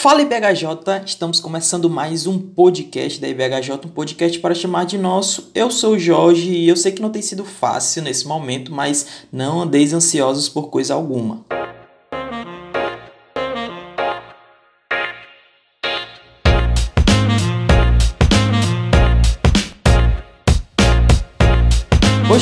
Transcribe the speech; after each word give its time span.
Fala 0.00 0.22
IBHJ, 0.22 1.02
estamos 1.04 1.40
começando 1.40 1.90
mais 1.90 2.24
um 2.24 2.38
podcast 2.38 3.20
da 3.20 3.26
IBHJ, 3.26 3.72
um 3.84 3.88
podcast 3.88 4.38
para 4.38 4.54
chamar 4.54 4.86
de 4.86 4.96
nosso. 4.96 5.50
Eu 5.52 5.72
sou 5.72 5.94
o 5.94 5.98
Jorge 5.98 6.52
e 6.52 6.68
eu 6.68 6.76
sei 6.76 6.92
que 6.92 7.02
não 7.02 7.10
tem 7.10 7.20
sido 7.20 7.44
fácil 7.44 8.04
nesse 8.04 8.24
momento, 8.24 8.72
mas 8.72 9.24
não 9.32 9.60
andeis 9.60 9.92
ansiosos 9.92 10.48
por 10.48 10.70
coisa 10.70 10.94
alguma. 10.94 11.44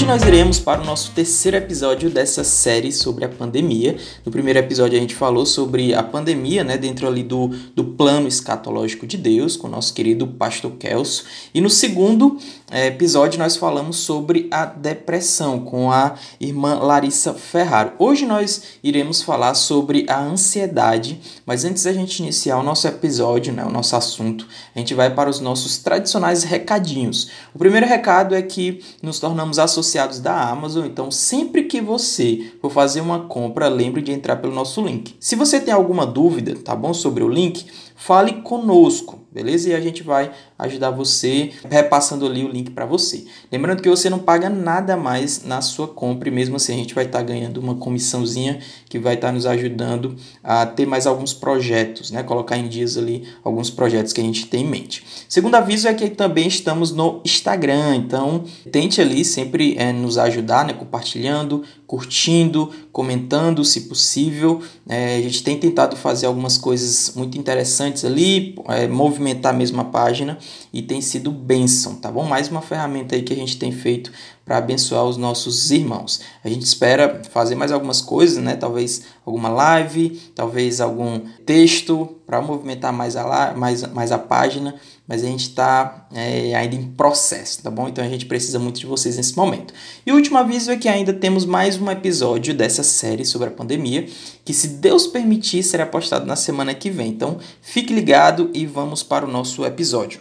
Hoje 0.07 0.21
nós 0.21 0.29
iremos 0.29 0.61
para 0.61 0.83
o 0.83 0.85
nosso 0.85 1.11
terceiro 1.11 1.57
episódio 1.57 2.09
dessa 2.09 2.45
série 2.45 2.93
sobre 2.93 3.25
a 3.25 3.29
pandemia. 3.29 3.97
No 4.25 4.31
primeiro 4.31 4.57
episódio 4.57 4.97
a 4.97 5.01
gente 5.01 5.17
falou 5.17 5.45
sobre 5.45 5.95
a 5.95 6.03
pandemia, 6.03 6.63
né, 6.63 6.79
dentro 6.79 7.09
ali 7.09 7.25
do, 7.25 7.49
do 7.75 7.83
plano 7.83 8.29
escatológico 8.29 9.05
de 9.05 9.17
Deus, 9.17 9.57
com 9.57 9.67
o 9.67 9.71
nosso 9.71 9.93
querido 9.93 10.25
pastor 10.29 10.71
Kelso. 10.79 11.25
E 11.53 11.61
no 11.61 11.69
segundo 11.69 12.39
episódio 12.73 13.39
nós 13.39 13.57
falamos 13.57 13.99
sobre 13.99 14.49
a 14.51 14.65
depressão, 14.65 15.61
com 15.61 15.91
a 15.91 16.15
irmã 16.41 16.75
Larissa 16.75 17.33
Ferraro. 17.33 17.93
Hoje 17.97 18.27
nós 18.27 18.79
iremos 18.83 19.23
falar 19.23 19.55
sobre 19.55 20.05
a 20.09 20.21
ansiedade, 20.21 21.21
mas 21.47 21.65
antes 21.65 21.85
da 21.85 21.93
gente 21.93 22.19
iniciar 22.19 22.59
o 22.59 22.65
nosso 22.65 22.89
episódio, 22.89 23.53
né, 23.53 23.65
o 23.65 23.71
nosso 23.71 23.95
assunto, 23.95 24.49
a 24.75 24.79
gente 24.81 24.95
vai 24.95 25.15
para 25.15 25.31
os 25.31 25.39
nossos 25.39 25.79
tradicionais 25.79 26.43
recadinhos. 26.43 27.31
O 27.55 27.59
primeiro 27.59 27.87
recado 27.87 28.35
é 28.35 28.43
que 28.43 28.83
nos 29.01 29.21
tornamos 29.21 29.61
associados 29.61 30.19
da 30.19 30.49
Amazon, 30.51 30.87
então 30.87 31.09
sempre 31.11 31.65
que 31.65 31.81
você 31.81 32.53
for 32.61 32.71
fazer 32.71 33.01
uma 33.01 33.21
compra, 33.21 33.69
lembre 33.69 34.03
de 34.03 34.11
entrar 34.11 34.37
pelo 34.37 34.53
nosso 34.53 34.85
link. 34.85 35.15
Se 35.21 35.37
você 35.37 35.61
tem 35.61 35.73
alguma 35.73 36.05
dúvida, 36.05 36.57
tá 36.57 36.75
bom, 36.75 36.93
sobre 36.93 37.23
o 37.23 37.29
link, 37.29 37.67
fale 37.95 38.43
conosco, 38.43 39.26
beleza? 39.37 39.69
E 39.69 39.75
a 39.75 39.81
gente 39.81 40.03
vai 40.03 40.31
ajudar 40.59 40.91
você 40.91 41.51
repassando 41.69 42.25
ali 42.25 42.43
o 42.43 42.49
link 42.49 42.71
para 42.71 42.87
você. 42.87 43.27
Lembrando 43.53 43.83
que 43.83 43.89
você 43.89 44.09
não 44.09 44.19
paga 44.19 44.49
nada 44.49 44.97
mais 44.97 45.45
na 45.45 45.61
sua 45.61 45.87
compra 45.87 46.31
e 46.31 46.33
mesmo 46.33 46.57
assim 46.57 46.73
a 46.73 46.77
gente 46.77 46.95
vai 46.95 47.05
estar 47.05 47.19
tá 47.19 47.25
ganhando 47.25 47.59
uma 47.59 47.75
comissãozinha 47.75 48.61
que 48.89 48.99
vai 48.99 49.15
estar 49.15 49.27
tá 49.27 49.33
nos 49.35 49.45
ajudando 49.45 50.17
a 50.43 50.65
ter 50.65 50.87
mais 50.87 51.07
alguns 51.07 51.35
projetos, 51.35 52.11
né? 52.11 52.23
Colocar 52.23 52.57
em 52.57 52.67
dias 52.67 52.97
ali 52.97 53.29
alguns 53.45 53.69
projetos 53.69 54.15
que 54.15 54.23
a 54.23 54.25
gente 54.25 54.47
tem 54.47 54.63
em 54.63 54.69
mente. 54.69 55.05
Segundo 55.29 55.55
aviso 55.55 55.87
é 55.87 55.93
que 55.93 56.09
também 56.09 56.49
estamos 56.49 56.93
no 56.93 57.21
Instagram, 57.23 57.97
então 57.97 58.43
tente 58.73 59.03
ali 59.03 59.23
sempre 59.23 59.77
é, 59.77 59.93
nos 59.93 60.17
ajudar, 60.17 60.65
né? 60.65 60.73
Compartilhando, 60.73 61.63
curtindo, 61.87 62.71
comentando, 62.91 63.63
se 63.67 63.83
possível. 63.83 64.63
É, 64.89 65.17
a 65.17 65.21
gente 65.21 65.43
tem 65.43 65.59
tentado 65.59 65.95
fazer 65.95 66.25
algumas 66.25 66.57
coisas 66.57 67.13
muito 67.15 67.37
interessantes 67.37 68.03
ali, 68.03 68.55
é, 68.69 68.87
movimentar 69.27 69.53
mesmo 69.53 69.81
a 69.81 69.85
página 69.85 70.39
e 70.73 70.81
tem 70.81 71.01
sido 71.01 71.31
bênção, 71.33 71.97
tá 71.97 72.11
bom? 72.11 72.25
Mais 72.25 72.49
uma 72.49 72.63
ferramenta 72.63 73.17
aí 73.17 73.23
que 73.23 73.33
a 73.33 73.37
gente 73.37 73.59
tem 73.59 73.73
feito 73.73 74.13
para 74.47 74.57
abençoar 74.57 75.05
os 75.05 75.19
nossos 75.19 75.71
irmãos. 75.71 76.23
A 76.43 76.49
gente 76.49 76.63
espera 76.63 77.21
fazer 77.31 77.55
mais 77.57 77.71
algumas 77.71 78.01
coisas, 78.01 78.43
né? 78.43 78.57
Talvez 78.57 79.03
alguma 79.27 79.51
live, 79.51 80.11
talvez 80.35 80.81
algum 80.81 81.21
texto 81.45 82.17
para 82.25 82.41
movimentar 82.41 82.93
mais 82.93 83.17
a, 83.17 83.53
mais, 83.55 83.83
mais 83.93 84.11
a 84.11 84.19
página 84.19 84.75
mas 85.07 85.23
a 85.23 85.27
gente 85.27 85.49
está 85.49 86.07
é, 86.13 86.55
ainda 86.55 86.75
em 86.75 86.83
processo, 86.83 87.63
tá 87.63 87.71
bom? 87.71 87.89
Então 87.89 88.05
a 88.05 88.09
gente 88.09 88.27
precisa 88.27 88.59
muito 88.59 88.81
de 88.81 88.87
vocês 88.87 89.17
nesse 89.17 89.37
momento. 89.37 89.73
E 90.05 90.11
o 90.11 90.17
último 90.17 90.37
aviso 90.39 90.71
é 90.71 90.77
que 90.77 90.89
ainda 90.89 91.13
temos 91.13 91.45
mais 91.45 91.81
um 91.81 91.91
episódio 91.91 92.53
dessa 92.53 92.83
série 92.83 93.25
sobre 93.25 93.49
a 93.49 93.53
pandemia, 93.53 94.07
que 94.45 94.53
se 94.53 94.69
Deus 94.69 95.07
permitir 95.07 95.63
será 95.63 95.87
postado 95.87 96.27
na 96.27 96.37
semana 96.37 96.75
que 96.75 96.91
vem. 96.91 97.09
Então 97.09 97.39
fique 97.63 97.95
ligado 97.95 98.51
e 98.53 98.67
vamos 98.67 99.03
para 99.03 99.25
o 99.25 99.31
nosso 99.31 99.65
episódio. 99.65 100.21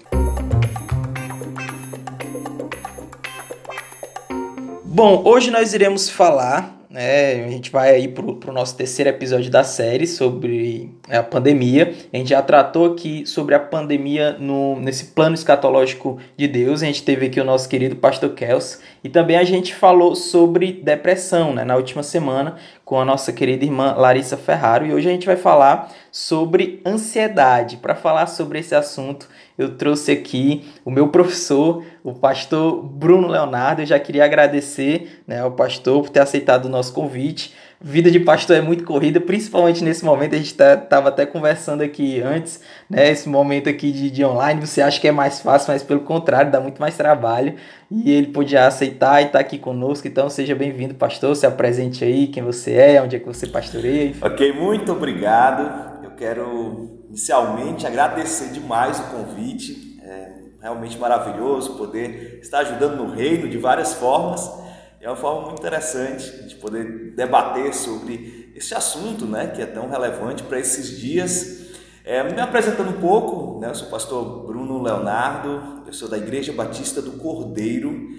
Bom, 4.96 5.24
hoje 5.26 5.52
nós 5.52 5.74
iremos 5.74 6.10
falar 6.10 6.76
né? 6.96 7.44
A 7.44 7.50
gente 7.50 7.70
vai 7.70 7.94
aí 7.94 8.08
pro, 8.08 8.54
nosso 8.54 8.78
terceiro 8.78 9.10
episódio 9.10 9.52
da 9.52 9.66
série 9.66 10.08
sobre 10.08 10.90
a 11.10 11.22
pandemia. 11.22 11.94
A 12.14 12.16
gente 12.16 12.30
já 12.30 12.42
tratou 12.42 12.94
aqui 12.94 13.26
sobre 13.26 13.54
a 13.54 13.60
pandemia 13.60 14.38
no, 14.40 14.80
nesse 14.80 15.08
plano 15.08 15.36
escatológico 15.36 16.18
de 16.38 16.48
Deus. 16.48 16.82
A 16.82 16.86
gente 16.86 17.04
teve 17.04 17.26
aqui 17.26 17.42
o 17.42 17.44
nosso 17.44 17.68
querido 17.68 17.98
pastor 17.98 18.30
Kels. 18.30 18.80
E 19.04 19.10
também 19.10 19.36
a 19.36 19.44
gente 19.44 19.76
falou 19.76 20.16
sobre 20.16 20.72
depressão 20.72 21.54
né? 21.54 21.66
na 21.66 21.76
última 21.76 22.02
semana 22.02 22.56
com 22.86 22.98
a 22.98 23.04
nossa 23.04 23.34
querida 23.34 23.66
irmã 23.66 23.94
Larissa 23.94 24.38
Ferraro. 24.38 24.86
E 24.86 24.94
hoje 24.94 25.10
a 25.10 25.12
gente 25.12 25.26
vai 25.26 25.36
falar 25.36 25.92
sobre 26.10 26.82
ansiedade. 26.86 27.76
Para 27.76 27.94
falar 27.94 28.28
sobre 28.28 28.60
esse 28.60 28.74
assunto, 28.74 29.28
eu 29.58 29.76
trouxe 29.76 30.12
aqui 30.12 30.66
o 30.84 30.92
meu 30.92 31.08
professor, 31.08 31.84
o 32.04 32.14
pastor 32.14 32.84
Bruno 32.84 33.28
Leonardo. 33.28 33.82
Eu 33.82 33.86
já 33.86 33.98
queria 33.98 34.26
agradecer 34.26 35.22
né, 35.26 35.40
ao 35.40 35.52
pastor 35.52 36.02
por 36.02 36.10
ter 36.10 36.20
aceitado 36.20 36.66
o 36.66 36.70
nosso 36.70 36.94
convite. 36.94 37.54
Vida 37.80 38.10
de 38.10 38.20
pastor 38.20 38.56
é 38.56 38.62
muito 38.62 38.84
corrida, 38.84 39.22
principalmente 39.22 39.84
nesse 39.84 40.04
momento. 40.04 40.34
A 40.34 40.38
gente 40.38 40.48
estava 40.48 40.82
tá, 40.82 40.98
até 40.98 41.26
conversando 41.26 41.84
aqui 41.84 42.22
antes, 42.22 42.62
né? 42.90 43.12
Esse 43.12 43.30
momento 43.30 43.70
aqui 43.70 43.92
de, 43.92 44.10
de 44.10 44.26
online. 44.26 44.66
Você 44.66 44.82
acha 44.82 45.00
que 45.00 45.08
é 45.08 45.12
mais 45.12 45.42
fácil, 45.42 45.72
mas 45.72 45.84
pelo 45.84 46.00
contrário, 46.00 46.52
dá 46.52 46.60
muito 46.60 46.80
mais 46.80 46.98
trabalho. 46.98 47.56
E 47.92 48.12
ele 48.12 48.28
podia 48.28 48.66
aceitar 48.66 49.22
e 49.22 49.26
estar 49.26 49.40
tá 49.40 49.40
aqui 49.40 49.58
conosco. 49.58 50.08
Então, 50.08 50.30
seja 50.30 50.56
bem-vindo, 50.56 50.96
pastor. 50.96 51.36
Se 51.36 51.46
apresente 51.46 52.04
aí, 52.04 52.28
quem 52.28 52.44
você 52.44 52.74
é, 52.74 53.02
onde 53.02 53.18
é 53.18 53.20
que 53.20 53.28
você 53.28 53.46
pastoreia. 53.46 54.10
Enfim. 54.10 54.26
Ok, 54.26 54.54
muito 54.54 54.92
obrigado. 54.92 56.04
Eu 56.04 56.12
quero 56.12 56.95
inicialmente 57.16 57.88
agradecer 57.88 58.50
demais 58.50 59.00
o 59.00 59.04
convite. 59.04 59.98
É 60.04 60.44
realmente 60.62 60.98
maravilhoso 60.98 61.78
poder 61.78 62.40
estar 62.42 62.60
ajudando 62.60 62.98
no 62.98 63.10
reino 63.10 63.48
de 63.48 63.58
várias 63.58 63.94
formas. 63.94 64.52
É 65.00 65.08
uma 65.08 65.16
forma 65.16 65.48
muito 65.48 65.60
interessante 65.60 66.44
de 66.44 66.56
poder 66.56 67.14
debater 67.16 67.74
sobre 67.74 68.52
esse 68.54 68.76
assunto, 68.76 69.26
né, 69.26 69.48
que 69.48 69.62
é 69.62 69.66
tão 69.66 69.88
relevante 69.90 70.44
para 70.44 70.60
esses 70.60 71.00
dias. 71.00 71.68
É, 72.04 72.22
me 72.24 72.40
apresentando 72.40 72.90
um 72.90 73.00
pouco, 73.00 73.60
né, 73.62 73.70
eu 73.70 73.76
sou 73.76 73.88
o 73.88 73.92
pastor 73.92 74.46
Bruno 74.46 74.82
Leonardo, 74.82 75.84
eu 75.88 75.94
sou 75.94 76.10
da 76.10 76.18
Igreja 76.18 76.52
Batista 76.52 77.02
do 77.02 77.14
Cordeiro, 77.14 78.10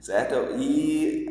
certo? 0.00 0.58
E 0.58 1.28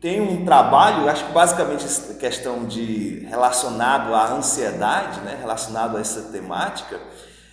tem 0.00 0.20
um 0.20 0.44
trabalho, 0.44 1.08
acho 1.10 1.26
que 1.26 1.32
basicamente 1.32 1.84
questão 2.18 2.64
de 2.64 3.26
relacionado 3.28 4.14
à 4.14 4.32
ansiedade, 4.32 5.20
né, 5.20 5.36
relacionado 5.38 5.96
a 5.96 6.00
essa 6.00 6.22
temática, 6.32 6.98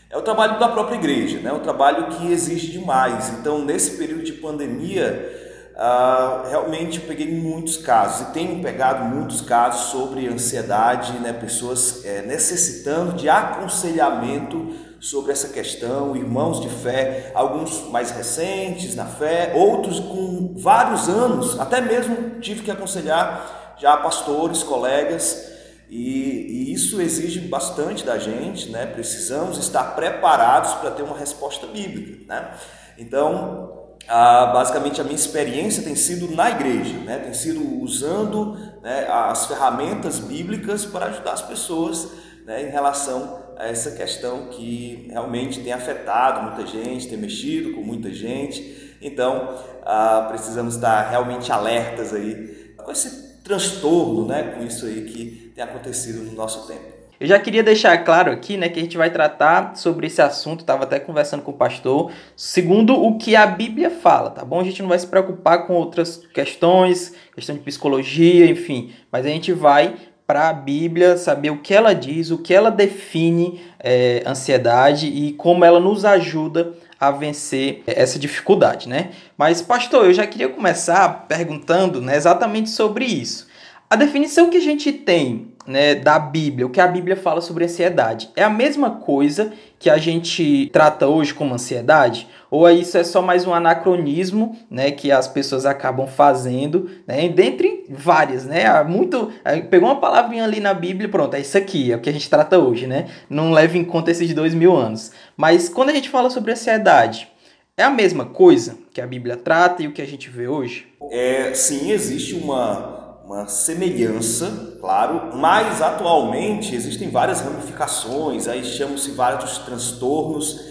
é 0.09 0.17
o 0.17 0.21
trabalho 0.21 0.57
da 0.57 0.69
própria 0.69 0.95
igreja, 0.95 1.39
né, 1.39 1.51
o 1.51 1.59
trabalho 1.59 2.07
que 2.07 2.31
exige 2.31 2.71
demais. 2.71 3.29
Então, 3.37 3.65
nesse 3.65 3.97
período 3.97 4.23
de 4.23 4.33
pandemia, 4.33 5.35
Uh, 5.77 6.49
realmente 6.49 6.99
peguei 6.99 7.31
muitos 7.39 7.77
casos 7.77 8.29
e 8.29 8.31
tenho 8.31 8.63
pegado 8.63 9.03
muitos 9.03 9.41
casos 9.41 9.91
sobre 9.91 10.27
ansiedade, 10.27 11.13
né, 11.19 11.31
pessoas 11.31 12.03
é, 12.03 12.23
necessitando 12.23 13.13
de 13.13 13.29
aconselhamento 13.29 14.73
sobre 14.99 15.31
essa 15.31 15.49
questão, 15.49 16.15
irmãos 16.15 16.61
de 16.61 16.69
fé, 16.69 17.31
alguns 17.33 17.89
mais 17.89 18.11
recentes 18.11 18.95
na 18.95 19.05
fé, 19.05 19.53
outros 19.55 19.99
com 19.99 20.55
vários 20.57 21.07
anos, 21.07 21.59
até 21.59 21.81
mesmo 21.81 22.39
tive 22.39 22.63
que 22.63 22.71
aconselhar 22.71 23.75
já 23.79 23.95
pastores, 23.97 24.63
colegas, 24.63 25.55
e, 25.89 26.69
e 26.69 26.73
isso 26.73 26.99
exige 26.99 27.39
bastante 27.41 28.03
da 28.03 28.17
gente, 28.17 28.69
né? 28.69 28.85
Precisamos 28.85 29.57
estar 29.57 29.95
preparados 29.95 30.73
para 30.73 30.91
ter 30.91 31.03
uma 31.03 31.17
resposta 31.17 31.65
bíblica, 31.65 32.25
né? 32.27 32.51
Então, 32.97 33.87
basicamente 34.07 35.01
a 35.01 35.03
minha 35.03 35.15
experiência 35.15 35.83
tem 35.83 35.95
sido 35.95 36.33
na 36.33 36.49
igreja, 36.49 36.97
né? 36.99 37.19
tem 37.19 37.33
sido 37.33 37.81
usando 37.81 38.57
né, 38.81 39.05
as 39.09 39.47
ferramentas 39.47 40.19
bíblicas 40.19 40.85
para 40.85 41.07
ajudar 41.07 41.33
as 41.33 41.41
pessoas 41.41 42.09
né, 42.45 42.63
em 42.63 42.69
relação 42.69 43.46
essa 43.59 43.91
questão 43.91 44.47
que 44.47 45.07
realmente 45.09 45.61
tem 45.61 45.73
afetado 45.73 46.43
muita 46.43 46.65
gente, 46.65 47.07
tem 47.07 47.17
mexido 47.17 47.73
com 47.73 47.81
muita 47.81 48.11
gente. 48.13 48.95
Então 49.01 49.55
ah, 49.83 50.25
precisamos 50.29 50.75
estar 50.75 51.09
realmente 51.09 51.51
alertas 51.51 52.13
aí 52.13 52.73
com 52.77 52.91
esse 52.91 53.41
transtorno, 53.43 54.27
né, 54.27 54.55
com 54.55 54.63
isso 54.63 54.85
aí 54.85 55.01
que 55.05 55.51
tem 55.55 55.63
acontecido 55.63 56.23
no 56.23 56.33
nosso 56.33 56.67
tempo. 56.67 56.97
Eu 57.19 57.25
já 57.25 57.39
queria 57.39 57.63
deixar 57.63 57.97
claro 58.03 58.31
aqui, 58.31 58.57
né, 58.57 58.69
que 58.69 58.79
a 58.79 58.83
gente 58.83 58.95
vai 58.95 59.09
tratar 59.09 59.75
sobre 59.75 60.05
esse 60.05 60.21
assunto, 60.21 60.59
estava 60.59 60.83
até 60.83 60.99
conversando 60.99 61.41
com 61.41 61.49
o 61.49 61.55
pastor, 61.55 62.11
segundo 62.35 62.93
o 62.93 63.17
que 63.17 63.35
a 63.35 63.47
Bíblia 63.47 63.89
fala, 63.89 64.29
tá 64.29 64.45
bom? 64.45 64.59
A 64.59 64.63
gente 64.63 64.83
não 64.83 64.89
vai 64.89 64.99
se 64.99 65.07
preocupar 65.07 65.65
com 65.65 65.73
outras 65.73 66.17
questões, 66.31 67.15
questão 67.33 67.55
de 67.55 67.61
psicologia, 67.61 68.45
enfim, 68.45 68.93
mas 69.11 69.25
a 69.25 69.29
gente 69.29 69.51
vai 69.51 69.95
para 70.27 70.49
a 70.49 70.53
Bíblia 70.53 71.17
saber 71.17 71.51
o 71.51 71.59
que 71.59 71.73
ela 71.73 71.95
diz, 71.95 72.29
o 72.29 72.37
que 72.37 72.53
ela 72.53 72.69
define 72.69 73.61
é, 73.79 74.21
ansiedade 74.25 75.07
e 75.07 75.31
como 75.31 75.63
ela 75.63 75.79
nos 75.79 76.03
ajuda 76.03 76.73
a 76.99 77.09
vencer 77.11 77.81
essa 77.87 78.19
dificuldade, 78.19 78.89
né? 78.89 79.11
Mas, 79.37 79.61
pastor, 79.61 80.05
eu 80.05 80.13
já 80.13 80.27
queria 80.27 80.49
começar 80.49 81.27
perguntando 81.27 82.01
né, 82.01 82.17
exatamente 82.17 82.69
sobre 82.69 83.05
isso. 83.05 83.46
A 83.89 83.95
definição 83.95 84.49
que 84.49 84.57
a 84.57 84.61
gente 84.61 84.91
tem 84.91 85.53
né, 85.65 85.95
da 85.95 86.19
Bíblia, 86.19 86.67
o 86.67 86.69
que 86.69 86.81
a 86.81 86.87
Bíblia 86.87 87.15
fala 87.15 87.39
sobre 87.39 87.63
ansiedade, 87.63 88.29
é 88.35 88.43
a 88.43 88.49
mesma 88.49 88.91
coisa 88.91 89.53
que 89.79 89.89
a 89.89 89.97
gente 89.97 90.69
trata 90.73 91.07
hoje 91.07 91.33
como 91.33 91.53
ansiedade? 91.53 92.27
Ou 92.51 92.69
isso 92.69 92.97
é 92.97 93.03
só 93.05 93.21
mais 93.21 93.47
um 93.47 93.53
anacronismo 93.53 94.57
né, 94.69 94.91
que 94.91 95.09
as 95.09 95.29
pessoas 95.29 95.65
acabam 95.65 96.05
fazendo, 96.05 96.89
né, 97.07 97.29
dentre 97.29 97.85
várias, 97.89 98.45
né? 98.45 98.83
Muito, 98.83 99.31
pegou 99.69 99.87
uma 99.87 100.01
palavrinha 100.01 100.43
ali 100.43 100.59
na 100.59 100.73
Bíblia, 100.73 101.07
pronto, 101.07 101.35
é 101.35 101.39
isso 101.39 101.57
aqui, 101.57 101.89
é 101.89 101.95
o 101.95 102.01
que 102.01 102.09
a 102.09 102.13
gente 102.13 102.29
trata 102.29 102.59
hoje, 102.59 102.87
né? 102.87 103.07
Não 103.29 103.53
leva 103.53 103.77
em 103.77 103.85
conta 103.85 104.11
esses 104.11 104.33
dois 104.33 104.53
mil 104.53 104.75
anos. 104.75 105.13
Mas 105.37 105.69
quando 105.69 105.89
a 105.89 105.93
gente 105.93 106.09
fala 106.09 106.29
sobre 106.29 106.51
ansiedade, 106.51 107.29
é 107.77 107.83
a 107.83 107.89
mesma 107.89 108.25
coisa 108.25 108.77
que 108.91 108.99
a 108.99 109.07
Bíblia 109.07 109.37
trata 109.37 109.83
e 109.83 109.87
o 109.87 109.93
que 109.93 110.01
a 110.01 110.07
gente 110.07 110.29
vê 110.29 110.47
hoje? 110.47 110.87
É, 111.09 111.53
sim, 111.53 111.91
existe 111.91 112.33
uma, 112.33 112.96
uma 113.27 113.45
semelhança, 113.45 114.77
claro, 114.79 115.35
mas 115.35 115.81
atualmente 115.81 116.73
existem 116.73 117.09
várias 117.09 117.41
ramificações, 117.41 118.47
aí 118.47 118.63
chamam-se 118.63 119.11
vários 119.11 119.57
transtornos. 119.57 120.61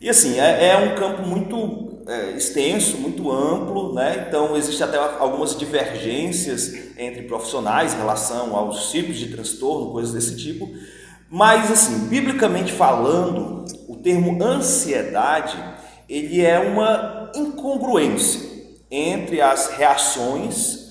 E 0.00 0.08
assim, 0.08 0.38
é, 0.38 0.68
é 0.68 0.76
um 0.76 0.94
campo 0.94 1.26
muito 1.26 2.04
é, 2.06 2.30
extenso, 2.30 2.98
muito 2.98 3.32
amplo, 3.32 3.92
né? 3.94 4.26
então 4.28 4.56
existem 4.56 4.86
até 4.86 4.96
algumas 4.96 5.58
divergências 5.58 6.72
entre 6.96 7.22
profissionais 7.22 7.94
em 7.94 7.96
relação 7.96 8.54
aos 8.54 8.92
tipos 8.92 9.16
de 9.16 9.30
transtorno, 9.30 9.90
coisas 9.90 10.14
desse 10.14 10.36
tipo. 10.36 10.70
Mas 11.28 11.68
assim, 11.72 12.06
biblicamente 12.06 12.72
falando, 12.72 13.64
o 13.88 13.96
termo 13.96 14.40
ansiedade, 14.40 15.58
ele 16.08 16.42
é 16.42 16.60
uma 16.60 17.32
incongruência 17.34 18.40
entre 18.88 19.40
as 19.40 19.70
reações 19.70 20.83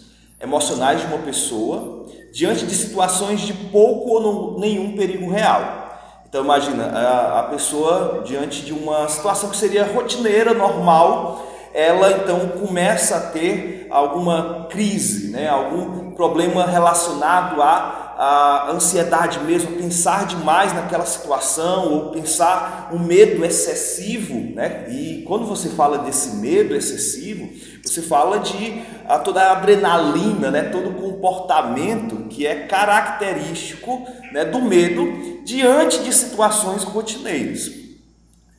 emocionais 0.43 0.99
de 0.99 1.07
uma 1.07 1.19
pessoa 1.19 2.05
diante 2.31 2.65
de 2.65 2.75
situações 2.75 3.41
de 3.41 3.53
pouco 3.53 4.09
ou 4.09 4.59
nenhum 4.59 4.95
perigo 4.95 5.29
real. 5.31 5.83
Então 6.27 6.43
imagina, 6.43 6.85
a, 6.85 7.39
a 7.41 7.43
pessoa 7.43 8.23
diante 8.25 8.63
de 8.63 8.73
uma 8.73 9.07
situação 9.07 9.49
que 9.49 9.55
seria 9.55 9.85
rotineira, 9.85 10.53
normal, 10.53 11.47
ela 11.73 12.11
então 12.11 12.49
começa 12.49 13.17
a 13.17 13.21
ter 13.21 13.87
alguma 13.89 14.67
crise, 14.69 15.29
né? 15.29 15.47
algum 15.47 16.11
problema 16.11 16.65
relacionado 16.65 17.61
à, 17.61 18.15
à 18.17 18.71
ansiedade 18.71 19.39
mesmo, 19.41 19.77
pensar 19.77 20.25
demais 20.25 20.73
naquela 20.73 21.05
situação, 21.05 21.91
ou 21.91 22.11
pensar 22.11 22.89
um 22.91 22.99
medo 22.99 23.45
excessivo. 23.45 24.55
Né? 24.55 24.85
E 24.89 25.23
quando 25.27 25.45
você 25.45 25.69
fala 25.69 25.99
desse 25.99 26.37
medo 26.37 26.75
excessivo, 26.75 27.47
você 27.83 28.01
fala 28.01 28.39
de 28.39 28.81
a, 29.07 29.19
toda 29.19 29.41
a 29.41 29.51
adrenalina, 29.51 30.49
né? 30.49 30.63
todo 30.63 30.89
o 30.89 30.93
comportamento 30.93 32.27
que 32.29 32.47
é 32.47 32.65
característico 32.65 34.07
né? 34.31 34.45
do 34.45 34.61
medo 34.61 35.41
diante 35.43 36.01
de 36.01 36.13
situações 36.13 36.83
rotineiras. 36.83 37.69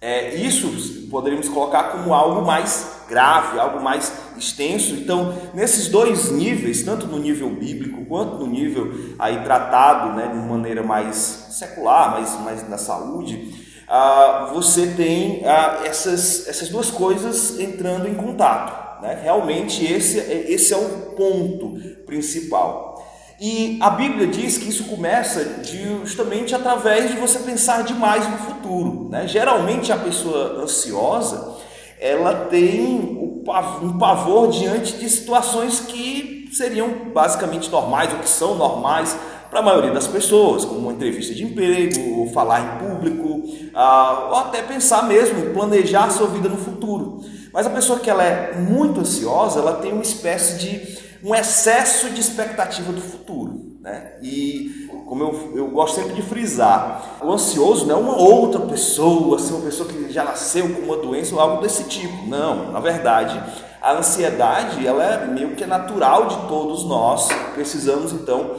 É, 0.00 0.34
isso 0.34 1.08
poderíamos 1.10 1.48
colocar 1.48 1.84
como 1.84 2.12
algo 2.12 2.42
mais 2.44 3.04
grave, 3.08 3.58
algo 3.58 3.82
mais 3.82 4.12
extenso. 4.36 4.92
Então, 4.92 5.34
nesses 5.54 5.88
dois 5.88 6.30
níveis, 6.30 6.82
tanto 6.82 7.06
no 7.06 7.18
nível 7.18 7.48
bíblico 7.48 8.04
quanto 8.04 8.36
no 8.36 8.46
nível 8.46 8.92
aí 9.18 9.42
tratado 9.42 10.14
né, 10.14 10.28
de 10.28 10.36
maneira 10.36 10.82
mais 10.82 11.16
secular, 11.52 12.10
mais, 12.10 12.38
mais 12.40 12.68
na 12.68 12.76
saúde, 12.76 13.64
ah, 13.88 14.50
você 14.52 14.88
tem 14.88 15.42
ah, 15.46 15.80
essas, 15.86 16.46
essas 16.48 16.68
duas 16.68 16.90
coisas 16.90 17.58
entrando 17.58 18.06
em 18.06 18.14
contato. 18.14 18.83
Né? 19.04 19.20
Realmente 19.22 19.84
esse, 19.84 20.16
esse 20.18 20.72
é 20.72 20.76
o 20.78 20.88
ponto 21.14 21.78
principal. 22.06 23.06
E 23.38 23.78
a 23.82 23.90
Bíblia 23.90 24.26
diz 24.26 24.56
que 24.56 24.70
isso 24.70 24.84
começa 24.84 25.62
justamente 25.62 26.54
através 26.54 27.10
de 27.10 27.18
você 27.18 27.40
pensar 27.40 27.82
demais 27.84 28.26
no 28.30 28.38
futuro. 28.38 29.10
Né? 29.10 29.28
Geralmente 29.28 29.92
a 29.92 29.98
pessoa 29.98 30.62
ansiosa 30.62 31.54
ela 32.00 32.46
tem 32.46 33.34
um 33.82 33.98
pavor 33.98 34.50
diante 34.50 34.94
de 34.94 35.08
situações 35.08 35.80
que 35.80 36.48
seriam 36.52 36.88
basicamente 37.12 37.70
normais 37.70 38.12
ou 38.12 38.20
que 38.20 38.28
são 38.28 38.54
normais 38.54 39.16
para 39.50 39.60
a 39.60 39.62
maioria 39.62 39.92
das 39.92 40.06
pessoas, 40.06 40.64
como 40.64 40.80
uma 40.80 40.92
entrevista 40.92 41.34
de 41.34 41.44
emprego, 41.44 42.20
ou 42.20 42.32
falar 42.32 42.60
em 42.60 42.88
público, 42.88 43.42
ah, 43.74 44.28
ou 44.30 44.36
até 44.36 44.62
pensar 44.62 45.06
mesmo 45.06 45.38
em 45.38 45.52
planejar 45.52 46.10
sua 46.10 46.26
vida 46.26 46.48
no 46.48 46.56
futuro. 46.56 47.20
Mas 47.54 47.68
a 47.68 47.70
pessoa 47.70 48.00
que 48.00 48.10
ela 48.10 48.24
é 48.24 48.52
muito 48.56 48.98
ansiosa, 48.98 49.60
ela 49.60 49.74
tem 49.74 49.92
uma 49.92 50.02
espécie 50.02 50.58
de 50.58 50.98
um 51.22 51.32
excesso 51.32 52.10
de 52.10 52.20
expectativa 52.20 52.92
do 52.92 53.00
futuro. 53.00 53.76
Né? 53.80 54.14
E 54.20 54.88
como 55.06 55.22
eu, 55.22 55.52
eu 55.54 55.68
gosto 55.68 55.94
sempre 55.94 56.14
de 56.14 56.22
frisar, 56.22 57.20
o 57.22 57.30
ansioso 57.30 57.86
não 57.86 57.94
é 57.94 57.98
uma 58.00 58.16
outra 58.18 58.62
pessoa, 58.62 59.36
assim, 59.36 59.54
uma 59.54 59.64
pessoa 59.64 59.88
que 59.88 60.12
já 60.12 60.24
nasceu 60.24 60.68
com 60.68 60.82
uma 60.82 60.96
doença 60.96 61.32
ou 61.32 61.40
algo 61.40 61.62
desse 61.62 61.84
tipo. 61.84 62.26
Não, 62.26 62.72
na 62.72 62.80
verdade, 62.80 63.40
a 63.80 63.92
ansiedade 63.92 64.84
ela 64.84 65.04
é 65.04 65.24
meio 65.24 65.54
que 65.54 65.64
natural 65.64 66.26
de 66.26 66.36
todos 66.48 66.84
nós. 66.84 67.28
Precisamos 67.54 68.12
então 68.12 68.50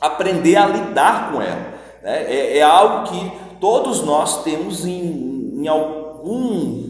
aprender 0.00 0.54
a 0.54 0.66
lidar 0.66 1.32
com 1.32 1.42
ela. 1.42 1.74
Né? 2.04 2.22
É, 2.32 2.58
é 2.58 2.62
algo 2.62 3.10
que 3.10 3.32
todos 3.60 4.00
nós 4.04 4.44
temos 4.44 4.86
em, 4.86 5.54
em 5.56 5.66
algum 5.66 6.07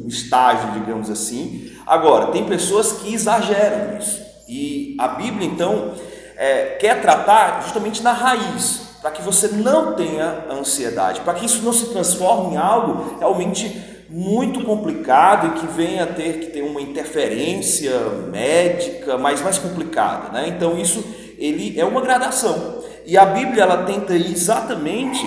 estágio, 0.07 0.73
digamos 0.73 1.11
assim. 1.11 1.71
Agora, 1.87 2.29
tem 2.29 2.45
pessoas 2.45 2.93
que 2.93 3.13
exageram 3.13 3.95
nisso. 3.95 4.21
E 4.49 4.97
a 4.99 5.09
Bíblia, 5.09 5.47
então, 5.47 5.93
é, 6.37 6.77
quer 6.81 7.01
tratar 7.01 7.63
justamente 7.63 8.03
na 8.03 8.13
raiz, 8.13 8.89
para 9.01 9.11
que 9.11 9.23
você 9.23 9.49
não 9.49 9.95
tenha 9.95 10.45
ansiedade, 10.51 11.21
para 11.21 11.35
que 11.35 11.47
isso 11.47 11.63
não 11.63 11.73
se 11.73 11.87
transforme 11.87 12.55
em 12.55 12.57
algo 12.57 13.17
realmente 13.19 13.99
muito 14.09 14.65
complicado 14.65 15.49
e 15.49 15.61
que 15.61 15.67
venha 15.67 16.05
a 16.05 16.07
ter 16.07 16.41
que 16.41 16.47
ter 16.47 16.63
uma 16.63 16.81
interferência 16.81 17.93
médica 18.31 19.19
mais 19.19 19.43
mais 19.43 19.59
complicada, 19.59 20.33
né? 20.33 20.49
Então 20.49 20.79
isso 20.79 21.05
ele 21.37 21.79
é 21.79 21.85
uma 21.85 22.01
gradação 22.01 22.83
e 23.05 23.19
a 23.19 23.27
Bíblia 23.27 23.65
ela 23.65 23.85
tenta 23.85 24.15
ir 24.15 24.33
exatamente 24.33 25.27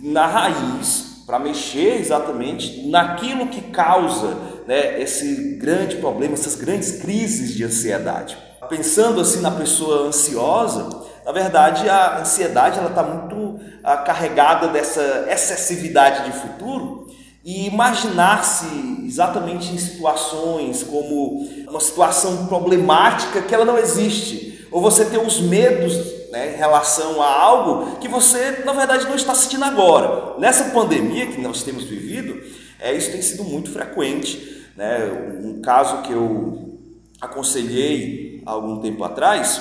na 0.00 0.26
raiz 0.26 1.09
para 1.30 1.38
mexer 1.38 2.00
exatamente 2.00 2.88
naquilo 2.88 3.46
que 3.46 3.60
causa 3.70 4.36
né, 4.66 5.00
esse 5.00 5.54
grande 5.60 5.94
problema, 5.96 6.34
essas 6.34 6.56
grandes 6.56 7.00
crises 7.00 7.54
de 7.54 7.62
ansiedade. 7.62 8.36
Pensando 8.68 9.20
assim 9.20 9.40
na 9.40 9.52
pessoa 9.52 10.08
ansiosa, 10.08 10.88
na 11.24 11.30
verdade 11.30 11.88
a 11.88 12.18
ansiedade 12.18 12.80
ela 12.80 12.88
está 12.88 13.04
muito 13.04 13.60
ah, 13.84 13.98
carregada 13.98 14.66
dessa 14.68 15.26
excessividade 15.30 16.24
de 16.24 16.36
futuro. 16.36 17.06
E 17.44 17.68
imaginar-se 17.68 19.04
exatamente 19.06 19.72
em 19.72 19.78
situações 19.78 20.82
como 20.82 21.48
uma 21.68 21.80
situação 21.80 22.46
problemática 22.46 23.40
que 23.40 23.54
ela 23.54 23.64
não 23.64 23.78
existe, 23.78 24.66
ou 24.72 24.82
você 24.82 25.04
ter 25.04 25.18
os 25.18 25.40
medos 25.40 26.19
né, 26.30 26.54
em 26.54 26.56
relação 26.56 27.20
a 27.20 27.26
algo 27.26 27.96
que 27.96 28.08
você 28.08 28.62
na 28.64 28.72
verdade 28.72 29.04
não 29.06 29.16
está 29.16 29.34
sentindo 29.34 29.64
agora. 29.64 30.38
Nessa 30.38 30.70
pandemia 30.70 31.26
que 31.26 31.40
nós 31.40 31.62
temos 31.62 31.84
vivido, 31.84 32.40
é, 32.78 32.94
isso 32.94 33.10
tem 33.10 33.20
sido 33.20 33.44
muito 33.44 33.70
frequente. 33.70 34.66
Né? 34.76 34.98
Um 35.42 35.60
caso 35.60 36.02
que 36.02 36.12
eu 36.12 36.78
aconselhei 37.20 38.42
algum 38.46 38.80
tempo 38.80 39.04
atrás 39.04 39.60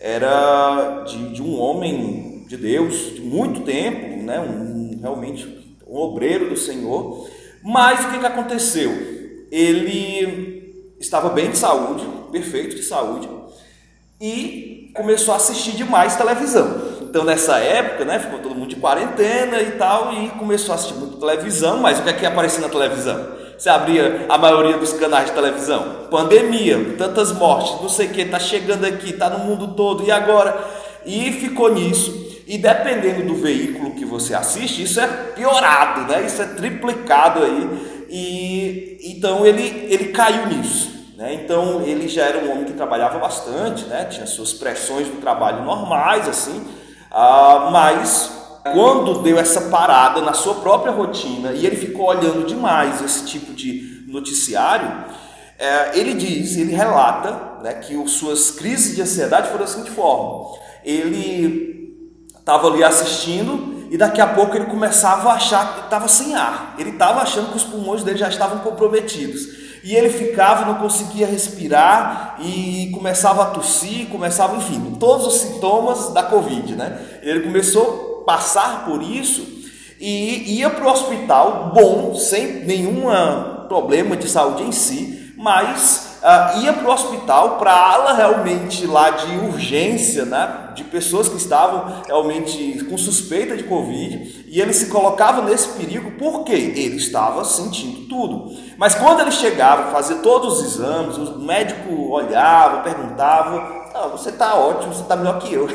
era 0.00 1.04
de, 1.04 1.34
de 1.34 1.42
um 1.42 1.58
homem 1.60 2.44
de 2.48 2.56
Deus 2.56 3.14
de 3.14 3.20
muito 3.20 3.60
tempo, 3.60 4.22
né? 4.22 4.40
um, 4.40 4.98
realmente 5.00 5.76
um 5.86 5.96
obreiro 5.96 6.48
do 6.48 6.56
Senhor. 6.56 7.28
Mas 7.62 8.04
o 8.04 8.10
que, 8.10 8.18
que 8.18 8.26
aconteceu? 8.26 8.90
Ele 9.50 10.96
estava 10.98 11.28
bem 11.28 11.50
de 11.50 11.58
saúde, 11.58 12.04
perfeito 12.30 12.74
de 12.74 12.82
saúde, 12.82 13.28
e 14.20 14.81
começou 14.92 15.34
a 15.34 15.36
assistir 15.36 15.72
demais 15.72 16.16
televisão. 16.16 16.92
Então, 17.02 17.24
nessa 17.24 17.58
época, 17.58 18.04
né, 18.04 18.18
ficou 18.18 18.38
todo 18.38 18.54
mundo 18.54 18.68
de 18.68 18.76
quarentena 18.76 19.60
e 19.60 19.72
tal, 19.72 20.12
e 20.14 20.30
começou 20.30 20.72
a 20.72 20.76
assistir 20.76 20.94
muito 20.94 21.18
televisão, 21.18 21.78
mas 21.78 21.98
o 21.98 22.02
que 22.02 22.08
é 22.08 22.12
que 22.12 22.26
aparecia 22.26 22.60
na 22.60 22.68
televisão? 22.68 23.42
Você 23.58 23.68
abria 23.68 24.26
a 24.28 24.38
maioria 24.38 24.78
dos 24.78 24.92
canais 24.94 25.26
de 25.26 25.32
televisão. 25.32 26.06
Pandemia, 26.10 26.94
tantas 26.96 27.32
mortes, 27.32 27.80
não 27.80 27.88
sei 27.88 28.06
o 28.06 28.10
que, 28.10 28.24
tá 28.24 28.38
chegando 28.38 28.84
aqui, 28.84 29.12
tá 29.12 29.28
no 29.30 29.40
mundo 29.40 29.74
todo, 29.74 30.04
e 30.04 30.10
agora? 30.10 30.58
E 31.04 31.32
ficou 31.32 31.72
nisso. 31.72 32.42
E 32.46 32.58
dependendo 32.58 33.26
do 33.26 33.34
veículo 33.34 33.94
que 33.94 34.04
você 34.04 34.34
assiste, 34.34 34.82
isso 34.82 35.00
é 35.00 35.06
piorado, 35.06 36.10
né? 36.10 36.24
Isso 36.26 36.42
é 36.42 36.46
triplicado 36.46 37.42
aí. 37.42 37.68
E 38.10 38.98
então 39.16 39.46
ele, 39.46 39.86
ele 39.88 40.06
caiu 40.08 40.46
nisso. 40.46 41.01
Né? 41.22 41.34
Então 41.34 41.82
ele 41.82 42.08
já 42.08 42.24
era 42.24 42.44
um 42.44 42.50
homem 42.50 42.64
que 42.64 42.72
trabalhava 42.72 43.16
bastante, 43.20 43.84
né? 43.84 44.06
tinha 44.06 44.26
suas 44.26 44.52
pressões 44.52 45.06
do 45.06 45.20
trabalho 45.20 45.62
normais, 45.62 46.28
assim, 46.28 46.66
ah, 47.12 47.68
mas 47.70 48.32
quando 48.72 49.22
deu 49.22 49.38
essa 49.38 49.60
parada 49.70 50.20
na 50.20 50.32
sua 50.32 50.56
própria 50.56 50.90
rotina 50.90 51.52
e 51.52 51.64
ele 51.64 51.76
ficou 51.76 52.06
olhando 52.06 52.44
demais 52.44 53.00
esse 53.00 53.24
tipo 53.24 53.52
de 53.52 54.04
noticiário, 54.08 54.90
é, 55.60 55.96
ele 55.96 56.14
diz, 56.14 56.56
ele 56.56 56.74
relata 56.74 57.60
né, 57.62 57.74
que 57.74 57.94
as 58.02 58.10
suas 58.10 58.50
crises 58.50 58.96
de 58.96 59.02
ansiedade 59.02 59.46
foram 59.46 59.60
da 59.60 59.68
seguinte 59.68 59.92
forma: 59.92 60.56
ele 60.84 62.02
estava 62.36 62.66
ali 62.66 62.82
assistindo 62.82 63.86
e 63.92 63.96
daqui 63.96 64.20
a 64.20 64.26
pouco 64.26 64.56
ele 64.56 64.66
começava 64.66 65.30
a 65.30 65.34
achar 65.34 65.74
que 65.74 65.84
estava 65.84 66.08
sem 66.08 66.34
ar. 66.34 66.74
Ele 66.78 66.90
estava 66.90 67.20
achando 67.20 67.52
que 67.52 67.56
os 67.58 67.64
pulmões 67.64 68.02
dele 68.02 68.18
já 68.18 68.28
estavam 68.28 68.58
comprometidos. 68.58 69.61
E 69.84 69.94
ele 69.96 70.10
ficava, 70.10 70.64
não 70.64 70.76
conseguia 70.76 71.26
respirar 71.26 72.36
e 72.40 72.90
começava 72.94 73.42
a 73.42 73.46
tossir, 73.46 74.08
começava, 74.08 74.56
enfim, 74.56 74.96
todos 74.98 75.26
os 75.26 75.40
sintomas 75.40 76.12
da 76.12 76.22
Covid, 76.22 76.76
né? 76.76 77.00
Ele 77.22 77.40
começou 77.40 78.20
a 78.22 78.24
passar 78.24 78.84
por 78.84 79.02
isso 79.02 79.44
e 80.00 80.58
ia 80.58 80.70
para 80.70 80.84
o 80.84 80.90
hospital 80.90 81.72
bom, 81.74 82.14
sem 82.14 82.64
nenhum 82.64 83.02
problema 83.68 84.16
de 84.16 84.28
saúde 84.28 84.62
em 84.62 84.72
si, 84.72 85.21
mas 85.42 86.18
uh, 86.22 86.60
ia 86.60 86.72
para 86.72 86.88
o 86.88 86.92
hospital, 86.92 87.58
para 87.58 87.72
ala 87.72 88.12
realmente 88.12 88.86
lá 88.86 89.10
de 89.10 89.38
urgência, 89.38 90.24
né, 90.24 90.70
de 90.72 90.84
pessoas 90.84 91.28
que 91.28 91.36
estavam 91.36 92.02
realmente 92.06 92.84
com 92.84 92.96
suspeita 92.96 93.56
de 93.56 93.64
Covid, 93.64 94.44
e 94.46 94.60
ele 94.60 94.72
se 94.72 94.86
colocava 94.86 95.42
nesse 95.42 95.70
perigo 95.70 96.12
porque 96.12 96.52
ele 96.52 96.94
estava 96.94 97.44
sentindo 97.44 98.06
tudo. 98.08 98.56
Mas 98.76 98.94
quando 98.94 99.18
ele 99.18 99.32
chegava, 99.32 99.90
fazia 99.90 100.18
todos 100.18 100.60
os 100.60 100.76
exames, 100.76 101.16
o 101.16 101.40
médico 101.40 101.92
olhava, 102.12 102.82
perguntava: 102.82 103.90
ah, 103.92 104.06
Você 104.12 104.28
está 104.28 104.54
ótimo, 104.54 104.94
você 104.94 105.02
está 105.02 105.16
melhor 105.16 105.40
que 105.40 105.52
eu. 105.52 105.68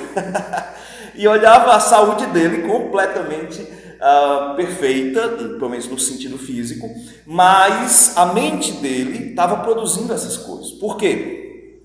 e 1.14 1.28
olhava 1.28 1.76
a 1.76 1.80
saúde 1.82 2.26
dele 2.28 2.66
completamente 2.66 3.68
uh, 3.98 4.56
perfeita, 4.56 5.28
pelo 5.30 5.70
menos 5.70 5.88
no 5.88 6.00
sentido 6.00 6.38
físico, 6.38 6.90
mas 7.26 8.14
a 8.16 8.28
mente 8.28 8.72
dele 8.74 9.30
estava 9.30 9.58
produzindo 9.58 10.14
essas 10.14 10.38
coisas. 10.38 10.72
Por 10.72 10.98
quê? 10.98 11.38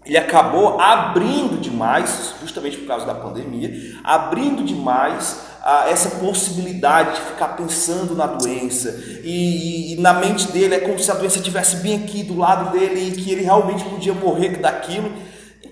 Ele 0.05 0.17
acabou 0.17 0.81
abrindo 0.81 1.61
demais, 1.61 2.35
justamente 2.41 2.77
por 2.77 2.87
causa 2.87 3.07
da 3.07 3.15
pandemia, 3.15 4.01
abrindo 4.03 4.65
demais 4.65 5.41
a 5.63 5.89
essa 5.89 6.17
possibilidade 6.17 7.15
de 7.15 7.21
ficar 7.21 7.49
pensando 7.57 8.17
na 8.17 8.27
doença 8.27 9.01
e, 9.23 9.31
e, 9.31 9.93
e, 9.93 10.01
na 10.01 10.13
mente 10.13 10.51
dele 10.51 10.75
é 10.75 10.81
como 10.81 10.99
se 10.99 11.09
a 11.09 11.15
doença 11.15 11.39
estivesse 11.39 11.77
bem 11.77 12.03
aqui 12.03 12.25
do 12.25 12.37
lado 12.37 12.73
dele 12.73 13.11
e 13.11 13.13
que 13.13 13.31
ele 13.31 13.43
realmente 13.43 13.85
podia 13.85 14.13
morrer 14.13 14.57
daquilo 14.57 15.13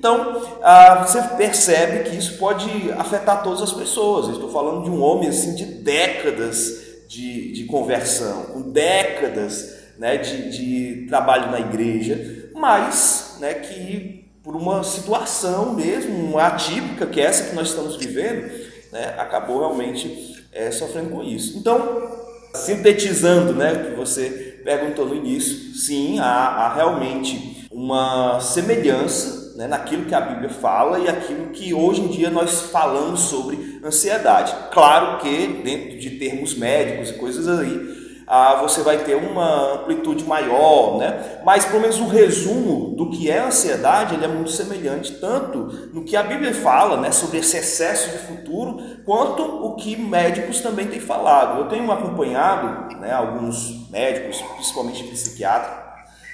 então, 0.00 0.42
ah, 0.62 1.04
você 1.06 1.20
percebe 1.36 2.08
que 2.08 2.16
isso 2.16 2.38
pode 2.38 2.90
afetar 2.92 3.42
todas 3.42 3.60
as 3.60 3.70
pessoas. 3.70 4.28
Eu 4.28 4.32
estou 4.32 4.50
falando 4.50 4.82
de 4.84 4.88
um 4.90 5.02
homem 5.02 5.28
assim 5.28 5.54
de 5.54 5.66
décadas 5.66 7.04
de, 7.06 7.52
de 7.52 7.64
conversão, 7.64 8.44
com 8.44 8.62
décadas 8.62 9.76
né, 9.98 10.16
de, 10.16 10.50
de 10.52 11.06
trabalho 11.06 11.50
na 11.50 11.60
igreja, 11.60 12.48
mas 12.54 13.36
né, 13.40 13.52
que 13.52 14.24
por 14.42 14.56
uma 14.56 14.82
situação 14.82 15.74
mesmo 15.74 16.38
atípica, 16.38 17.04
que 17.04 17.20
é 17.20 17.24
essa 17.24 17.50
que 17.50 17.54
nós 17.54 17.68
estamos 17.68 17.96
vivendo, 17.96 18.50
né, 18.90 19.16
acabou 19.18 19.58
realmente 19.58 20.46
é, 20.50 20.70
sofrendo 20.70 21.10
com 21.10 21.22
isso. 21.22 21.58
Então, 21.58 22.08
sintetizando 22.54 23.52
né, 23.52 23.74
o 23.74 23.90
que 23.90 23.96
você 23.96 24.62
perguntou 24.64 25.04
no 25.04 25.14
início, 25.14 25.74
sim, 25.74 26.18
há, 26.18 26.24
há 26.24 26.74
realmente 26.74 27.68
uma 27.70 28.40
semelhança 28.40 29.39
né, 29.60 29.66
naquilo 29.66 30.06
que 30.06 30.14
a 30.14 30.22
Bíblia 30.22 30.48
fala 30.48 30.98
e 31.00 31.06
aquilo 31.06 31.50
que 31.50 31.74
hoje 31.74 32.00
em 32.00 32.06
dia 32.06 32.30
nós 32.30 32.62
falamos 32.72 33.20
sobre 33.20 33.78
ansiedade. 33.84 34.54
Claro 34.72 35.18
que, 35.18 35.60
dentro 35.62 35.98
de 35.98 36.12
termos 36.12 36.54
médicos 36.54 37.10
e 37.10 37.14
coisas 37.18 37.46
aí, 37.46 38.24
ah, 38.26 38.58
você 38.62 38.80
vai 38.80 39.04
ter 39.04 39.16
uma 39.16 39.74
amplitude 39.74 40.24
maior, 40.24 40.96
né? 40.96 41.40
mas 41.44 41.66
pelo 41.66 41.82
menos 41.82 42.00
o 42.00 42.06
resumo 42.06 42.96
do 42.96 43.10
que 43.10 43.30
é 43.30 43.40
ansiedade 43.40 44.14
ele 44.14 44.24
é 44.24 44.28
muito 44.28 44.50
semelhante, 44.50 45.16
tanto 45.16 45.90
no 45.92 46.04
que 46.04 46.16
a 46.16 46.22
Bíblia 46.22 46.54
fala 46.54 46.98
né, 46.98 47.10
sobre 47.10 47.36
esse 47.36 47.58
excesso 47.58 48.12
de 48.12 48.18
futuro, 48.18 49.02
quanto 49.04 49.42
o 49.42 49.76
que 49.76 49.94
médicos 49.94 50.60
também 50.60 50.86
têm 50.86 51.00
falado. 51.00 51.58
Eu 51.58 51.68
tenho 51.68 51.90
acompanhado 51.92 52.96
né, 52.96 53.12
alguns 53.12 53.90
médicos, 53.90 54.40
principalmente 54.54 55.04
psiquiatras, 55.04 55.76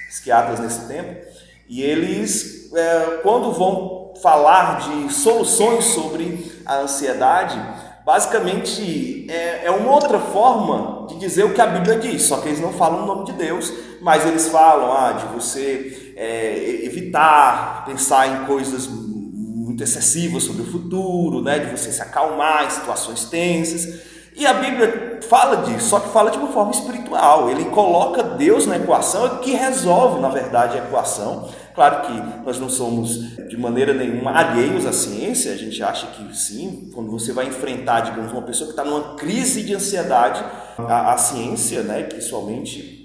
psiquiatras 0.07 0.61
nesse 0.61 0.87
tempo, 0.87 1.26
e 1.69 1.81
eles, 1.81 2.71
é, 2.73 3.19
quando 3.23 3.51
vão 3.51 4.13
falar 4.21 4.79
de 4.79 5.13
soluções 5.13 5.85
sobre 5.85 6.51
a 6.65 6.79
ansiedade, 6.79 7.59
basicamente 8.05 9.29
é, 9.29 9.65
é, 9.65 9.71
uma 9.71 9.91
outra 9.91 10.17
forma 10.17 11.07
de 11.07 11.19
dizer 11.19 11.43
o 11.43 11.53
que 11.53 11.61
a 11.61 11.67
Bíblia 11.67 11.99
diz, 11.99 12.23
só 12.23 12.37
que 12.37 12.47
eles 12.47 12.61
não 12.61 12.71
falam 12.71 13.03
o 13.03 13.05
nome 13.05 13.25
de 13.25 13.33
Deus, 13.33 13.71
mas 14.01 14.25
eles 14.25 14.47
falam 14.47 14.91
ah, 14.93 15.11
de 15.11 15.25
você 15.33 16.13
é, 16.15 16.85
evitar 16.85 17.85
pensar 17.85 18.27
em 18.27 18.45
coisas 18.45 18.87
muito 18.87 19.83
excessivas 19.83 20.43
sobre 20.43 20.61
o 20.61 20.71
futuro, 20.71 21.41
né, 21.41 21.59
de 21.59 21.69
você 21.69 21.91
se 21.91 22.01
acalmar 22.01 22.65
em 22.65 22.69
situações 22.69 23.25
tensas. 23.25 24.16
E 24.37 24.45
a 24.45 24.53
Bíblia 24.53 25.19
fala 25.27 25.63
disso, 25.63 25.89
só 25.89 25.99
que 25.99 26.09
fala 26.09 26.29
de 26.29 26.37
uma 26.37 26.49
forma 26.49 26.69
espiritual. 26.69 27.49
Ele 27.49 27.65
coloca 27.65 28.21
Deus 28.21 28.67
na 28.67 28.77
equação, 28.77 29.25
é 29.25 29.29
que 29.39 29.51
resolve, 29.51 30.21
na 30.21 30.29
verdade, 30.29 30.77
a 30.77 30.83
equação. 30.83 31.49
Claro 31.73 32.01
que 32.03 32.45
nós 32.45 32.59
não 32.59 32.69
somos 32.69 33.35
de 33.47 33.57
maneira 33.57 33.95
nenhuma 33.95 34.31
alheios 34.31 34.85
à 34.85 34.93
ciência, 34.93 35.51
a 35.51 35.57
gente 35.57 35.81
acha 35.81 36.05
que 36.07 36.37
sim, 36.37 36.91
quando 36.93 37.09
você 37.09 37.33
vai 37.33 37.47
enfrentar, 37.47 38.01
digamos, 38.01 38.31
uma 38.31 38.43
pessoa 38.43 38.67
que 38.67 38.79
está 38.79 38.83
numa 38.83 39.15
crise 39.15 39.63
de 39.63 39.73
ansiedade, 39.73 40.43
a, 40.77 41.13
a 41.13 41.17
ciência, 41.17 41.81
né, 41.81 42.03
principalmente 42.03 42.97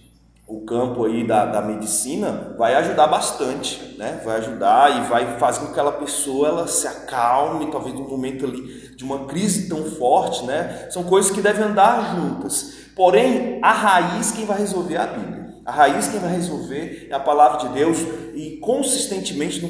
o 0.47 0.61
campo 0.67 1.07
aí 1.07 1.27
da, 1.27 1.47
da 1.47 1.63
medicina 1.63 2.55
vai 2.59 2.75
ajudar 2.75 3.07
bastante, 3.07 3.97
né? 3.97 4.21
Vai 4.23 4.37
ajudar 4.37 4.99
e 4.99 5.09
vai 5.09 5.39
fazer 5.39 5.61
com 5.61 5.67
que 5.67 5.73
aquela 5.73 5.93
pessoa 5.93 6.49
ela 6.49 6.69
se 6.69 6.87
acalme, 6.87 7.71
talvez 7.71 7.95
num 7.95 8.07
momento 8.07 8.45
ali 8.45 8.82
de 8.97 9.05
uma 9.05 9.27
crise 9.27 9.69
tão 9.69 9.85
forte, 9.85 10.45
né? 10.45 10.89
São 10.91 11.05
coisas 11.05 11.31
que 11.31 11.41
devem 11.41 11.65
andar 11.65 12.17
juntas. 12.17 12.75
Porém, 12.95 13.59
a 13.63 13.73
raiz 13.73 14.33
quem 14.33 14.45
vai 14.45 14.59
resolver 14.59 14.95
é 14.95 14.99
a 14.99 15.07
Bíblia. 15.07 15.43
A 15.65 15.71
raiz 15.71 16.09
quem 16.09 16.19
vai 16.19 16.33
resolver 16.33 17.09
é 17.11 17.15
a 17.15 17.21
palavra 17.21 17.69
de 17.69 17.75
Deus 17.75 17.99
e 18.35 18.59
consistentemente 18.61 19.63
no, 19.63 19.69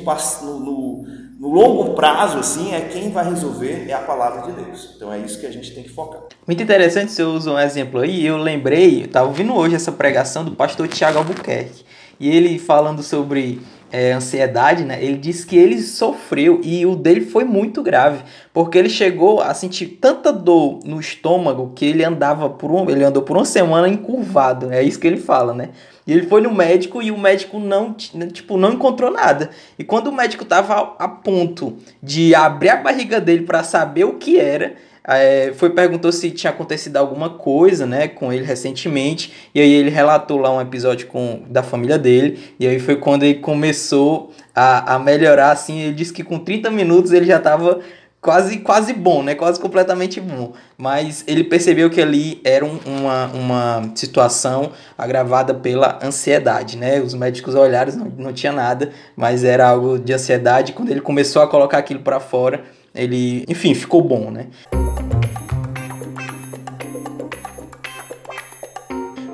no, 0.58 1.04
no 1.38 1.48
longo 1.48 1.94
prazo, 1.94 2.38
assim, 2.38 2.72
é 2.72 2.80
quem 2.80 3.10
vai 3.10 3.24
resolver 3.28 3.86
é 3.88 3.92
a 3.92 3.98
palavra 3.98 4.50
de 4.50 4.62
Deus. 4.62 4.94
Então 4.96 5.12
é 5.12 5.18
isso 5.18 5.38
que 5.38 5.46
a 5.46 5.50
gente 5.50 5.74
tem 5.74 5.82
que 5.82 5.90
focar. 5.90 6.22
Muito 6.46 6.62
interessante, 6.62 7.12
você 7.12 7.22
usou 7.22 7.56
um 7.56 7.58
exemplo 7.58 8.00
aí. 8.00 8.24
Eu 8.24 8.38
lembrei, 8.38 9.02
eu 9.02 9.06
estava 9.06 9.28
ouvindo 9.28 9.54
hoje 9.54 9.74
essa 9.74 9.92
pregação 9.92 10.44
do 10.44 10.52
pastor 10.52 10.88
Tiago 10.88 11.18
Albuquerque. 11.18 11.84
E 12.18 12.30
ele 12.30 12.58
falando 12.58 13.02
sobre 13.02 13.60
é, 13.92 14.12
ansiedade, 14.12 14.84
né? 14.84 15.04
Ele 15.04 15.18
disse 15.18 15.46
que 15.46 15.54
ele 15.54 15.78
sofreu 15.82 16.62
e 16.64 16.86
o 16.86 16.96
dele 16.96 17.20
foi 17.20 17.44
muito 17.44 17.82
grave, 17.82 18.24
porque 18.50 18.78
ele 18.78 18.88
chegou 18.88 19.42
a 19.42 19.52
sentir 19.52 19.98
tanta 20.00 20.32
dor 20.32 20.80
no 20.82 20.98
estômago 20.98 21.72
que 21.76 21.84
ele 21.84 22.02
andava 22.02 22.48
por 22.48 22.70
um, 22.70 22.88
ele 22.88 23.04
andou 23.04 23.22
por 23.22 23.36
uma 23.36 23.44
semana 23.44 23.86
encurvado. 23.86 24.66
Né? 24.66 24.78
É 24.78 24.82
isso 24.82 24.98
que 24.98 25.06
ele 25.06 25.18
fala, 25.18 25.52
né? 25.52 25.68
E 26.06 26.12
ele 26.12 26.26
foi 26.26 26.40
no 26.40 26.52
médico 26.52 27.02
e 27.02 27.10
o 27.10 27.18
médico 27.18 27.60
não, 27.60 27.92
tipo, 27.92 28.56
não 28.56 28.72
encontrou 28.72 29.10
nada. 29.10 29.50
E 29.78 29.84
quando 29.84 30.08
o 30.08 30.12
médico 30.12 30.42
estava 30.42 30.96
a 30.98 31.06
ponto 31.06 31.76
de 32.02 32.34
abrir 32.34 32.70
a 32.70 32.76
barriga 32.76 33.20
dele 33.20 33.44
para 33.44 33.62
saber 33.62 34.04
o 34.04 34.14
que 34.14 34.40
era, 34.40 34.74
é, 35.04 35.52
foi 35.56 35.70
perguntou 35.70 36.12
se 36.12 36.30
tinha 36.30 36.50
acontecido 36.50 36.96
alguma 36.96 37.30
coisa, 37.30 37.86
né, 37.86 38.06
com 38.08 38.32
ele 38.32 38.44
recentemente. 38.44 39.32
E 39.54 39.60
aí 39.60 39.72
ele 39.72 39.90
relatou 39.90 40.38
lá 40.38 40.54
um 40.54 40.60
episódio 40.60 41.06
com 41.08 41.42
da 41.48 41.62
família 41.62 41.98
dele. 41.98 42.54
E 42.58 42.66
aí 42.66 42.78
foi 42.78 42.96
quando 42.96 43.24
ele 43.24 43.40
começou 43.40 44.32
a, 44.54 44.94
a 44.94 44.98
melhorar, 44.98 45.50
assim. 45.50 45.80
Ele 45.80 45.94
disse 45.94 46.12
que 46.12 46.22
com 46.22 46.38
30 46.38 46.70
minutos 46.70 47.12
ele 47.12 47.26
já 47.26 47.38
estava 47.38 47.80
quase, 48.20 48.58
quase 48.60 48.92
bom, 48.92 49.24
né? 49.24 49.34
Quase 49.34 49.58
completamente 49.58 50.20
bom. 50.20 50.52
Mas 50.78 51.24
ele 51.26 51.42
percebeu 51.42 51.90
que 51.90 52.00
ali 52.00 52.40
era 52.44 52.64
um, 52.64 52.78
uma, 52.86 53.26
uma 53.26 53.92
situação 53.96 54.70
agravada 54.96 55.52
pela 55.52 55.98
ansiedade, 56.02 56.78
né? 56.78 57.00
Os 57.00 57.12
médicos 57.12 57.56
olharam, 57.56 57.92
não, 57.96 58.12
não 58.16 58.32
tinha 58.32 58.52
nada, 58.52 58.90
mas 59.16 59.42
era 59.42 59.68
algo 59.68 59.98
de 59.98 60.12
ansiedade. 60.12 60.72
Quando 60.72 60.90
ele 60.90 61.00
começou 61.00 61.42
a 61.42 61.48
colocar 61.48 61.78
aquilo 61.78 62.00
para 62.00 62.20
fora, 62.20 62.62
ele, 62.94 63.44
enfim, 63.48 63.74
ficou 63.74 64.02
bom, 64.02 64.30
né? 64.30 64.48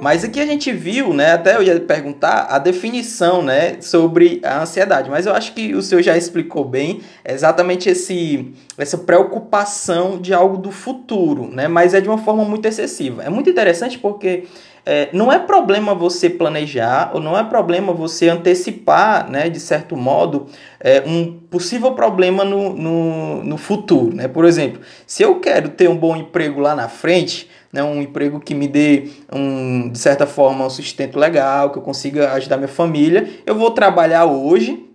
Mas 0.01 0.25
aqui 0.25 0.41
a 0.41 0.47
gente 0.47 0.73
viu, 0.73 1.13
né, 1.13 1.33
até 1.33 1.57
eu 1.57 1.63
ia 1.63 1.79
perguntar 1.81 2.47
a 2.49 2.59
definição, 2.59 3.43
né, 3.43 3.81
sobre 3.81 4.41
a 4.45 4.63
ansiedade, 4.63 5.11
mas 5.11 5.27
eu 5.27 5.35
acho 5.35 5.53
que 5.53 5.75
o 5.75 5.83
senhor 5.83 6.03
já 6.03 6.17
explicou 6.17 6.65
bem 6.65 7.01
exatamente 7.25 7.89
esse 7.89 8.53
essa 8.77 8.97
preocupação 8.97 10.19
de 10.19 10.33
algo 10.33 10.57
do 10.57 10.71
futuro, 10.71 11.49
né, 11.53 11.67
mas 11.67 11.95
é 11.95 12.01
de 12.01 12.09
uma 12.09 12.19
forma 12.19 12.45
muito 12.45 12.67
excessiva. 12.67 13.25
É 13.25 13.29
muito 13.29 13.51
interessante 13.51 13.99
porque 13.99 14.45
é, 14.91 15.11
não 15.13 15.31
é 15.31 15.39
problema 15.39 15.95
você 15.95 16.31
planejar 16.31 17.11
ou 17.13 17.21
não 17.21 17.37
é 17.37 17.45
problema 17.45 17.93
você 17.93 18.31
antecipar, 18.31 19.31
né, 19.31 19.51
de 19.51 19.61
certo 19.61 19.95
modo, 19.95 20.47
é, 20.81 21.03
um 21.07 21.31
possível 21.51 21.93
problema 21.93 22.43
no, 22.43 22.73
no, 22.73 23.45
no 23.45 23.57
futuro. 23.59 24.17
Né? 24.17 24.27
Por 24.27 24.47
exemplo, 24.47 24.81
se 25.07 25.23
eu 25.23 25.41
quero 25.41 25.69
ter 25.69 25.91
um 25.91 25.97
bom 25.97 26.17
emprego 26.17 26.59
lá 26.59 26.75
na 26.75 26.89
frente, 26.89 27.51
né, 27.71 27.83
um 27.83 28.01
emprego 28.01 28.41
que 28.41 28.55
me 28.55 28.67
dê, 28.67 29.11
um, 29.31 29.91
de 29.91 29.99
certa 29.99 30.27
forma, 30.27 30.65
um 30.65 30.71
sustento 30.71 31.19
legal, 31.19 31.69
que 31.69 31.77
eu 31.77 31.83
consiga 31.83 32.33
ajudar 32.33 32.57
minha 32.57 32.67
família, 32.67 33.29
eu 33.45 33.55
vou 33.55 33.71
trabalhar 33.73 34.25
hoje 34.25 34.89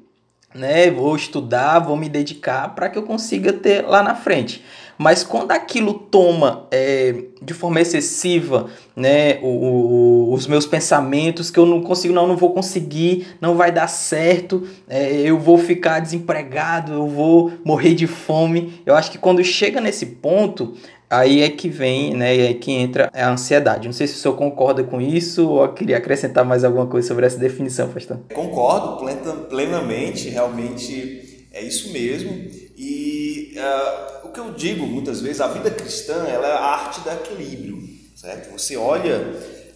né? 0.54 0.92
Vou 0.92 1.16
estudar, 1.16 1.80
vou 1.80 1.98
me 1.98 2.08
dedicar 2.08 2.76
para 2.76 2.90
que 2.90 2.98
eu 2.98 3.04
consiga 3.04 3.52
ter 3.52 3.82
lá 3.82 4.04
na 4.04 4.16
frente. 4.16 4.64
Mas 4.98 5.24
quando 5.24 5.52
aquilo 5.52 5.94
toma 5.94 6.68
é, 6.72 7.16
de 7.42 7.54
forma 7.54 7.82
excessiva 7.82 8.68
né, 8.96 9.40
o, 9.42 9.48
o, 9.48 10.34
os 10.34 10.48
meus 10.48 10.66
pensamentos, 10.66 11.50
que 11.50 11.60
eu 11.60 11.66
não 11.66 11.82
consigo, 11.82 12.14
não, 12.14 12.28
não 12.28 12.38
vou 12.38 12.54
conseguir, 12.54 13.28
não 13.42 13.56
vai 13.56 13.72
dar 13.72 13.88
certo, 13.88 14.68
é, 14.88 15.12
eu 15.22 15.40
vou 15.40 15.58
ficar 15.58 16.00
desempregado, 16.00 16.94
eu 16.94 17.08
vou 17.08 17.52
morrer 17.64 17.94
de 17.94 18.08
fome. 18.08 18.82
Eu 18.86 18.96
acho 18.96 19.12
que 19.12 19.18
quando 19.18 19.44
chega 19.44 19.82
nesse 19.82 20.06
ponto, 20.06 20.74
aí 21.10 21.42
é 21.42 21.50
que 21.50 21.70
vem, 21.70 22.14
né, 22.14 22.52
é 22.52 22.54
que 22.54 22.72
entra 22.72 23.10
a 23.14 23.30
ansiedade. 23.30 23.88
Não 23.88 23.94
sei 23.94 24.08
se 24.08 24.16
o 24.16 24.18
senhor 24.18 24.36
concorda 24.36 24.84
com 24.84 25.00
isso 25.00 25.50
ou 25.50 25.68
queria 25.70 25.98
acrescentar 25.98 26.44
mais 26.44 26.64
alguma 26.64 26.88
coisa 26.88 27.08
sobre 27.08 27.26
essa 27.26 27.38
definição, 27.38 27.90
pastor. 27.90 28.20
Concordo 28.34 29.06
plenamente, 29.50 30.30
realmente 30.30 31.48
é 31.52 31.62
isso 31.62 31.92
mesmo. 31.92 32.63
E 32.76 33.56
uh, 33.56 34.28
o 34.28 34.32
que 34.32 34.40
eu 34.40 34.52
digo 34.52 34.86
muitas 34.86 35.22
vezes, 35.22 35.42
a 35.42 35.48
vida 35.48 35.70
cristã 35.70 36.26
ela 36.28 36.48
é 36.48 36.52
a 36.52 36.64
arte 36.64 37.02
do 37.02 37.10
equilíbrio, 37.10 37.88
certo? 38.16 38.52
Você 38.52 38.76
olha 38.76 39.36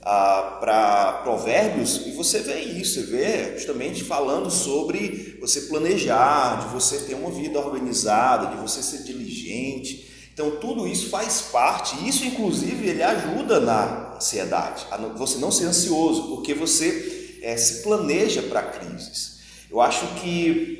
ah, 0.09 0.57
para 0.61 1.11
Provérbios 1.23 2.07
e 2.07 2.11
você 2.11 2.39
vê 2.39 2.61
isso, 2.61 3.01
você 3.01 3.05
vê 3.07 3.57
justamente 3.57 4.05
falando 4.05 4.49
sobre 4.49 5.37
você 5.41 5.61
planejar, 5.61 6.61
de 6.65 6.73
você 6.73 6.99
ter 6.99 7.13
uma 7.13 7.29
vida 7.29 7.59
organizada, 7.59 8.55
de 8.55 8.61
você 8.61 8.81
ser 8.81 9.03
diligente. 9.03 10.07
Então 10.33 10.51
tudo 10.61 10.87
isso 10.87 11.09
faz 11.09 11.41
parte, 11.51 12.07
isso 12.07 12.25
inclusive 12.25 12.87
ele 12.87 13.03
ajuda 13.03 13.59
na 13.59 14.15
ansiedade, 14.15 14.85
a 14.89 14.97
você 14.97 15.39
não 15.39 15.51
ser 15.51 15.65
ansioso, 15.65 16.29
porque 16.29 16.53
você 16.53 17.39
é, 17.41 17.57
se 17.57 17.83
planeja 17.83 18.41
para 18.43 18.61
crises. 18.61 19.39
Eu 19.69 19.81
acho 19.81 20.07
que 20.21 20.76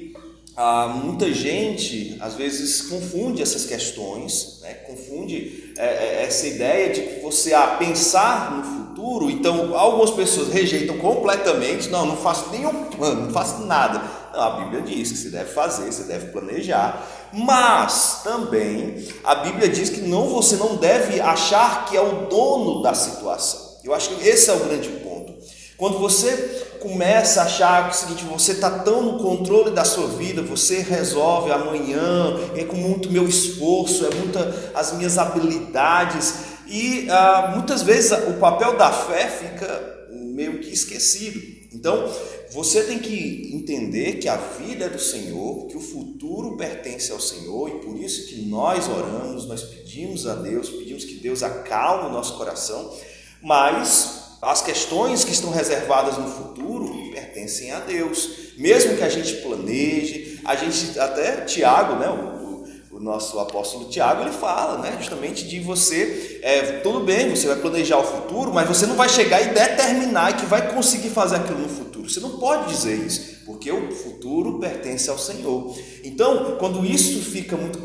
ah, 0.59 0.87
muita 0.87 1.31
gente 1.31 2.17
às 2.19 2.33
vezes 2.33 2.81
confunde 2.81 3.43
essas 3.43 3.63
questões, 3.63 4.57
né? 4.63 4.73
confunde 4.87 5.71
é, 5.77 5.85
é, 5.85 6.23
essa 6.23 6.47
ideia 6.47 6.91
de 6.91 7.01
que 7.01 7.19
você 7.21 7.53
a 7.53 7.63
ah, 7.63 7.67
pensar 7.77 8.51
no 8.51 8.63
futuro, 8.63 9.29
então 9.29 9.77
algumas 9.77 10.09
pessoas 10.09 10.51
rejeitam 10.51 10.97
completamente, 10.97 11.89
não, 11.89 12.07
não 12.07 12.17
faço 12.17 12.49
nenhum 12.49 12.85
plano, 12.85 13.25
não 13.25 13.31
faço 13.31 13.61
nada. 13.67 14.01
Não, 14.33 14.41
a 14.41 14.49
Bíblia 14.61 14.81
diz 14.81 15.11
que 15.11 15.17
você 15.19 15.29
deve 15.29 15.51
fazer, 15.51 15.91
você 15.91 16.05
deve 16.05 16.31
planejar, 16.31 17.07
mas 17.31 18.21
também 18.23 19.07
a 19.23 19.35
Bíblia 19.35 19.69
diz 19.69 19.91
que 19.91 20.01
não 20.01 20.27
você 20.27 20.55
não 20.55 20.77
deve 20.77 21.21
achar 21.21 21.85
que 21.85 21.95
é 21.95 22.01
o 22.01 22.25
dono 22.25 22.81
da 22.81 22.95
situação. 22.95 23.77
Eu 23.83 23.93
acho 23.93 24.09
que 24.09 24.27
esse 24.27 24.49
é 24.49 24.53
o 24.53 24.59
grande 24.59 24.89
ponto. 24.89 25.35
Quando 25.77 25.99
você 25.99 26.66
começa 26.79 27.41
a 27.41 27.45
achar 27.45 27.83
que 27.83 27.89
é 27.89 27.91
o 27.91 27.99
seguinte, 27.99 28.23
você 28.25 28.53
está 28.53 28.69
tão 28.79 29.01
no 29.01 29.19
controle 29.19 29.71
da 29.71 29.83
sua 29.83 30.07
vida, 30.07 30.41
você 30.41 30.79
resolve 30.79 31.51
amanhã, 31.51 32.37
é 32.55 32.63
com 32.63 32.75
muito 32.75 33.11
meu 33.11 33.27
esforço, 33.27 34.05
é 34.05 34.15
muita 34.15 34.71
as 34.73 34.93
minhas 34.93 35.17
habilidades 35.17 36.33
e 36.67 37.07
ah, 37.09 37.53
muitas 37.55 37.81
vezes 37.81 38.11
o 38.11 38.33
papel 38.39 38.77
da 38.77 38.91
fé 38.91 39.27
fica 39.27 40.07
meio 40.11 40.59
que 40.59 40.71
esquecido. 40.71 41.39
Então 41.73 42.11
você 42.51 42.83
tem 42.83 42.99
que 42.99 43.51
entender 43.53 44.19
que 44.19 44.27
a 44.27 44.37
vida 44.37 44.85
é 44.85 44.89
do 44.89 44.99
Senhor, 44.99 45.67
que 45.67 45.77
o 45.77 45.81
futuro 45.81 46.55
pertence 46.57 47.11
ao 47.11 47.19
Senhor 47.19 47.69
e 47.69 47.79
por 47.79 47.97
isso 47.97 48.27
que 48.27 48.41
nós 48.43 48.87
oramos, 48.87 49.47
nós 49.47 49.63
pedimos 49.63 50.25
a 50.27 50.35
Deus, 50.35 50.69
pedimos 50.69 51.03
que 51.03 51.15
Deus 51.15 51.43
acalme 51.43 52.09
o 52.09 52.13
nosso 52.13 52.37
coração, 52.37 52.93
mas 53.41 54.26
as 54.41 54.61
questões 54.61 55.23
que 55.23 55.31
estão 55.31 55.51
reservadas 55.51 56.17
no 56.17 56.29
futuro 56.29 56.93
pertencem 57.11 57.71
a 57.71 57.79
Deus. 57.79 58.29
Mesmo 58.57 58.95
que 58.95 59.03
a 59.03 59.09
gente 59.09 59.35
planeje, 59.37 60.39
a 60.45 60.55
gente 60.55 60.99
até 60.99 61.41
Tiago, 61.41 61.95
né, 61.95 62.07
o, 62.09 62.95
o 62.95 62.99
nosso 62.99 63.39
apóstolo 63.39 63.89
Tiago, 63.89 64.21
ele 64.21 64.31
fala, 64.31 64.79
né, 64.79 64.95
justamente 64.99 65.47
de 65.47 65.59
você, 65.59 66.39
é, 66.43 66.61
tudo 66.79 67.01
bem, 67.01 67.29
você 67.29 67.47
vai 67.47 67.57
planejar 67.57 67.97
o 67.97 68.03
futuro, 68.03 68.53
mas 68.53 68.67
você 68.67 68.85
não 68.85 68.95
vai 68.95 69.09
chegar 69.09 69.41
e 69.41 69.53
determinar 69.53 70.37
que 70.37 70.45
vai 70.45 70.73
conseguir 70.73 71.09
fazer 71.09 71.37
aquilo 71.37 71.59
no 71.59 71.69
futuro. 71.69 72.09
Você 72.09 72.19
não 72.19 72.37
pode 72.37 72.73
dizer 72.73 72.95
isso, 72.95 73.43
porque 73.45 73.71
o 73.71 73.91
futuro 73.91 74.59
pertence 74.59 75.09
ao 75.09 75.17
Senhor. 75.17 75.75
Então, 76.03 76.57
quando 76.57 76.85
isso 76.85 77.19
fica 77.21 77.57
muito 77.57 77.79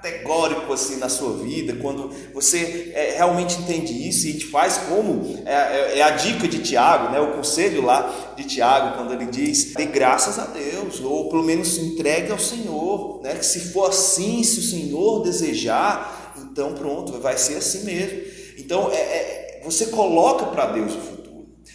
categórico 0.00 0.72
assim 0.72 0.96
na 0.96 1.08
sua 1.08 1.36
vida, 1.36 1.74
quando 1.74 2.10
você 2.32 2.90
é, 2.94 3.14
realmente 3.16 3.60
entende 3.60 4.08
isso 4.08 4.26
e 4.26 4.38
te 4.38 4.46
faz 4.46 4.78
como 4.88 5.38
é, 5.44 5.52
é, 5.52 5.98
é, 5.98 6.02
a 6.02 6.10
dica 6.10 6.48
de 6.48 6.58
Tiago, 6.60 7.12
né, 7.12 7.20
o 7.20 7.32
conselho 7.32 7.82
lá 7.82 8.32
de 8.34 8.44
Tiago, 8.44 8.96
quando 8.96 9.12
ele 9.12 9.26
diz: 9.26 9.74
dê 9.74 9.84
graças 9.84 10.38
a 10.38 10.46
Deus, 10.46 11.00
ou 11.00 11.28
pelo 11.28 11.42
menos 11.42 11.76
entregue 11.76 12.32
ao 12.32 12.38
Senhor, 12.38 13.20
né, 13.22 13.34
que 13.34 13.44
se 13.44 13.60
for 13.72 13.90
assim, 13.90 14.42
se 14.42 14.58
o 14.58 14.62
Senhor 14.62 15.22
desejar, 15.22 16.34
então 16.50 16.72
pronto, 16.72 17.12
vai 17.20 17.36
ser 17.36 17.56
assim 17.56 17.84
mesmo. 17.84 18.20
Então 18.58 18.90
é, 18.90 18.96
é 18.96 19.60
você 19.62 19.86
coloca 19.86 20.46
para 20.46 20.66
Deus 20.72 20.94
o 20.94 21.00
futuro. 21.00 21.20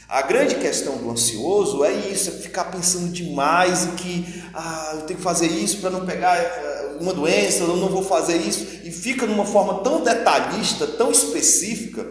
A 0.09 0.21
grande 0.21 0.55
questão 0.55 0.97
do 0.97 1.09
ansioso 1.09 1.83
é 1.83 1.91
isso, 1.91 2.29
é 2.29 2.33
ficar 2.33 2.65
pensando 2.65 3.11
demais 3.11 3.85
e 3.85 3.87
que 3.89 4.43
ah, 4.53 4.91
eu 4.95 5.01
tenho 5.01 5.17
que 5.17 5.23
fazer 5.23 5.47
isso 5.47 5.77
para 5.77 5.89
não 5.89 6.05
pegar 6.05 6.37
uma 6.99 7.13
doença, 7.13 7.63
eu 7.63 7.75
não 7.75 7.89
vou 7.89 8.03
fazer 8.03 8.37
isso, 8.37 8.65
e 8.83 8.91
fica 8.91 9.25
numa 9.25 9.45
forma 9.45 9.75
tão 9.83 10.03
detalhista, 10.03 10.87
tão 10.87 11.11
específica, 11.11 12.05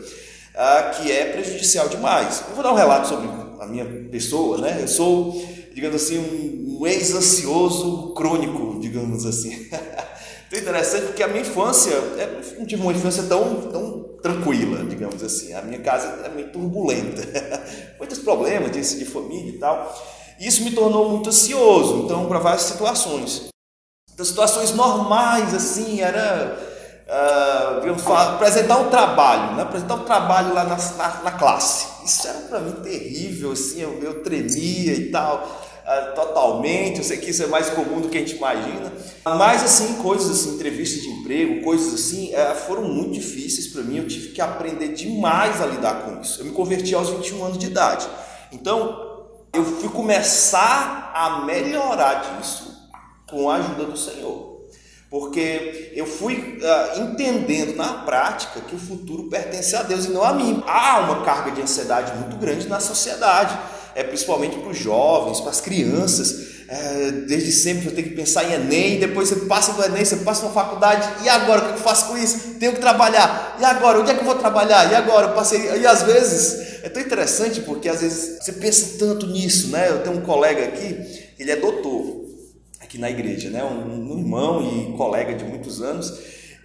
ah, 0.55 0.93
que 0.95 1.11
é 1.11 1.33
prejudicial 1.33 1.89
demais. 1.89 2.45
Eu 2.49 2.55
vou 2.55 2.63
dar 2.63 2.73
um 2.73 2.77
relato 2.77 3.09
sobre 3.09 3.29
a 3.61 3.67
minha 3.67 3.85
pessoa, 4.11 4.59
né? 4.59 4.79
Eu 4.81 4.89
sou, 4.89 5.45
digamos 5.75 5.97
assim, 5.97 6.19
um, 6.19 6.87
ex-ansioso 6.87 8.15
crônico, 8.15 8.79
digamos 8.81 9.27
assim. 9.27 9.69
então 10.47 10.59
interessante 10.59 11.07
porque 11.07 11.23
a 11.23 11.29
minha 11.29 11.41
infância, 11.41 11.91
eu 11.91 12.59
não 12.59 12.67
tive 12.67 12.83
uma 12.83 12.93
infância 12.93 13.23
tão, 13.25 13.63
tão 13.63 14.05
tranquila, 14.23 14.85
digamos 14.85 15.23
assim. 15.23 15.53
A 15.55 15.63
minha 15.63 15.81
casa 15.81 16.23
é 16.25 16.29
meio 16.29 16.51
turbulenta, 16.53 17.23
muitos 17.99 18.19
problemas 18.19 18.71
de, 18.71 19.05
família 19.05 19.51
e 19.51 19.59
tal. 19.59 19.93
Isso 20.39 20.63
me 20.63 20.73
tornou 20.73 21.09
muito 21.09 21.29
ansioso, 21.29 22.05
então, 22.05 22.27
para 22.27 22.39
várias 22.39 22.63
situações 22.63 23.54
das 24.17 24.29
situações 24.29 24.73
normais, 24.73 25.53
assim, 25.55 26.01
era 26.01 26.57
uh, 27.09 28.35
apresentar 28.35 28.79
um 28.79 28.89
trabalho, 28.89 29.57
né? 29.57 29.63
apresentar 29.63 29.95
um 29.95 30.05
trabalho 30.05 30.55
lá 30.55 30.65
na, 30.65 30.77
na, 30.77 31.23
na 31.23 31.31
classe. 31.33 31.87
Isso 32.05 32.27
era 32.29 32.39
para 32.41 32.61
mim 32.61 32.73
terrível, 32.83 33.53
assim, 33.53 33.81
eu, 33.81 33.99
eu 34.03 34.23
tremia 34.23 34.93
e 34.93 35.11
tal, 35.11 35.49
uh, 35.85 36.15
totalmente. 36.15 36.99
Eu 36.99 37.05
sei 37.05 37.17
que 37.17 37.31
isso 37.31 37.43
é 37.43 37.47
mais 37.47 37.71
comum 37.71 38.01
do 38.01 38.09
que 38.09 38.17
a 38.17 38.21
gente 38.21 38.37
imagina, 38.37 38.93
mas 39.25 39.65
assim, 39.65 39.95
coisas 39.95 40.31
assim, 40.31 40.55
entrevistas 40.55 41.03
de 41.03 41.09
emprego, 41.09 41.65
coisas 41.65 41.95
assim, 41.95 42.33
uh, 42.35 42.55
foram 42.67 42.85
muito 42.85 43.15
difíceis 43.15 43.67
para 43.69 43.83
mim. 43.83 43.99
Eu 43.99 44.07
tive 44.07 44.29
que 44.29 44.41
aprender 44.41 44.89
demais 44.89 45.61
a 45.61 45.67
lidar 45.67 46.03
com 46.03 46.21
isso. 46.21 46.41
Eu 46.41 46.45
me 46.45 46.53
converti 46.53 46.95
aos 46.95 47.09
21 47.09 47.45
anos 47.45 47.59
de 47.59 47.67
idade, 47.67 48.07
então 48.53 49.13
eu 49.53 49.65
fui 49.65 49.89
começar 49.89 51.13
a 51.15 51.45
melhorar 51.45 52.39
disso 52.39 52.64
com 53.35 53.51
a 53.51 53.57
ajuda 53.57 53.85
do 53.85 53.97
Senhor. 53.97 54.55
Porque 55.11 55.93
eu 55.95 56.07
fui 56.07 56.61
uh, 56.61 57.01
entendendo 57.03 57.77
na 57.77 58.05
prática 58.05 58.61
que 58.61 58.75
o 58.75 58.79
futuro 58.79 59.25
pertence 59.25 59.75
a 59.75 59.83
Deus 59.83 60.07
e 60.07 60.11
não 60.11 60.25
a 60.25 60.33
mim. 60.33 60.63
Há 60.67 61.01
uma 61.01 61.25
carga 61.25 61.51
de 61.51 61.61
ansiedade 61.61 62.17
muito 62.17 62.37
grande 62.37 62.69
na 62.69 62.81
sociedade, 62.81 63.59
é 63.95 64.03
principalmente 64.03 64.57
para 64.57 64.71
os 64.71 64.79
jovens, 64.79 65.41
para 65.41 65.51
as 65.51 65.61
crianças. 65.61 66.55
É, 66.67 67.11
desde 67.29 67.53
sempre 67.53 67.89
eu 67.89 67.95
tenho 67.95 68.09
que 68.09 68.15
pensar 68.15 68.45
em 68.45 68.55
Enem, 68.55 68.99
depois 68.99 69.29
você 69.29 69.45
passa 69.47 69.73
do 69.73 69.85
Enem, 69.85 70.05
você 70.05 70.17
passa 70.17 70.47
na 70.47 70.51
faculdade, 70.51 71.07
e 71.23 71.29
agora 71.29 71.61
o 71.61 71.65
que 71.67 71.71
eu 71.73 71.79
faço 71.79 72.09
com 72.09 72.17
isso? 72.17 72.55
Tenho 72.59 72.73
que 72.73 72.81
trabalhar, 72.81 73.59
e 73.61 73.65
agora? 73.65 74.01
Onde 74.01 74.11
é 74.11 74.15
que 74.15 74.21
eu 74.21 74.25
vou 74.25 74.37
trabalhar? 74.37 74.91
E 74.91 74.95
agora? 74.95 75.27
Eu 75.27 75.35
passei, 75.35 75.61
e 75.79 75.87
às 75.87 76.03
vezes 76.03 76.83
é 76.83 76.89
tão 76.89 77.03
interessante 77.03 77.61
porque 77.61 77.89
às 77.89 78.01
vezes 78.01 78.43
você 78.43 78.53
pensa 78.53 78.99
tanto 78.99 79.27
nisso, 79.27 79.69
né? 79.69 79.91
Eu 79.91 80.03
tenho 80.03 80.17
um 80.17 80.23
colega 80.23 80.65
aqui, 80.65 81.33
ele 81.39 81.51
é 81.51 81.57
doutor, 81.57 82.24
aqui 82.95 82.99
na 82.99 83.11
igreja, 83.11 83.51
né? 83.51 83.65
Um, 83.65 84.13
um 84.13 84.19
irmão 84.19 84.63
e 84.63 84.97
colega 84.97 85.35
de 85.35 85.45
muitos 85.45 85.83
anos. 85.83 86.13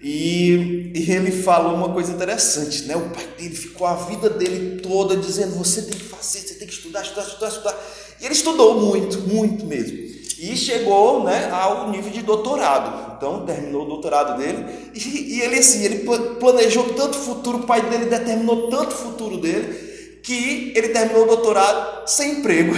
E, 0.01 0.91
e, 0.95 1.11
ele 1.11 1.31
falou 1.31 1.73
uma 1.73 1.89
coisa 1.89 2.11
interessante, 2.11 2.83
né? 2.83 2.95
O 2.95 3.09
pai 3.09 3.27
dele 3.37 3.55
ficou 3.55 3.85
a 3.85 3.95
vida 3.95 4.29
dele 4.29 4.79
toda 4.79 5.17
dizendo: 5.17 5.57
você 5.57 5.81
tem 5.81 5.97
que 5.97 6.05
fazer, 6.05 6.39
você 6.39 6.53
tem 6.53 6.67
que 6.67 6.73
estudar, 6.73 7.01
estudar, 7.01 7.23
estudar, 7.23 7.47
estudar. 7.49 7.77
E 8.21 8.25
ele 8.25 8.33
estudou 8.33 8.79
muito, 8.79 9.19
muito 9.21 9.65
mesmo. 9.65 9.97
E 10.39 10.55
chegou 10.55 11.25
né, 11.25 11.49
ao 11.51 11.91
nível 11.91 12.11
de 12.11 12.21
doutorado. 12.21 13.17
Então 13.17 13.45
terminou 13.45 13.83
o 13.83 13.89
doutorado 13.89 14.37
dele. 14.37 14.65
E, 14.93 15.35
e 15.35 15.41
ele 15.41 15.59
assim, 15.59 15.83
ele 15.83 16.05
planejou 16.39 16.93
tanto 16.93 17.17
futuro, 17.17 17.59
o 17.59 17.63
pai 17.63 17.81
dele 17.89 18.05
determinou 18.05 18.69
tanto 18.69 18.95
futuro 18.95 19.37
dele, 19.37 20.19
que 20.23 20.71
ele 20.77 20.89
terminou 20.89 21.23
o 21.23 21.27
doutorado 21.27 22.07
sem 22.07 22.39
emprego. 22.39 22.73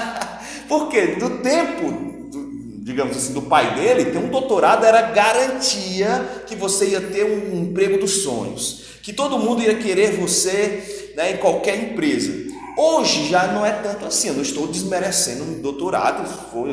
Por 0.68 0.88
quê? 0.88 1.16
Do 1.18 1.38
tempo 1.42 2.15
digamos 2.96 3.14
assim, 3.14 3.34
do 3.34 3.42
pai 3.42 3.74
dele, 3.74 4.06
ter 4.06 4.16
um 4.16 4.28
doutorado 4.28 4.86
era 4.86 5.02
garantia 5.02 6.42
que 6.46 6.56
você 6.56 6.86
ia 6.86 7.00
ter 7.02 7.24
um 7.24 7.60
emprego 7.60 7.98
dos 7.98 8.22
sonhos, 8.22 8.84
que 9.02 9.12
todo 9.12 9.38
mundo 9.38 9.60
ia 9.60 9.74
querer 9.74 10.18
você 10.18 11.12
né, 11.14 11.32
em 11.32 11.36
qualquer 11.36 11.78
empresa. 11.78 12.46
Hoje 12.78 13.28
já 13.28 13.48
não 13.48 13.66
é 13.66 13.70
tanto 13.70 14.06
assim, 14.06 14.28
eu 14.28 14.34
não 14.34 14.42
estou 14.42 14.66
desmerecendo 14.66 15.44
um 15.44 15.60
doutorado, 15.60 16.26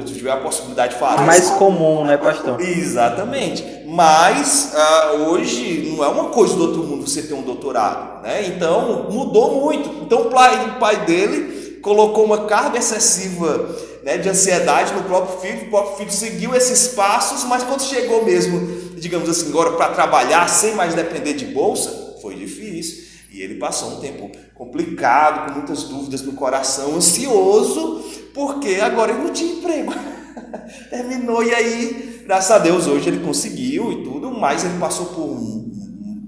se 0.08 0.14
tiver 0.14 0.32
a 0.32 0.38
possibilidade 0.38 0.94
de 0.94 1.00
falar. 1.00 1.24
É 1.24 1.26
mais 1.26 1.50
comum, 1.52 2.06
né, 2.06 2.16
pastor? 2.16 2.62
Exatamente. 2.62 3.84
Mas 3.86 4.74
uh, 4.74 5.30
hoje 5.30 5.94
não 5.94 6.04
é 6.06 6.08
uma 6.08 6.30
coisa 6.30 6.56
do 6.56 6.64
outro 6.64 6.84
mundo 6.84 7.08
você 7.08 7.22
ter 7.22 7.34
um 7.34 7.42
doutorado, 7.42 8.24
né? 8.24 8.48
Então 8.48 9.10
mudou 9.12 9.62
muito. 9.62 9.90
Então 10.06 10.22
o 10.22 10.26
pai, 10.30 10.70
o 10.70 10.80
pai 10.80 11.06
dele 11.06 11.80
colocou 11.82 12.24
uma 12.24 12.46
carga 12.46 12.80
excessiva 12.80 13.76
né, 14.04 14.18
de 14.18 14.30
ansiedade 14.30 14.94
no 14.94 15.04
próprio 15.04 15.40
filho, 15.40 15.68
o 15.68 15.70
próprio 15.70 15.98
filho 15.98 16.12
seguiu 16.12 16.54
esses 16.54 16.90
passos, 16.90 17.44
mas 17.46 17.64
quando 17.64 17.82
chegou 17.82 18.26
mesmo, 18.26 18.92
digamos 18.98 19.30
assim, 19.30 19.50
agora 19.50 19.72
para 19.72 19.94
trabalhar 19.94 20.48
sem 20.50 20.76
mais 20.76 20.94
depender 20.94 21.34
de 21.34 21.46
bolsa, 21.46 22.18
foi 22.22 22.36
difícil. 22.36 23.04
E 23.32 23.42
ele 23.42 23.56
passou 23.56 23.94
um 23.94 24.00
tempo 24.00 24.30
complicado, 24.54 25.48
com 25.48 25.60
muitas 25.60 25.84
dúvidas 25.84 26.22
no 26.22 26.34
coração, 26.34 26.96
ansioso, 26.96 28.04
porque 28.34 28.76
agora 28.76 29.12
ele 29.12 29.24
não 29.24 29.34
tinha 29.34 29.54
emprego. 29.54 29.94
Terminou, 30.92 31.44
e 31.44 31.54
aí, 31.54 32.24
graças 32.26 32.52
a 32.52 32.60
Deus, 32.60 32.86
hoje 32.86 33.10
ele 33.10 33.26
conseguiu 33.26 33.92
e 33.92 34.04
tudo, 34.04 34.30
mas 34.30 34.64
ele 34.64 34.78
passou 34.78 35.08
por 35.08 35.36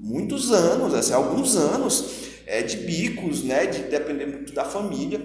muitos 0.02 0.52
anos, 0.52 0.94
assim, 0.94 1.14
alguns 1.14 1.56
anos 1.56 2.06
é, 2.48 2.62
de 2.62 2.78
bicos, 2.78 3.44
né, 3.44 3.66
de 3.68 3.84
depender 3.84 4.26
muito 4.26 4.54
da 4.54 4.64
família. 4.64 5.22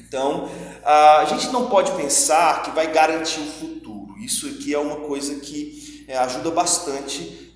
Então, 0.00 0.48
a 0.84 1.24
gente 1.28 1.48
não 1.48 1.66
pode 1.66 1.92
pensar 1.92 2.62
que 2.62 2.70
vai 2.70 2.90
garantir 2.92 3.40
o 3.40 3.46
futuro. 3.46 4.16
Isso 4.18 4.46
aqui 4.46 4.74
é 4.74 4.78
uma 4.78 4.96
coisa 4.96 5.34
que 5.36 6.04
é, 6.08 6.16
ajuda 6.18 6.50
bastante 6.50 7.48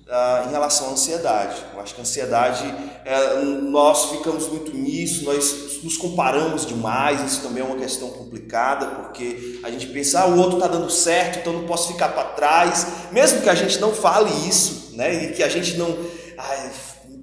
em 0.47 0.51
relação 0.51 0.89
à 0.89 0.91
ansiedade. 0.91 1.55
Eu 1.73 1.79
acho 1.79 1.95
que 1.95 2.01
a 2.01 2.03
ansiedade, 2.03 2.63
é, 3.03 3.41
nós 3.41 4.11
ficamos 4.11 4.47
muito 4.47 4.75
nisso, 4.75 5.23
nós 5.23 5.81
nos 5.81 5.97
comparamos 5.97 6.65
demais, 6.65 7.21
isso 7.23 7.41
também 7.41 7.63
é 7.63 7.65
uma 7.65 7.77
questão 7.77 8.09
complicada, 8.09 8.85
porque 8.85 9.59
a 9.63 9.71
gente 9.71 9.87
pensa, 9.87 10.21
ah, 10.21 10.27
o 10.27 10.37
outro 10.37 10.57
está 10.57 10.67
dando 10.67 10.89
certo, 10.89 11.39
então 11.39 11.53
não 11.53 11.65
posso 11.65 11.93
ficar 11.93 12.09
para 12.09 12.25
trás, 12.25 12.85
mesmo 13.11 13.41
que 13.41 13.49
a 13.49 13.55
gente 13.55 13.79
não 13.79 13.91
fale 13.91 14.29
isso, 14.47 14.91
né, 14.93 15.25
e 15.25 15.33
que 15.33 15.41
a 15.41 15.49
gente 15.49 15.77
não 15.77 15.97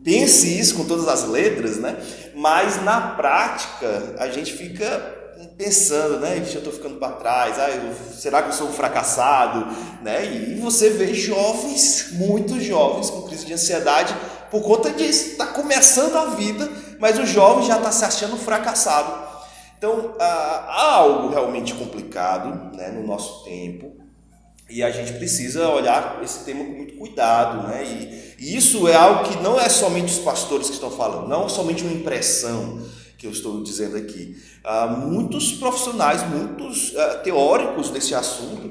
pense 0.02 0.58
isso 0.58 0.74
com 0.74 0.84
todas 0.84 1.06
as 1.06 1.28
letras, 1.28 1.76
né, 1.76 1.96
mas 2.34 2.82
na 2.82 3.00
prática 3.00 4.16
a 4.18 4.28
gente 4.28 4.52
fica 4.52 5.18
pensando, 5.56 6.20
né? 6.20 6.38
eu 6.38 6.42
estou 6.42 6.72
ficando 6.72 6.96
para 6.96 7.12
trás, 7.12 7.58
ah, 7.58 7.70
eu, 7.70 7.94
será 8.14 8.42
que 8.42 8.48
eu 8.48 8.52
sou 8.52 8.68
um 8.68 8.72
fracassado? 8.72 9.66
Né? 10.02 10.24
E 10.24 10.54
você 10.60 10.90
vê 10.90 11.12
jovens, 11.12 12.12
muitos 12.12 12.62
jovens 12.62 13.10
com 13.10 13.22
crise 13.22 13.44
de 13.44 13.52
ansiedade 13.52 14.14
por 14.50 14.62
conta 14.62 14.90
disso. 14.90 15.32
Está 15.32 15.46
começando 15.46 16.16
a 16.16 16.26
vida, 16.26 16.68
mas 16.98 17.18
o 17.18 17.26
jovem 17.26 17.66
já 17.66 17.76
está 17.76 17.92
se 17.92 18.04
achando 18.04 18.36
fracassado. 18.36 19.30
Então, 19.76 20.14
há 20.18 20.94
algo 20.94 21.28
realmente 21.30 21.74
complicado 21.74 22.76
né, 22.76 22.88
no 22.88 23.06
nosso 23.06 23.44
tempo 23.44 23.99
e 24.70 24.82
a 24.82 24.90
gente 24.90 25.12
precisa 25.14 25.68
olhar 25.68 26.20
esse 26.22 26.44
tema 26.44 26.64
com 26.64 26.72
muito 26.72 26.94
cuidado. 26.94 27.68
Né? 27.68 27.84
E, 28.38 28.46
e 28.46 28.56
isso 28.56 28.86
é 28.88 28.94
algo 28.94 29.28
que 29.28 29.42
não 29.42 29.60
é 29.60 29.68
somente 29.68 30.12
os 30.12 30.18
pastores 30.20 30.68
que 30.68 30.74
estão 30.74 30.90
falando, 30.90 31.28
não 31.28 31.46
é 31.46 31.48
somente 31.48 31.82
uma 31.82 31.92
impressão 31.92 32.80
que 33.18 33.26
eu 33.26 33.30
estou 33.30 33.62
dizendo 33.62 33.96
aqui. 33.96 34.36
Há 34.64 34.86
muitos 34.86 35.52
profissionais, 35.52 36.26
muitos 36.26 36.92
uh, 36.92 37.22
teóricos 37.22 37.90
desse 37.90 38.14
assunto 38.14 38.70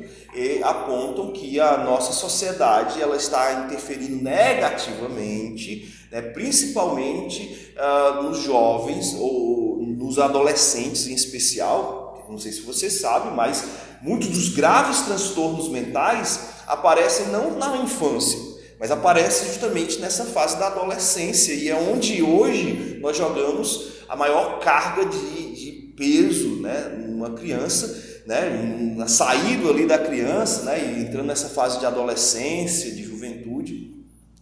apontam 0.64 1.32
que 1.32 1.60
a 1.60 1.78
nossa 1.78 2.14
sociedade 2.14 3.02
ela 3.02 3.16
está 3.16 3.66
interferindo 3.66 4.24
negativamente, 4.24 5.94
né, 6.12 6.22
principalmente 6.22 7.74
uh, 7.76 8.24
nos 8.24 8.40
jovens 8.44 9.16
ou 9.20 9.82
nos 9.82 10.20
adolescentes 10.20 11.08
em 11.08 11.14
especial. 11.14 12.26
Não 12.30 12.38
sei 12.38 12.52
se 12.52 12.62
você 12.62 12.90
sabe, 12.90 13.36
mas 13.36 13.68
muitos 14.02 14.30
dos 14.30 14.50
graves 14.50 15.02
transtornos 15.02 15.70
mentais 15.70 16.50
aparecem 16.68 17.28
não 17.28 17.58
na 17.58 17.78
infância, 17.78 18.40
mas 18.80 18.92
aparecem 18.92 19.48
justamente 19.48 20.00
nessa 20.00 20.26
fase 20.26 20.58
da 20.58 20.68
adolescência. 20.68 21.54
E 21.54 21.70
é 21.70 21.76
onde 21.76 22.22
hoje 22.22 23.00
nós 23.02 23.18
jogamos 23.18 24.00
a 24.08 24.16
maior 24.16 24.60
carga 24.60 25.06
de, 25.06 25.56
de 25.56 25.94
peso 25.98 26.62
né, 26.62 26.96
numa 27.08 27.32
criança, 27.32 28.22
né, 28.26 28.94
na 28.96 29.08
saída 29.08 29.70
ali 29.70 29.86
da 29.86 29.98
criança, 29.98 30.64
né, 30.64 30.80
e 30.80 31.02
entrando 31.02 31.28
nessa 31.28 31.50
fase 31.50 31.80
de 31.80 31.86
adolescência, 31.86 32.92
de 32.92 33.04
juventude. 33.04 33.94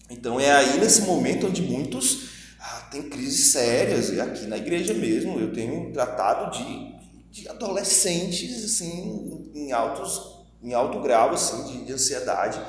Então 0.10 0.40
é 0.40 0.52
aí 0.52 0.80
nesse 0.80 1.02
momento 1.02 1.48
onde 1.48 1.62
muitos 1.62 2.30
ah, 2.60 2.88
têm 2.92 3.04
crises 3.04 3.52
sérias, 3.52 4.10
e 4.10 4.22
aqui 4.22 4.46
na 4.46 4.58
igreja 4.58 4.94
mesmo 4.94 5.40
eu 5.40 5.52
tenho 5.52 5.92
tratado 5.92 6.58
de, 6.58 6.97
de 7.32 7.48
adolescentes 7.48 8.64
assim, 8.64 9.52
em, 9.54 9.72
altos, 9.72 10.46
em 10.64 10.74
alto 10.74 11.00
grau 11.00 11.32
assim, 11.32 11.64
de, 11.66 11.86
de 11.86 11.94
ansiedade. 11.94 12.60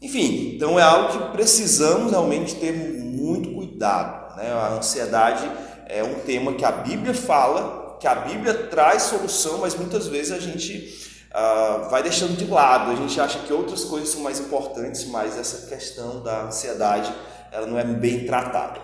Enfim, 0.00 0.54
então 0.54 0.78
é 0.78 0.82
algo 0.82 1.12
que 1.12 1.32
precisamos 1.32 2.12
realmente 2.12 2.54
ter 2.56 2.72
muito 2.72 3.52
cuidado. 3.52 4.36
Né? 4.36 4.50
A 4.50 4.74
ansiedade 4.74 5.50
é 5.86 6.02
um 6.04 6.20
tema 6.20 6.52
que 6.52 6.64
a 6.64 6.70
Bíblia 6.70 7.14
fala, 7.14 7.96
que 7.98 8.06
a 8.06 8.14
Bíblia 8.14 8.54
traz 8.68 9.04
solução, 9.04 9.58
mas 9.58 9.74
muitas 9.74 10.06
vezes 10.06 10.32
a 10.32 10.38
gente 10.38 11.08
uh, 11.34 11.88
vai 11.90 12.02
deixando 12.02 12.36
de 12.36 12.44
lado, 12.44 12.92
a 12.92 12.94
gente 12.94 13.20
acha 13.20 13.40
que 13.40 13.52
outras 13.52 13.84
coisas 13.84 14.10
são 14.10 14.20
mais 14.20 14.38
importantes, 14.38 15.04
mas 15.06 15.36
essa 15.36 15.66
questão 15.66 16.22
da 16.22 16.44
ansiedade 16.44 17.12
ela 17.50 17.66
não 17.66 17.78
é 17.78 17.84
bem 17.84 18.24
tratada. 18.24 18.80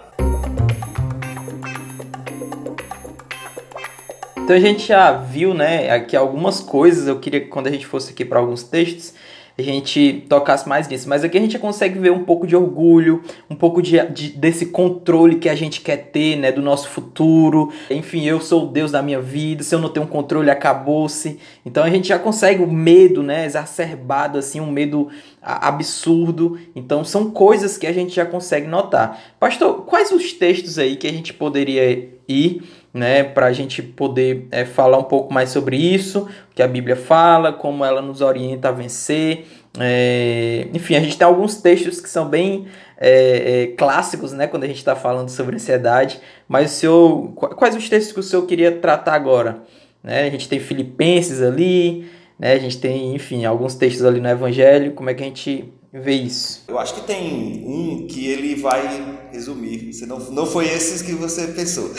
Então 4.45 4.55
a 4.55 4.61
gente 4.61 4.89
já 4.89 5.11
viu, 5.11 5.55
né, 5.55 5.91
aqui 5.91 6.15
algumas 6.15 6.61
coisas. 6.61 7.09
Eu 7.09 7.19
queria 7.19 7.41
que 7.41 7.47
quando 7.47 7.67
a 7.67 7.71
gente 7.71 7.87
fosse 7.87 8.13
aqui 8.13 8.27
para 8.27 8.39
alguns 8.39 8.63
textos, 8.63 9.15
a 9.57 9.63
gente 9.63 10.27
tocasse 10.29 10.69
mais 10.69 10.87
nisso. 10.87 11.09
Mas 11.09 11.25
aqui 11.25 11.39
a 11.39 11.41
gente 11.41 11.59
consegue 11.59 11.99
ver 11.99 12.13
um 12.13 12.25
pouco 12.25 12.47
de 12.47 12.55
orgulho, 12.55 13.23
um 13.49 13.55
pouco 13.55 13.81
de, 13.81 13.99
de, 14.11 14.29
desse 14.37 14.67
controle 14.67 15.37
que 15.37 15.49
a 15.49 15.55
gente 15.55 15.81
quer 15.81 15.97
ter, 15.97 16.37
né, 16.37 16.53
do 16.53 16.61
nosso 16.61 16.91
futuro. 16.91 17.73
Enfim, 17.89 18.27
eu 18.27 18.39
sou 18.39 18.65
o 18.65 18.67
Deus 18.67 18.91
da 18.93 19.01
minha 19.01 19.19
vida, 19.19 19.63
se 19.63 19.75
eu 19.75 19.79
não 19.79 19.89
tenho 19.89 20.07
controle, 20.07 20.51
acabou-se. 20.51 21.39
Então 21.65 21.83
a 21.83 21.89
gente 21.89 22.09
já 22.09 22.19
consegue 22.19 22.63
o 22.63 22.71
medo, 22.71 23.23
né, 23.23 23.47
exacerbado, 23.47 24.37
assim, 24.37 24.61
um 24.61 24.71
medo 24.71 25.09
absurdo. 25.41 26.59
Então 26.77 27.03
são 27.03 27.31
coisas 27.31 27.79
que 27.79 27.87
a 27.87 27.93
gente 27.95 28.15
já 28.15 28.27
consegue 28.27 28.67
notar. 28.67 29.19
Pastor, 29.41 29.87
quais 29.87 30.13
os 30.13 30.35
textos 30.35 30.79
aí 30.79 30.97
que 30.97 31.07
a 31.07 31.13
gente 31.13 31.33
poderia 31.33 32.11
ir 32.29 32.63
né, 32.95 33.25
para 33.25 33.47
a 33.47 33.53
gente 33.53 33.83
poder 33.83 34.47
é, 34.53 34.65
falar 34.65 34.99
um 34.99 35.05
pouco 35.05 35.35
mais 35.35 35.51
sobre 35.51 35.77
isso, 35.77 36.29
que 36.55 36.63
a 36.63 36.69
Bíblia 36.69 36.95
fala, 36.95 37.53
como 37.53 37.85
ela 37.85 38.01
nos 38.01 38.21
orienta 38.21 38.69
a 38.69 38.73
vencer. 38.73 39.47
É, 39.81 40.69
enfim, 40.73 40.95
a 40.95 41.01
gente 41.01 41.19
tem 41.19 41.27
alguns 41.27 41.57
textos 41.57 42.01
que 42.01 42.09
são 42.09 42.29
bem 42.29 42.67
é, 42.97 43.63
é 43.63 43.67
clássicos, 43.77 44.33
né, 44.33 44.47
quando 44.47 44.63
a 44.63 44.69
gente 44.69 44.77
está 44.77 44.95
falando 44.95 45.29
sobre 45.29 45.57
ansiedade. 45.57 46.21
Mas 46.47 46.71
o 46.71 46.75
senhor, 46.75 47.33
quais 47.35 47.75
os 47.75 47.89
textos 47.89 48.13
que 48.13 48.21
o 48.21 48.23
senhor 48.23 48.47
queria 48.47 48.71
tratar 48.71 49.15
agora? 49.15 49.59
Né, 50.01 50.23
a 50.23 50.31
gente 50.31 50.49
tem 50.49 50.61
Filipenses 50.61 51.43
ali, 51.43 52.09
né, 52.39 52.53
a 52.53 52.59
gente 52.59 52.79
tem, 52.79 53.13
enfim, 53.17 53.45
alguns 53.45 53.75
textos 53.75 54.05
ali 54.05 54.21
no 54.21 54.29
Evangelho. 54.29 54.93
Como 54.93 55.11
é 55.11 55.15
que 55.15 55.23
a 55.25 55.27
gente 55.27 55.73
ver 56.01 56.15
isso? 56.15 56.65
Eu 56.67 56.79
acho 56.79 56.95
que 56.95 57.03
tem 57.03 57.65
um 57.67 58.07
que 58.07 58.27
ele 58.27 58.57
vai 58.57 59.29
resumir. 59.31 59.93
Você 59.93 60.07
não, 60.07 60.19
não 60.19 60.47
foi 60.47 60.67
esses 60.67 61.03
que 61.03 61.13
você 61.13 61.47
pensou. 61.49 61.91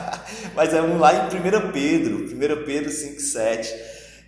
Mas 0.54 0.72
é 0.72 0.80
um 0.80 0.98
lá 0.98 1.12
em 1.12 1.26
1 1.26 1.72
Pedro, 1.72 2.24
1 2.24 2.64
Pedro 2.64 2.90
5,7, 2.90 3.68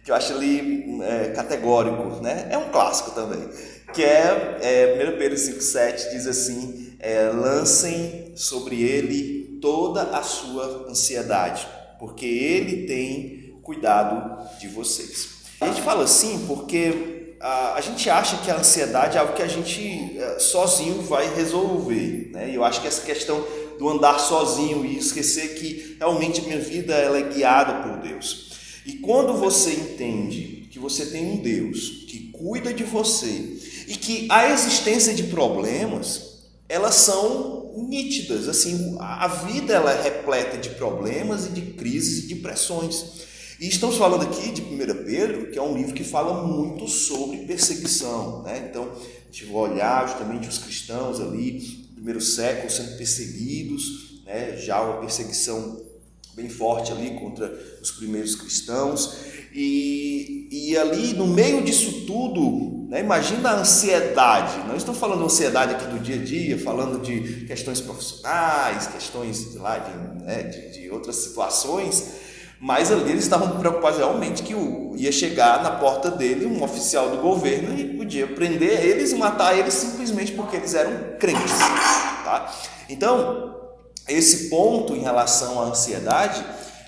que 0.04 0.10
eu 0.10 0.14
acho 0.14 0.32
ali 0.32 1.00
é, 1.02 1.28
categórico, 1.30 2.20
né? 2.20 2.48
É 2.50 2.58
um 2.58 2.70
clássico 2.70 3.12
também. 3.12 3.48
Que 3.92 4.02
é, 4.02 4.58
é 4.60 5.14
1 5.14 5.18
Pedro 5.18 5.38
5,7 5.38 6.10
diz 6.10 6.26
assim: 6.26 6.94
é, 6.98 7.28
lancem 7.28 8.32
sobre 8.34 8.82
ele 8.82 9.58
toda 9.60 10.02
a 10.02 10.22
sua 10.22 10.88
ansiedade, 10.88 11.66
porque 11.98 12.26
ele 12.26 12.86
tem 12.86 13.60
cuidado 13.62 14.58
de 14.58 14.66
vocês. 14.66 15.42
A 15.60 15.66
gente 15.68 15.82
fala 15.82 16.02
assim 16.02 16.44
porque 16.48 17.11
a, 17.42 17.80
gente 17.80 18.08
acha 18.08 18.36
que 18.36 18.50
a 18.50 18.58
ansiedade 18.58 19.16
é 19.16 19.20
algo 19.20 19.34
que 19.34 19.42
a 19.42 19.48
gente 19.48 20.16
eh, 20.16 20.38
sozinho 20.38 21.02
vai 21.02 21.34
resolver. 21.34 22.30
Né? 22.32 22.50
E 22.50 22.54
eu 22.54 22.64
acho 22.64 22.80
que 22.80 22.86
essa 22.86 23.02
questão 23.02 23.44
do 23.78 23.88
andar 23.88 24.18
sozinho 24.20 24.84
e 24.84 24.96
esquecer 24.96 25.54
que 25.54 25.96
realmente 25.98 26.40
a 26.40 26.44
minha 26.44 26.60
vida 26.60 26.94
ela 26.94 27.18
é 27.18 27.22
guiada 27.22 27.82
por 27.82 27.98
Deus. 27.98 28.52
E 28.86 28.94
quando 28.94 29.32
você 29.34 29.72
entende 29.72 30.68
que 30.70 30.78
você 30.78 31.06
tem 31.06 31.26
um 31.26 31.36
Deus 31.38 32.04
que 32.08 32.30
cuida 32.32 32.72
de 32.72 32.84
você 32.84 33.56
e 33.88 33.96
que 33.96 34.28
a 34.30 34.48
existência 34.50 35.12
de 35.12 35.24
problemas, 35.24 36.38
elas 36.68 36.94
são 36.94 37.72
nítidas, 37.88 38.48
assim, 38.48 38.96
a 39.00 39.26
vida 39.26 39.74
ela 39.74 39.92
é 39.92 40.02
repleta 40.02 40.56
de 40.58 40.70
problemas 40.70 41.46
e 41.46 41.48
de 41.50 41.60
crises 41.72 42.24
e 42.24 42.28
de 42.28 42.36
pressões. 42.36 43.31
E 43.62 43.68
estamos 43.68 43.96
falando 43.96 44.24
aqui 44.24 44.50
de 44.50 44.60
1 44.60 45.04
Pedro, 45.04 45.46
que 45.52 45.56
é 45.56 45.62
um 45.62 45.76
livro 45.76 45.94
que 45.94 46.02
fala 46.02 46.44
muito 46.44 46.88
sobre 46.88 47.46
perseguição. 47.46 48.42
Né? 48.42 48.66
Então, 48.68 48.90
a 48.90 49.26
gente 49.32 49.44
vai 49.44 49.54
olhar 49.54 50.08
justamente 50.08 50.48
os 50.48 50.58
cristãos 50.58 51.20
ali, 51.20 51.60
primeiro 51.94 52.20
século, 52.20 52.68
sendo 52.68 52.96
perseguidos, 52.96 54.20
né? 54.26 54.56
já 54.56 54.82
uma 54.82 54.98
perseguição 54.98 55.80
bem 56.34 56.48
forte 56.48 56.90
ali 56.90 57.10
contra 57.20 57.56
os 57.80 57.92
primeiros 57.92 58.34
cristãos. 58.34 59.14
E, 59.54 60.48
e 60.50 60.76
ali 60.76 61.14
no 61.14 61.28
meio 61.28 61.62
disso 61.62 62.04
tudo, 62.04 62.88
né, 62.88 62.98
imagina 62.98 63.50
a 63.50 63.60
ansiedade. 63.60 64.66
Não 64.66 64.74
estou 64.74 64.92
falando 64.92 65.24
ansiedade 65.24 65.76
aqui 65.76 65.86
do 65.86 66.00
dia 66.00 66.16
a 66.16 66.24
dia, 66.24 66.58
falando 66.58 67.00
de 67.00 67.44
questões 67.46 67.80
profissionais, 67.80 68.88
questões 68.88 69.54
lá, 69.54 69.78
de, 69.78 70.24
né, 70.24 70.42
de, 70.42 70.80
de 70.80 70.90
outras 70.90 71.14
situações, 71.14 72.31
mas 72.62 72.92
ali 72.92 73.10
eles 73.10 73.24
estavam 73.24 73.58
preocupados 73.58 73.98
realmente 73.98 74.44
que 74.44 74.54
ia 74.94 75.10
chegar 75.10 75.64
na 75.64 75.72
porta 75.72 76.08
dele 76.08 76.46
um 76.46 76.62
oficial 76.62 77.10
do 77.10 77.16
governo 77.16 77.76
e 77.76 77.96
podia 77.96 78.24
prender 78.24 78.86
eles 78.86 79.10
e 79.10 79.16
matar 79.16 79.58
eles 79.58 79.74
simplesmente 79.74 80.30
porque 80.30 80.58
eles 80.58 80.72
eram 80.72 81.16
crentes. 81.18 81.58
Tá? 82.24 82.54
Então, 82.88 83.56
esse 84.08 84.48
ponto 84.48 84.94
em 84.94 85.00
relação 85.00 85.60
à 85.60 85.64
ansiedade 85.64 86.40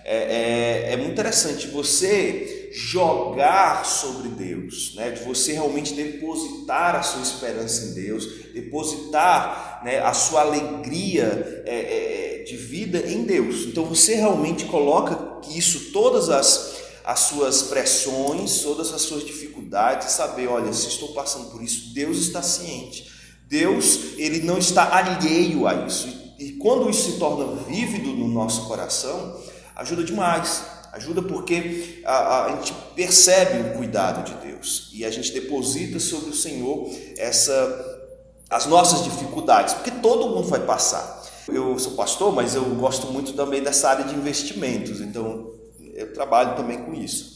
é, 0.04 0.90
é, 0.90 0.92
é, 0.92 0.96
muito 0.96 1.10
interessante 1.10 1.66
você 1.66 2.70
jogar 2.72 3.84
sobre 3.84 4.28
Deus, 4.28 4.94
né? 4.94 5.10
de 5.10 5.24
você 5.24 5.54
realmente 5.54 5.94
depositar 5.94 6.94
a 6.94 7.02
sua 7.02 7.22
esperança 7.22 7.86
em 7.86 7.94
Deus, 7.94 8.52
depositar 8.54 9.80
né, 9.84 9.98
a 9.98 10.12
sua 10.12 10.42
alegria 10.42 11.64
é, 11.66 12.38
é, 12.40 12.42
de 12.44 12.56
vida 12.56 12.98
em 13.10 13.24
Deus. 13.24 13.66
Então 13.66 13.84
você 13.84 14.14
realmente 14.14 14.66
coloca 14.66 15.33
isso, 15.50 15.92
todas 15.92 16.28
as, 16.30 16.76
as 17.04 17.20
suas 17.20 17.62
pressões, 17.62 18.60
todas 18.60 18.92
as 18.92 19.02
suas 19.02 19.24
dificuldades, 19.24 20.12
saber, 20.12 20.48
olha, 20.48 20.72
se 20.72 20.88
estou 20.88 21.12
passando 21.12 21.50
por 21.50 21.62
isso, 21.62 21.92
Deus 21.94 22.18
está 22.18 22.42
ciente. 22.42 23.12
Deus, 23.48 24.16
ele 24.16 24.40
não 24.40 24.58
está 24.58 24.96
alheio 24.96 25.66
a 25.66 25.86
isso. 25.86 26.08
E 26.38 26.52
quando 26.52 26.90
isso 26.90 27.12
se 27.12 27.18
torna 27.18 27.56
vívido 27.62 28.10
no 28.10 28.28
nosso 28.28 28.66
coração, 28.66 29.40
ajuda 29.76 30.02
demais. 30.02 30.62
Ajuda 30.92 31.22
porque 31.22 32.02
a, 32.04 32.12
a, 32.12 32.46
a, 32.46 32.56
gente 32.56 32.72
percebe 32.94 33.68
o 33.68 33.76
cuidado 33.76 34.24
de 34.24 34.46
Deus 34.46 34.90
e 34.92 35.04
a 35.04 35.10
gente 35.10 35.32
deposita 35.32 35.98
sobre 35.98 36.30
o 36.30 36.34
Senhor 36.34 36.88
essa, 37.18 38.00
as 38.48 38.66
nossas 38.66 39.02
dificuldades, 39.02 39.74
porque 39.74 39.90
todo 39.90 40.28
mundo 40.28 40.46
vai 40.46 40.60
passar. 40.60 41.23
Eu 41.48 41.78
sou 41.78 41.92
pastor, 41.92 42.34
mas 42.34 42.54
eu 42.54 42.64
gosto 42.76 43.08
muito 43.08 43.32
também 43.34 43.62
dessa 43.62 43.90
área 43.90 44.04
de 44.04 44.14
investimentos, 44.14 45.00
então 45.00 45.50
eu 45.94 46.12
trabalho 46.12 46.56
também 46.56 46.82
com 46.82 46.94
isso. 46.94 47.34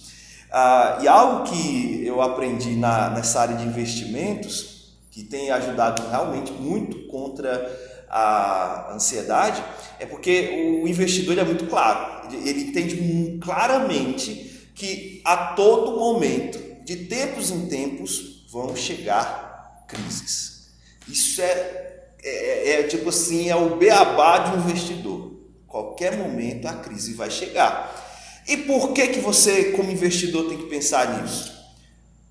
Ah, 0.51 0.99
e 1.03 1.09
algo 1.09 1.45
que 1.45 2.03
eu 2.07 2.23
aprendi 2.23 2.71
na, 2.71 3.11
nessa 3.11 3.41
área 3.41 3.57
de 3.57 3.65
investimentos, 3.65 4.97
que 5.11 5.25
tem 5.25 5.51
ajudado 5.51 6.03
realmente 6.09 6.53
muito 6.53 7.07
contra 7.09 7.71
a 8.11 8.93
ansiedade 8.95 9.63
é 9.99 10.07
porque 10.07 10.81
o 10.83 10.89
investidor 10.89 11.37
é 11.39 11.45
muito 11.45 11.67
claro, 11.67 12.33
ele 12.33 12.63
entende 12.63 13.39
claramente 13.41 14.71
que 14.75 15.21
a 15.25 15.55
todo 15.55 15.99
momento, 15.99 16.59
de 16.85 16.97
tempos 17.07 17.51
em 17.51 17.67
tempos, 17.67 18.47
vão 18.51 18.75
chegar 18.75 19.85
crises. 19.89 20.69
Isso 21.07 21.43
é, 21.43 21.88
é, 22.23 22.71
é 22.73 22.83
tipo 22.85 23.09
assim, 23.09 23.49
é 23.49 23.57
o 23.57 23.77
beabá 23.77 24.39
de 24.39 24.57
um 24.57 24.61
investidor. 24.61 25.33
Qualquer 25.67 26.17
momento 26.17 26.67
a 26.67 26.75
crise 26.75 27.15
vai 27.15 27.31
chegar. 27.31 28.07
E 28.49 28.57
por 28.57 28.93
que 28.93 29.09
que 29.09 29.21
você, 29.21 29.73
como 29.73 29.91
investidor, 29.91 30.49
tem 30.49 30.57
que 30.57 30.67
pensar 30.67 31.23
nisso? 31.23 31.59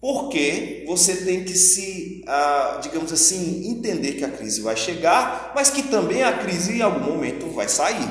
Porque 0.01 0.83
você 0.87 1.17
tem 1.17 1.43
que 1.43 1.55
se, 1.55 2.23
ah, 2.27 2.79
digamos 2.81 3.11
assim, 3.11 3.69
entender 3.69 4.13
que 4.13 4.25
a 4.25 4.29
crise 4.29 4.61
vai 4.61 4.75
chegar, 4.75 5.51
mas 5.55 5.69
que 5.69 5.83
também 5.83 6.23
a 6.23 6.37
crise 6.37 6.77
em 6.77 6.81
algum 6.81 7.13
momento 7.13 7.47
vai 7.51 7.67
sair. 7.67 8.09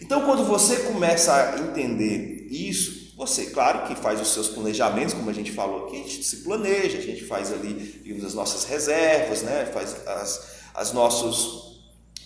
Então, 0.00 0.24
quando 0.24 0.44
você 0.44 0.76
começa 0.76 1.54
a 1.54 1.58
entender 1.60 2.46
isso, 2.50 3.14
você, 3.16 3.46
claro 3.46 3.86
que 3.86 3.94
faz 3.94 4.18
os 4.20 4.32
seus 4.32 4.48
planejamentos, 4.48 5.12
como 5.12 5.28
a 5.28 5.32
gente 5.34 5.52
falou 5.52 5.86
aqui, 5.86 5.96
a 5.96 6.08
gente 6.08 6.24
se 6.24 6.38
planeja, 6.38 6.96
a 6.96 7.02
gente 7.02 7.24
faz 7.24 7.52
ali, 7.52 8.00
digamos, 8.02 8.24
as 8.24 8.32
nossas 8.32 8.64
reservas, 8.64 9.42
né? 9.42 9.68
faz 9.72 9.94
as, 10.06 10.59
as 10.74 10.92
nossos 10.92 11.70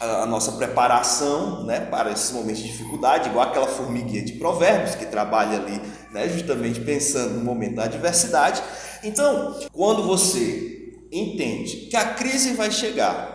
a 0.00 0.26
nossa 0.26 0.52
preparação 0.52 1.64
né, 1.64 1.80
para 1.80 2.10
esses 2.10 2.32
momentos 2.32 2.60
de 2.60 2.68
dificuldade, 2.68 3.28
igual 3.28 3.48
aquela 3.48 3.68
formiguinha 3.68 4.22
de 4.22 4.32
provérbios 4.32 4.96
que 4.96 5.06
trabalha 5.06 5.58
ali 5.58 5.80
né, 6.12 6.28
justamente 6.28 6.80
pensando 6.80 7.34
no 7.34 7.44
momento 7.44 7.76
da 7.76 7.84
adversidade. 7.84 8.62
Então, 9.02 9.58
quando 9.72 10.02
você 10.02 10.92
entende 11.12 11.88
que 11.88 11.96
a 11.96 12.14
crise 12.14 12.54
vai 12.54 12.70
chegar, 12.70 13.33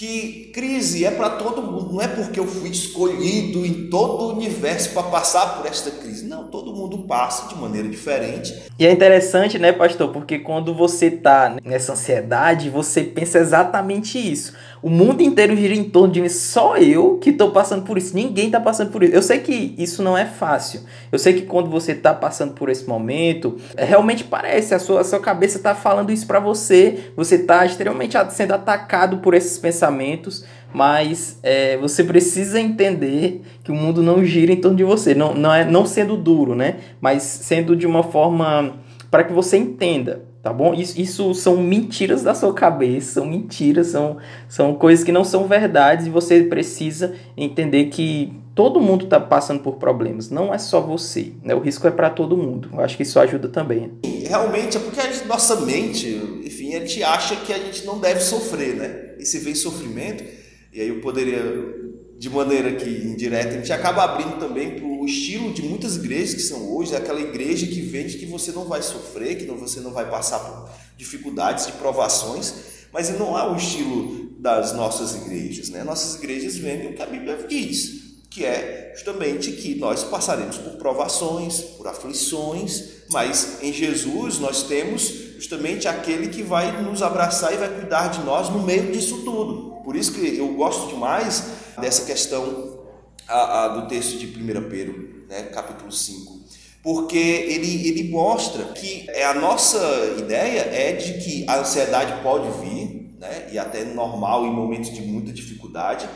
que 0.00 0.50
crise 0.54 1.04
é 1.04 1.10
para 1.10 1.28
todo 1.28 1.60
mundo, 1.60 1.92
não 1.92 2.00
é 2.00 2.08
porque 2.08 2.40
eu 2.40 2.46
fui 2.46 2.70
escolhido 2.70 3.66
em 3.66 3.90
todo 3.90 4.24
o 4.24 4.32
universo 4.32 4.94
para 4.94 5.02
passar 5.02 5.58
por 5.58 5.66
esta 5.66 5.90
crise. 5.90 6.26
Não, 6.26 6.44
todo 6.44 6.74
mundo 6.74 7.00
passa 7.00 7.48
de 7.48 7.60
maneira 7.60 7.86
diferente. 7.86 8.62
E 8.78 8.86
é 8.86 8.90
interessante, 8.90 9.58
né, 9.58 9.72
pastor? 9.72 10.10
Porque 10.10 10.38
quando 10.38 10.72
você 10.72 11.08
está 11.08 11.54
nessa 11.62 11.92
ansiedade, 11.92 12.70
você 12.70 13.02
pensa 13.02 13.40
exatamente 13.40 14.18
isso. 14.18 14.54
O 14.82 14.88
mundo 14.88 15.22
inteiro 15.22 15.54
gira 15.54 15.74
em 15.74 15.84
torno 15.84 16.12
de 16.12 16.22
mim, 16.22 16.28
só 16.28 16.78
eu 16.78 17.18
que 17.18 17.30
estou 17.30 17.50
passando 17.50 17.84
por 17.84 17.98
isso. 17.98 18.14
Ninguém 18.14 18.46
está 18.46 18.58
passando 18.58 18.90
por 18.90 19.02
isso. 19.02 19.14
Eu 19.14 19.22
sei 19.22 19.40
que 19.40 19.74
isso 19.76 20.02
não 20.02 20.16
é 20.16 20.24
fácil. 20.24 20.80
Eu 21.12 21.18
sei 21.18 21.34
que 21.34 21.42
quando 21.42 21.68
você 21.68 21.92
está 21.92 22.14
passando 22.14 22.54
por 22.54 22.70
esse 22.70 22.88
momento, 22.88 23.56
realmente 23.76 24.24
parece, 24.24 24.74
a 24.74 24.78
sua, 24.78 25.02
a 25.02 25.04
sua 25.04 25.20
cabeça 25.20 25.58
está 25.58 25.74
falando 25.74 26.10
isso 26.10 26.26
para 26.26 26.40
você. 26.40 27.10
Você 27.14 27.34
está 27.34 27.66
extremamente 27.66 28.16
sendo 28.30 28.54
atacado 28.54 29.18
por 29.18 29.34
esses 29.34 29.58
pensamentos, 29.58 30.46
mas 30.72 31.38
é, 31.42 31.76
você 31.76 32.02
precisa 32.02 32.58
entender 32.58 33.42
que 33.62 33.70
o 33.70 33.74
mundo 33.74 34.02
não 34.02 34.24
gira 34.24 34.52
em 34.52 34.56
torno 34.56 34.78
de 34.78 34.84
você. 34.84 35.14
Não, 35.14 35.34
não, 35.34 35.52
é, 35.52 35.62
não 35.62 35.84
sendo 35.84 36.16
duro, 36.16 36.54
né? 36.54 36.76
Mas 37.00 37.22
sendo 37.22 37.76
de 37.76 37.86
uma 37.86 38.02
forma 38.02 38.76
para 39.10 39.24
que 39.24 39.32
você 39.32 39.58
entenda 39.58 40.29
tá 40.42 40.52
bom? 40.52 40.74
Isso, 40.74 41.00
isso 41.00 41.34
são 41.34 41.56
mentiras 41.56 42.22
da 42.22 42.34
sua 42.34 42.52
cabeça, 42.52 43.14
são 43.14 43.26
mentiras, 43.26 43.88
são, 43.88 44.18
são 44.48 44.74
coisas 44.74 45.04
que 45.04 45.12
não 45.12 45.24
são 45.24 45.46
verdades 45.46 46.06
e 46.06 46.10
você 46.10 46.42
precisa 46.44 47.14
entender 47.36 47.86
que 47.86 48.32
todo 48.54 48.80
mundo 48.80 49.04
está 49.04 49.20
passando 49.20 49.60
por 49.60 49.76
problemas, 49.76 50.30
não 50.30 50.52
é 50.52 50.58
só 50.58 50.80
você, 50.80 51.32
né? 51.42 51.54
O 51.54 51.60
risco 51.60 51.86
é 51.86 51.90
para 51.90 52.10
todo 52.10 52.36
mundo. 52.36 52.68
Eu 52.72 52.80
acho 52.80 52.96
que 52.96 53.02
isso 53.02 53.18
ajuda 53.18 53.48
também. 53.48 53.92
Realmente 54.26 54.76
é 54.76 54.80
porque 54.80 55.00
a 55.00 55.10
gente, 55.10 55.26
nossa 55.26 55.60
mente, 55.62 56.08
enfim, 56.44 56.74
a 56.74 56.80
gente 56.80 57.02
acha 57.02 57.36
que 57.36 57.52
a 57.52 57.58
gente 57.58 57.84
não 57.86 57.98
deve 57.98 58.20
sofrer, 58.20 58.76
né? 58.76 59.14
E 59.18 59.24
se 59.24 59.38
vem 59.38 59.54
sofrimento, 59.54 60.24
e 60.72 60.80
aí 60.80 60.88
eu 60.88 61.00
poderia 61.00 61.89
de 62.20 62.28
maneira 62.28 62.74
que 62.74 62.86
indireta, 62.86 63.48
a 63.48 63.52
gente 63.52 63.72
acaba 63.72 64.04
abrindo 64.04 64.38
também 64.38 64.76
para 64.76 64.84
o 64.84 65.06
estilo 65.06 65.54
de 65.54 65.62
muitas 65.62 65.96
igrejas 65.96 66.34
que 66.34 66.42
são 66.42 66.70
hoje, 66.76 66.94
aquela 66.94 67.18
igreja 67.18 67.66
que 67.66 67.80
vende 67.80 68.18
que 68.18 68.26
você 68.26 68.52
não 68.52 68.66
vai 68.66 68.82
sofrer, 68.82 69.38
que 69.38 69.46
você 69.46 69.80
não 69.80 69.90
vai 69.90 70.10
passar 70.10 70.38
por 70.40 70.68
dificuldades, 70.98 71.64
de 71.64 71.72
provações, 71.72 72.52
mas 72.92 73.08
não 73.18 73.38
é 73.38 73.50
o 73.50 73.56
estilo 73.56 74.32
das 74.38 74.74
nossas 74.74 75.14
igrejas. 75.14 75.70
Né? 75.70 75.82
Nossas 75.82 76.16
igrejas 76.16 76.58
vendem 76.58 76.88
o 76.88 76.94
que 76.94 77.00
a 77.00 77.06
Bíblia 77.06 77.38
diz, 77.48 78.18
que 78.28 78.44
é 78.44 78.92
justamente 78.94 79.52
que 79.52 79.76
nós 79.76 80.04
passaremos 80.04 80.58
por 80.58 80.72
provações, 80.72 81.62
por 81.62 81.88
aflições, 81.88 82.84
mas 83.10 83.62
em 83.62 83.72
Jesus 83.72 84.38
nós 84.38 84.64
temos 84.64 85.29
justamente 85.40 85.88
aquele 85.88 86.28
que 86.28 86.42
vai 86.42 86.82
nos 86.82 87.02
abraçar 87.02 87.54
e 87.54 87.56
vai 87.56 87.70
cuidar 87.70 88.08
de 88.08 88.20
nós 88.20 88.50
no 88.50 88.62
meio 88.62 88.92
disso 88.92 89.24
tudo. 89.24 89.80
Por 89.82 89.96
isso 89.96 90.12
que 90.12 90.36
eu 90.36 90.48
gosto 90.48 90.88
demais 90.88 91.46
dessa 91.80 92.04
questão 92.04 92.78
a, 93.26 93.64
a, 93.64 93.68
do 93.68 93.88
texto 93.88 94.18
de 94.18 94.26
1 94.26 94.68
Pedro, 94.68 95.24
né, 95.30 95.44
capítulo 95.44 95.90
5. 95.90 96.40
Porque 96.82 97.16
ele, 97.16 97.88
ele 97.88 98.10
mostra 98.10 98.64
que 98.64 99.06
é 99.08 99.24
a 99.24 99.32
nossa 99.32 99.78
ideia 100.18 100.60
é 100.60 100.92
de 100.92 101.14
que 101.14 101.46
a 101.48 101.60
ansiedade 101.60 102.22
pode 102.22 102.46
vir, 102.60 103.16
né, 103.18 103.48
e 103.50 103.58
até 103.58 103.82
normal 103.82 104.44
em 104.44 104.52
momentos 104.52 104.92
de 104.92 105.00
muita 105.00 105.32
dificuldade, 105.32 106.06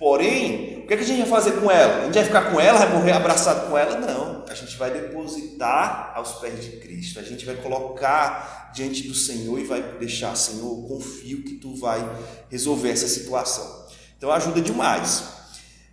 Porém, 0.00 0.78
o 0.78 0.86
que, 0.86 0.94
é 0.94 0.96
que 0.96 1.02
a 1.02 1.06
gente 1.06 1.18
vai 1.18 1.28
fazer 1.28 1.60
com 1.60 1.70
ela? 1.70 2.00
A 2.00 2.04
gente 2.06 2.14
vai 2.14 2.24
ficar 2.24 2.50
com 2.50 2.58
ela, 2.58 2.78
vai 2.78 2.88
morrer 2.88 3.12
abraçado 3.12 3.68
com 3.68 3.76
ela? 3.76 3.98
Não. 3.98 4.46
A 4.48 4.54
gente 4.54 4.74
vai 4.78 4.90
depositar 4.90 6.12
aos 6.14 6.32
pés 6.36 6.64
de 6.64 6.70
Cristo. 6.78 7.20
A 7.20 7.22
gente 7.22 7.44
vai 7.44 7.56
colocar 7.56 8.59
diante 8.72 9.06
do 9.06 9.14
Senhor 9.14 9.58
e 9.58 9.64
vai 9.64 9.82
deixar, 9.98 10.34
Senhor, 10.36 10.86
confio 10.86 11.42
que 11.42 11.54
tu 11.54 11.74
vai 11.74 12.08
resolver 12.48 12.90
essa 12.90 13.08
situação. 13.08 13.86
Então 14.16 14.30
ajuda 14.30 14.60
demais. 14.60 15.24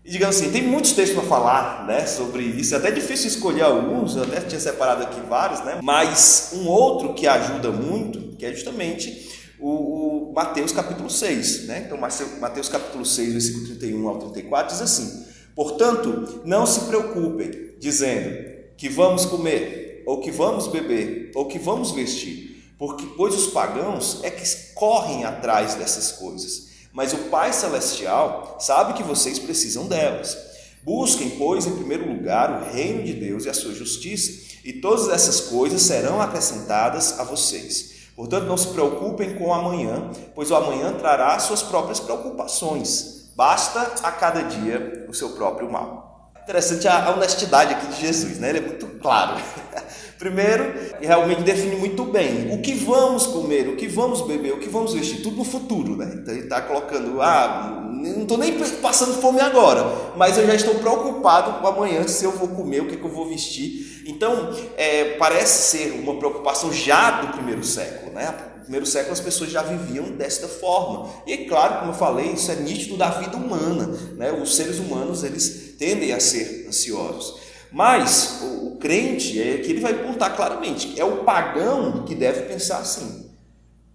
E 0.04 0.12
digamos 0.12 0.38
assim, 0.38 0.52
tem 0.52 0.64
muitos 0.64 0.94
textos 0.94 1.18
para 1.18 1.28
falar 1.28 1.86
né, 1.86 2.06
sobre 2.06 2.44
isso, 2.44 2.74
é 2.74 2.78
até 2.78 2.92
difícil 2.92 3.28
escolher 3.28 3.64
alguns, 3.64 4.16
eu 4.16 4.24
até 4.24 4.40
tinha 4.40 4.60
separado 4.60 5.04
aqui 5.04 5.20
vários, 5.28 5.64
né? 5.66 5.80
mas 5.84 6.52
um 6.54 6.68
outro 6.68 7.14
que 7.14 7.28
ajuda 7.28 7.72
muito, 7.72 8.38
que 8.38 8.46
é 8.46 8.54
justamente 8.54 9.28
o, 9.60 10.30
o 10.30 10.34
Mateus 10.34 10.72
capítulo 10.72 11.10
6. 11.10 11.68
Né? 11.68 11.84
Então, 11.86 11.98
Mateus 11.98 12.70
capítulo 12.70 13.06
6, 13.06 13.32
versículo 13.34 13.66
31 13.66 14.08
ao 14.08 14.20
34, 14.20 14.74
diz 14.74 14.82
assim: 14.82 15.26
Portanto, 15.56 16.42
não 16.46 16.66
se 16.66 16.82
preocupem, 16.82 17.76
dizendo 17.80 18.48
que 18.78 18.88
vamos 18.88 19.26
comer, 19.26 20.04
ou 20.06 20.22
que 20.22 20.32
vamos 20.32 20.68
beber, 20.68 21.32
ou 21.36 21.48
que 21.48 21.60
vamos 21.60 21.92
vestir, 21.92 22.57
porque 22.78 23.06
pois 23.18 23.36
os 23.36 23.48
pagãos 23.48 24.20
é 24.24 24.30
que 24.30 24.46
correm 24.74 25.26
atrás 25.26 25.76
dessas 25.76 26.12
coisas 26.14 26.68
mas 26.98 27.14
o 27.14 27.30
Pai 27.30 27.54
Celestial 27.54 28.58
sabe 28.60 28.94
que 28.94 29.04
vocês 29.04 29.38
precisam 29.38 29.86
delas. 29.86 30.36
Busquem, 30.82 31.30
pois, 31.30 31.68
em 31.68 31.76
primeiro 31.76 32.12
lugar 32.12 32.50
o 32.50 32.74
reino 32.74 33.04
de 33.04 33.14
Deus 33.14 33.46
e 33.46 33.50
a 33.50 33.54
sua 33.54 33.72
justiça, 33.72 34.58
e 34.66 34.74
todas 34.74 35.08
essas 35.10 35.42
coisas 35.42 35.84
serão 35.84 36.20
acrescentadas 36.20 37.20
a 37.20 37.24
vocês. 37.24 38.10
Portanto, 38.16 38.46
não 38.46 38.58
se 38.58 38.70
preocupem 38.70 39.36
com 39.36 39.50
o 39.50 39.54
amanhã, 39.54 40.10
pois 40.34 40.50
o 40.50 40.56
amanhã 40.56 40.92
trará 40.94 41.38
suas 41.38 41.62
próprias 41.62 42.00
preocupações. 42.00 43.30
Basta 43.36 43.80
a 44.02 44.12
cada 44.12 44.42
dia 44.42 45.06
o 45.08 45.14
seu 45.14 45.30
próprio 45.30 45.72
mal. 45.72 46.32
Interessante 46.42 46.88
a 46.88 47.12
honestidade 47.12 47.76
aqui 47.76 47.86
de 47.94 48.02
Jesus, 48.02 48.40
né? 48.40 48.50
Ele 48.50 48.58
é 48.58 48.62
muito 48.62 48.88
claro. 49.00 49.36
Primeiro, 50.18 50.74
realmente 51.00 51.44
define 51.44 51.76
muito 51.76 52.04
bem 52.06 52.52
o 52.54 52.62
que 52.62 52.74
vamos 52.74 53.28
comer, 53.28 53.70
o 53.70 53.76
que 53.76 53.88
vamos 53.88 54.22
beber, 54.22 54.54
o 54.54 54.60
que 54.60 54.68
vamos 54.68 54.94
vestir, 54.94 55.22
tudo 55.22 55.38
no 55.38 55.44
futuro, 55.44 55.96
né? 55.96 56.12
Então 56.16 56.34
ele 56.34 56.46
está 56.46 56.60
colocando, 56.62 57.22
ah, 57.22 57.88
não 57.94 58.24
estou 58.24 58.38
nem 58.38 58.58
passando 58.82 59.14
fome 59.22 59.40
agora, 59.40 59.86
mas 60.16 60.38
eu 60.38 60.48
já 60.48 60.56
estou 60.56 60.76
preocupado 60.76 61.60
com 61.60 61.68
amanhã 61.68 62.08
se 62.08 62.26
eu 62.26 62.32
vou 62.32 62.48
comer, 62.48 62.82
o 62.82 62.88
que, 62.88 62.96
é 62.96 62.98
que 62.98 63.06
eu 63.06 63.12
vou 63.12 63.28
vestir. 63.28 64.04
Então, 64.08 64.56
é, 64.76 65.16
parece 65.18 65.78
ser 65.78 65.92
uma 65.92 66.18
preocupação 66.18 66.74
já 66.74 67.22
do 67.22 67.34
primeiro 67.34 67.64
século, 67.64 68.12
né? 68.14 68.34
No 68.58 68.62
primeiro 68.64 68.86
século 68.86 69.14
as 69.14 69.20
pessoas 69.20 69.52
já 69.52 69.62
viviam 69.62 70.06
desta 70.12 70.48
forma. 70.48 71.10
E 71.28 71.34
é 71.34 71.38
claro, 71.46 71.80
como 71.80 71.92
eu 71.92 71.96
falei, 71.96 72.32
isso 72.32 72.52
é 72.52 72.56
nítido 72.56 72.98
da 72.98 73.10
vida 73.10 73.38
humana, 73.38 73.88
né? 74.16 74.32
Os 74.32 74.56
seres 74.56 74.80
humanos, 74.80 75.24
eles 75.24 75.76
tendem 75.78 76.12
a 76.12 76.20
ser 76.20 76.66
ansiosos. 76.68 77.47
Mas 77.72 78.40
o, 78.42 78.68
o 78.68 78.78
crente 78.78 79.42
é 79.42 79.58
que 79.58 79.72
ele 79.72 79.80
vai 79.80 79.94
apontar 79.94 80.36
claramente, 80.36 81.00
é 81.00 81.04
o 81.04 81.24
pagão 81.24 82.04
que 82.06 82.16
deve 82.16 82.42
pensar 82.44 82.80
assim. 82.80 83.30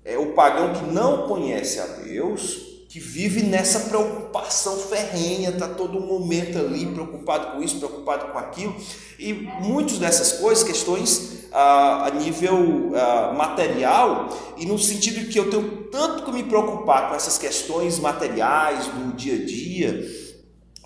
É 0.04 0.18
o 0.18 0.32
pagão 0.32 0.72
que 0.74 0.92
não 0.92 1.28
conhece 1.28 1.78
a 1.78 1.86
Deus, 1.86 2.72
que 2.88 3.00
vive 3.00 3.42
nessa 3.42 3.88
preocupação 3.88 4.76
ferrenha, 4.76 5.48
está 5.48 5.66
todo 5.66 5.98
momento 5.98 6.58
ali 6.58 6.84
preocupado 6.86 7.52
com 7.52 7.62
isso, 7.62 7.78
preocupado 7.78 8.32
com 8.32 8.38
aquilo, 8.38 8.76
e 9.18 9.32
muitas 9.32 9.98
dessas 9.98 10.32
coisas, 10.32 10.62
questões 10.62 11.48
ah, 11.52 12.08
a 12.08 12.10
nível 12.10 12.92
ah, 12.94 13.32
material, 13.34 14.28
e 14.58 14.66
no 14.66 14.78
sentido 14.78 15.20
de 15.20 15.26
que 15.26 15.38
eu 15.38 15.48
tenho 15.48 15.84
tanto 15.84 16.24
que 16.24 16.32
me 16.32 16.42
preocupar 16.42 17.08
com 17.08 17.14
essas 17.14 17.38
questões 17.38 17.98
materiais 17.98 18.86
do 18.88 19.14
dia 19.14 19.36
a 19.36 19.46
dia, 19.46 20.21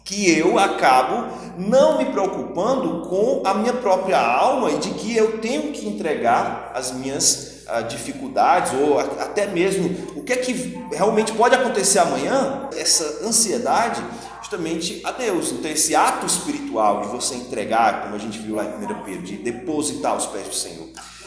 que 0.07 0.31
eu 0.39 0.57
acabo 0.57 1.27
não 1.59 1.99
me 1.99 2.05
preocupando 2.07 3.09
com 3.09 3.43
a 3.45 3.53
minha 3.55 3.73
própria 3.73 4.19
alma 4.19 4.71
e 4.71 4.79
de 4.79 4.91
que 4.91 5.15
eu 5.17 5.39
tenho 5.39 5.73
que 5.73 5.87
entregar 5.89 6.71
as 6.75 6.93
minhas 6.93 7.65
uh, 7.67 7.83
dificuldades 7.89 8.73
ou 8.73 9.01
até 9.01 9.49
mesmo 9.49 10.15
o 10.15 10.23
que 10.23 10.33
é 10.33 10.37
que 10.37 10.53
realmente 10.93 11.33
pode 11.33 11.57
acontecer 11.57 11.99
amanhã, 11.99 12.69
essa 12.77 13.27
ansiedade 13.27 14.01
justamente 14.41 15.01
a 15.05 15.11
Deus. 15.11 15.51
Então 15.51 15.69
esse 15.69 15.97
ato 15.97 16.25
espiritual 16.25 17.01
de 17.01 17.09
você 17.09 17.35
entregar, 17.35 18.05
como 18.05 18.15
a 18.15 18.19
gente 18.19 18.39
viu 18.39 18.55
lá 18.55 18.65
em 18.65 18.85
1 18.85 19.03
Pedro, 19.03 19.23
de 19.23 19.39
depositar 19.39 20.13
aos 20.13 20.27
pés 20.27 20.47
do 20.47 20.55
Senhor. 20.55 20.87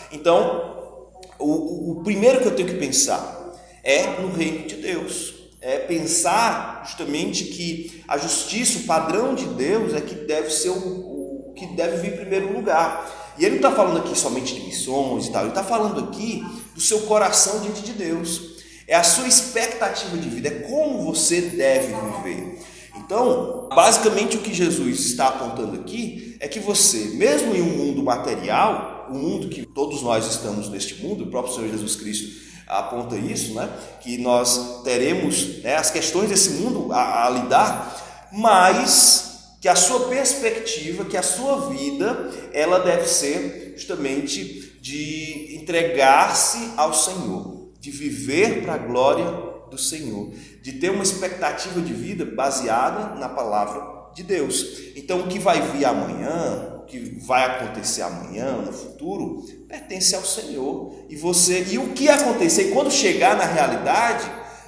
Então, 0.10 1.04
o, 1.38 2.00
o 2.00 2.04
primeiro 2.04 2.40
que 2.40 2.48
eu 2.48 2.56
tenho 2.56 2.70
que 2.70 2.76
pensar 2.76 3.58
é 3.84 4.22
no 4.22 4.32
reino 4.32 4.66
de 4.66 4.76
Deus 4.76 5.39
é 5.62 5.80
pensar 5.80 6.84
justamente 6.86 7.46
que 7.46 8.04
a 8.08 8.18
justiça, 8.18 8.80
o 8.80 8.84
padrão 8.84 9.36
de 9.36 9.46
Deus 9.46 9.94
é 9.94 10.02
que 10.02 10.16
deve 10.16 10.50
ser 10.50 10.70
o, 10.70 11.50
o 11.50 11.54
que 11.56 11.68
deve 11.68 11.98
vir 11.98 12.14
em 12.14 12.18
primeiro 12.18 12.54
lugar. 12.54 13.36
E 13.38 13.46
ele 13.46 13.60
não 13.60 13.68
está 13.68 13.72
falando 13.72 14.00
aqui 14.00 14.18
somente 14.18 14.56
de 14.56 14.62
missões 14.62 15.28
e 15.28 15.32
tal, 15.32 15.44
ele 15.44 15.50
está 15.50 15.64
falando 15.64 16.06
aqui 16.06 16.44
do 16.74 16.82
seu 16.82 17.02
coração 17.02 17.60
diante 17.62 17.82
de 17.82 17.94
Deus. 17.94 18.58
É 18.88 18.96
a 18.96 19.04
sua 19.04 19.28
expectativa 19.28 20.18
de 20.18 20.30
vida, 20.30 20.48
é 20.48 20.60
como 20.68 21.04
você 21.04 21.42
deve 21.42 21.94
viver. 21.94 22.60
Então, 22.98 23.70
basicamente 23.74 24.38
o 24.38 24.42
que 24.42 24.54
Jesus 24.54 25.00
está 25.02 25.28
apontando 25.28 25.80
aqui 25.80 26.36
é 26.40 26.48
que 26.48 26.60
você, 26.60 27.12
mesmo 27.16 27.56
em 27.56 27.62
um 27.62 27.78
mundo 27.78 28.04
material, 28.04 29.08
o 29.10 29.14
um 29.14 29.20
mundo 29.20 29.50
que 29.50 29.66
todos 29.66 30.02
nós 30.02 30.26
estamos 30.26 30.70
neste 30.70 30.96
mundo, 31.04 31.26
o 31.26 31.28
próprio 31.28 31.54
Senhor 31.54 31.70
Jesus 31.70 31.96
Cristo 31.96 32.49
aponta 32.70 33.16
isso, 33.16 33.56
né? 33.56 33.68
que 34.00 34.18
nós 34.20 34.84
teremos 34.84 35.64
né, 35.64 35.76
as 35.76 35.90
questões 35.90 36.30
desse 36.30 36.52
mundo 36.52 36.94
a, 36.94 37.26
a 37.26 37.30
lidar, 37.32 38.30
mas 38.32 39.56
que 39.60 39.68
a 39.68 39.76
sua 39.76 40.08
perspectiva, 40.08 41.04
que 41.04 41.18
a 41.18 41.24
sua 41.24 41.70
vida, 41.70 42.30
ela 42.54 42.80
deve 42.80 43.08
ser 43.08 43.74
justamente 43.76 44.78
de 44.80 45.58
entregar-se 45.60 46.72
ao 46.78 46.94
Senhor, 46.94 47.72
de 47.80 47.92
viver 47.92 48.62
para 48.62 48.76
a 48.76 48.78
glória 48.78 49.26
do 49.70 49.78
Senhor, 49.78 50.32
de 50.62 50.74
ter 50.74 50.92
uma 50.92 51.04
expectativa 51.04 51.82
de 51.82 51.94
vida 51.94 52.24
baseada 52.24 53.16
na 53.16 53.28
palavra 53.28 54.14
de 54.14 54.24
Deus. 54.24 54.66
Então, 54.96 55.22
o 55.22 55.28
que 55.28 55.40
vai 55.40 55.62
vir 55.62 55.86
amanhã, 55.86 56.79
que 56.90 57.20
vai 57.22 57.46
acontecer 57.46 58.02
amanhã, 58.02 58.58
no 58.58 58.74
futuro, 58.74 59.46
pertence 59.68 60.16
ao 60.16 60.26
Senhor. 60.26 61.06
E 61.08 61.16
você, 61.16 61.64
e 61.70 61.78
o 61.78 61.94
que 61.94 62.10
acontecer 62.10 62.72
quando 62.72 62.92
chegar 62.92 63.38
na 63.38 63.46
realidade, 63.46 64.26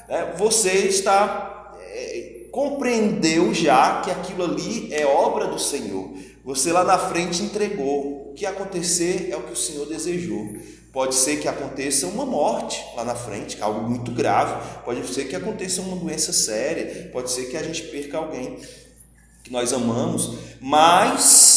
né, 0.08 0.34
você 0.38 0.72
está 0.88 1.74
é, 1.82 2.48
compreendeu 2.52 3.54
já 3.54 4.02
que 4.02 4.12
aquilo 4.12 4.44
ali 4.44 4.94
é 4.94 5.06
obra 5.06 5.48
do 5.48 5.60
Senhor. 5.60 6.12
Você 6.44 6.72
lá 6.72 6.84
na 6.84 6.98
frente 6.98 7.44
entregou. 7.44 8.30
O 8.32 8.34
que 8.34 8.46
acontecer 8.46 9.28
é 9.30 9.36
o 9.36 9.44
que 9.44 9.52
o 9.52 9.58
Senhor 9.58 9.86
desejou. 9.86 10.56
Pode 10.92 11.16
ser 11.16 11.40
que 11.40 11.48
aconteça 11.48 12.08
uma 12.08 12.26
morte 12.26 12.84
lá 12.96 13.06
na 13.06 13.16
frente, 13.16 13.58
é 13.58 13.64
algo 13.64 13.90
muito 13.90 14.12
grave. 14.12 14.82
Pode 14.84 15.06
ser 15.08 15.26
que 15.26 15.36
aconteça 15.36 15.82
uma 15.82 15.96
doença 15.96 16.34
séria. 16.34 17.10
Pode 17.12 17.32
ser 17.32 17.46
que 17.46 17.58
a 17.58 17.64
gente 17.64 17.84
perca 17.84 18.18
alguém 18.18 18.58
que 19.44 19.52
nós 19.52 19.72
amamos. 19.72 20.38
Mas 20.60 21.51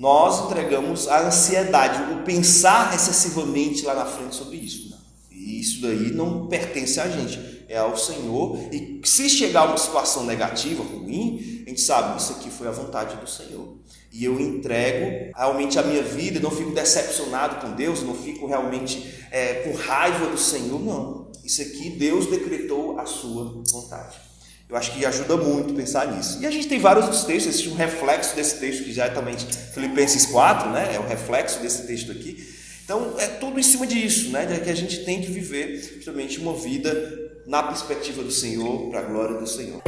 nós 0.00 0.46
entregamos 0.46 1.06
a 1.08 1.26
ansiedade, 1.26 2.14
o 2.14 2.22
pensar 2.24 2.94
excessivamente 2.94 3.84
lá 3.84 3.94
na 3.94 4.06
frente 4.06 4.34
sobre 4.34 4.56
isso. 4.56 4.88
Né? 4.88 4.96
E 5.30 5.60
isso 5.60 5.82
daí 5.82 6.10
não 6.10 6.46
pertence 6.46 6.98
a 6.98 7.06
gente, 7.06 7.66
é 7.68 7.76
ao 7.76 7.94
Senhor. 7.98 8.58
E 8.72 9.02
se 9.04 9.28
chegar 9.28 9.66
uma 9.66 9.76
situação 9.76 10.24
negativa, 10.24 10.82
ruim, 10.82 11.62
a 11.66 11.68
gente 11.68 11.82
sabe, 11.82 12.18
isso 12.18 12.32
aqui 12.32 12.48
foi 12.48 12.66
a 12.66 12.70
vontade 12.70 13.14
do 13.16 13.28
Senhor. 13.28 13.76
E 14.10 14.24
eu 14.24 14.40
entrego 14.40 15.36
realmente 15.36 15.78
a 15.78 15.82
minha 15.82 16.02
vida, 16.02 16.40
não 16.40 16.50
fico 16.50 16.70
decepcionado 16.70 17.56
com 17.56 17.76
Deus, 17.76 18.02
não 18.02 18.14
fico 18.14 18.46
realmente 18.46 19.26
é, 19.30 19.52
com 19.64 19.74
raiva 19.74 20.28
do 20.28 20.38
Senhor, 20.38 20.80
não. 20.80 21.30
Isso 21.44 21.60
aqui 21.60 21.90
Deus 21.90 22.24
decretou 22.26 22.98
a 22.98 23.04
sua 23.04 23.62
vontade. 23.70 24.29
Eu 24.70 24.76
acho 24.76 24.92
que 24.92 25.04
ajuda 25.04 25.36
muito 25.36 25.74
pensar 25.74 26.06
nisso. 26.12 26.38
E 26.40 26.46
a 26.46 26.50
gente 26.50 26.68
tem 26.68 26.78
vários 26.78 27.04
outros 27.04 27.24
textos, 27.24 27.54
existe 27.54 27.70
um 27.70 27.74
reflexo 27.74 28.36
desse 28.36 28.60
texto, 28.60 28.84
que 28.84 28.92
já 28.92 29.06
é 29.06 29.08
também 29.08 29.36
Filipenses 29.36 30.26
4, 30.26 30.70
né? 30.70 30.92
é 30.94 30.98
o 31.00 31.08
reflexo 31.08 31.58
desse 31.58 31.88
texto 31.88 32.12
aqui. 32.12 32.36
Então, 32.84 33.16
é 33.18 33.26
tudo 33.26 33.58
em 33.58 33.64
cima 33.64 33.84
disso, 33.84 34.30
né? 34.30 34.46
De 34.46 34.60
que 34.60 34.70
a 34.70 34.74
gente 34.74 35.04
tem 35.04 35.20
que 35.20 35.30
viver 35.30 35.76
justamente 35.96 36.38
uma 36.38 36.54
vida 36.54 36.92
na 37.46 37.64
perspectiva 37.64 38.22
do 38.22 38.30
Senhor, 38.30 38.90
para 38.90 39.00
a 39.00 39.02
glória 39.02 39.38
do 39.38 39.46
Senhor. 39.46 39.82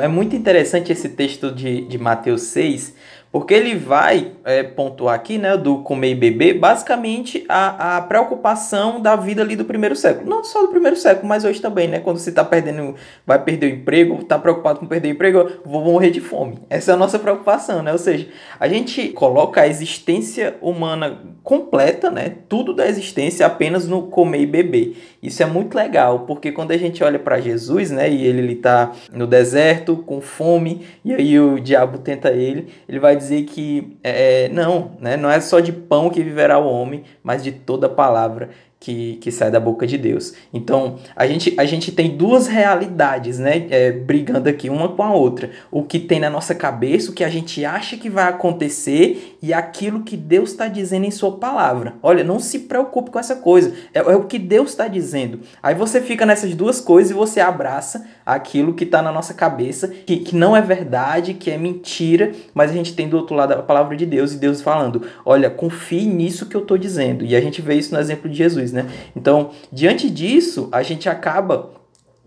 É 0.00 0.08
muito 0.08 0.34
interessante 0.34 0.90
esse 0.92 1.10
texto 1.10 1.52
de, 1.52 1.86
de 1.86 1.98
Mateus 1.98 2.42
6, 2.42 2.94
porque 3.32 3.54
ele 3.54 3.74
vai 3.74 4.32
é, 4.44 4.62
pontuar 4.62 5.14
aqui, 5.14 5.38
né, 5.38 5.56
do 5.56 5.78
comer 5.78 6.10
e 6.10 6.14
beber, 6.14 6.58
basicamente 6.58 7.46
a, 7.48 7.96
a 7.96 8.00
preocupação 8.02 9.00
da 9.00 9.16
vida 9.16 9.40
ali 9.40 9.56
do 9.56 9.64
primeiro 9.64 9.96
século. 9.96 10.28
Não 10.28 10.44
só 10.44 10.60
do 10.60 10.68
primeiro 10.68 10.96
século, 10.96 11.26
mas 11.26 11.42
hoje 11.42 11.58
também, 11.58 11.88
né? 11.88 11.98
Quando 11.98 12.18
você 12.18 12.28
está 12.28 12.44
perdendo, 12.44 12.94
vai 13.26 13.42
perder 13.42 13.72
o 13.72 13.74
emprego, 13.74 14.20
está 14.20 14.38
preocupado 14.38 14.80
com 14.80 14.86
perder 14.86 15.08
o 15.08 15.12
emprego, 15.12 15.50
vou 15.64 15.82
morrer 15.82 16.10
de 16.10 16.20
fome. 16.20 16.58
Essa 16.68 16.90
é 16.90 16.94
a 16.94 16.98
nossa 16.98 17.18
preocupação, 17.18 17.82
né? 17.82 17.90
Ou 17.90 17.98
seja, 17.98 18.28
a 18.60 18.68
gente 18.68 19.08
coloca 19.08 19.62
a 19.62 19.66
existência 19.66 20.56
humana 20.60 21.18
completa, 21.42 22.10
né? 22.10 22.36
Tudo 22.50 22.74
da 22.74 22.86
existência 22.86 23.46
apenas 23.46 23.88
no 23.88 24.08
comer 24.08 24.42
e 24.42 24.46
beber. 24.46 24.96
Isso 25.22 25.40
é 25.40 25.46
muito 25.46 25.76
legal, 25.76 26.20
porque 26.20 26.50
quando 26.50 26.72
a 26.72 26.76
gente 26.76 27.04
olha 27.04 27.18
para 27.18 27.40
Jesus, 27.40 27.92
né, 27.92 28.10
e 28.10 28.26
ele 28.26 28.54
está 28.54 28.90
no 29.12 29.24
deserto 29.24 29.96
com 29.98 30.20
fome, 30.20 30.84
e 31.04 31.14
aí 31.14 31.38
o 31.38 31.60
diabo 31.60 31.98
tenta 31.98 32.32
ele, 32.32 32.66
ele 32.88 32.98
vai 32.98 33.14
dizer 33.14 33.44
que 33.44 33.96
é, 34.02 34.48
não, 34.48 34.96
né, 34.98 35.16
não 35.16 35.30
é 35.30 35.40
só 35.40 35.60
de 35.60 35.72
pão 35.72 36.10
que 36.10 36.24
viverá 36.24 36.58
o 36.58 36.66
homem, 36.66 37.04
mas 37.22 37.44
de 37.44 37.52
toda 37.52 37.88
palavra 37.88 38.50
que, 38.82 39.14
que 39.20 39.30
sai 39.30 39.48
da 39.48 39.60
boca 39.60 39.86
de 39.86 39.96
Deus. 39.96 40.34
Então, 40.52 40.96
a 41.14 41.24
gente, 41.24 41.54
a 41.56 41.64
gente 41.64 41.92
tem 41.92 42.16
duas 42.16 42.48
realidades, 42.48 43.38
né? 43.38 43.68
É, 43.70 43.92
brigando 43.92 44.48
aqui 44.48 44.68
uma 44.68 44.88
com 44.88 45.04
a 45.04 45.14
outra. 45.14 45.50
O 45.70 45.84
que 45.84 46.00
tem 46.00 46.18
na 46.18 46.28
nossa 46.28 46.52
cabeça, 46.52 47.12
o 47.12 47.14
que 47.14 47.22
a 47.22 47.28
gente 47.28 47.64
acha 47.64 47.96
que 47.96 48.10
vai 48.10 48.24
acontecer 48.24 49.36
e 49.40 49.54
aquilo 49.54 50.02
que 50.02 50.16
Deus 50.16 50.50
está 50.50 50.66
dizendo 50.66 51.06
em 51.06 51.12
Sua 51.12 51.38
palavra. 51.38 51.94
Olha, 52.02 52.24
não 52.24 52.40
se 52.40 52.58
preocupe 52.58 53.12
com 53.12 53.20
essa 53.20 53.36
coisa. 53.36 53.72
É, 53.94 54.00
é 54.00 54.16
o 54.16 54.24
que 54.24 54.36
Deus 54.36 54.70
está 54.70 54.88
dizendo. 54.88 55.38
Aí 55.62 55.76
você 55.76 56.00
fica 56.00 56.26
nessas 56.26 56.52
duas 56.52 56.80
coisas 56.80 57.12
e 57.12 57.14
você 57.14 57.38
abraça 57.38 58.04
aquilo 58.26 58.74
que 58.74 58.82
está 58.82 59.00
na 59.00 59.12
nossa 59.12 59.32
cabeça, 59.32 59.86
que, 59.86 60.16
que 60.16 60.34
não 60.34 60.56
é 60.56 60.60
verdade, 60.60 61.34
que 61.34 61.52
é 61.52 61.56
mentira, 61.56 62.32
mas 62.52 62.72
a 62.72 62.74
gente 62.74 62.96
tem 62.96 63.08
do 63.08 63.16
outro 63.16 63.36
lado 63.36 63.52
a 63.52 63.62
palavra 63.62 63.96
de 63.96 64.06
Deus 64.06 64.32
e 64.32 64.38
Deus 64.38 64.60
falando: 64.60 65.02
olha, 65.24 65.48
confie 65.48 66.04
nisso 66.04 66.46
que 66.46 66.56
eu 66.56 66.62
estou 66.62 66.76
dizendo. 66.76 67.24
E 67.24 67.36
a 67.36 67.40
gente 67.40 67.62
vê 67.62 67.76
isso 67.76 67.94
no 67.94 68.00
exemplo 68.00 68.28
de 68.28 68.36
Jesus 68.36 68.71
né? 68.72 68.86
Então, 69.14 69.50
diante 69.72 70.08
disso, 70.10 70.68
a 70.72 70.82
gente 70.82 71.08
acaba 71.08 71.82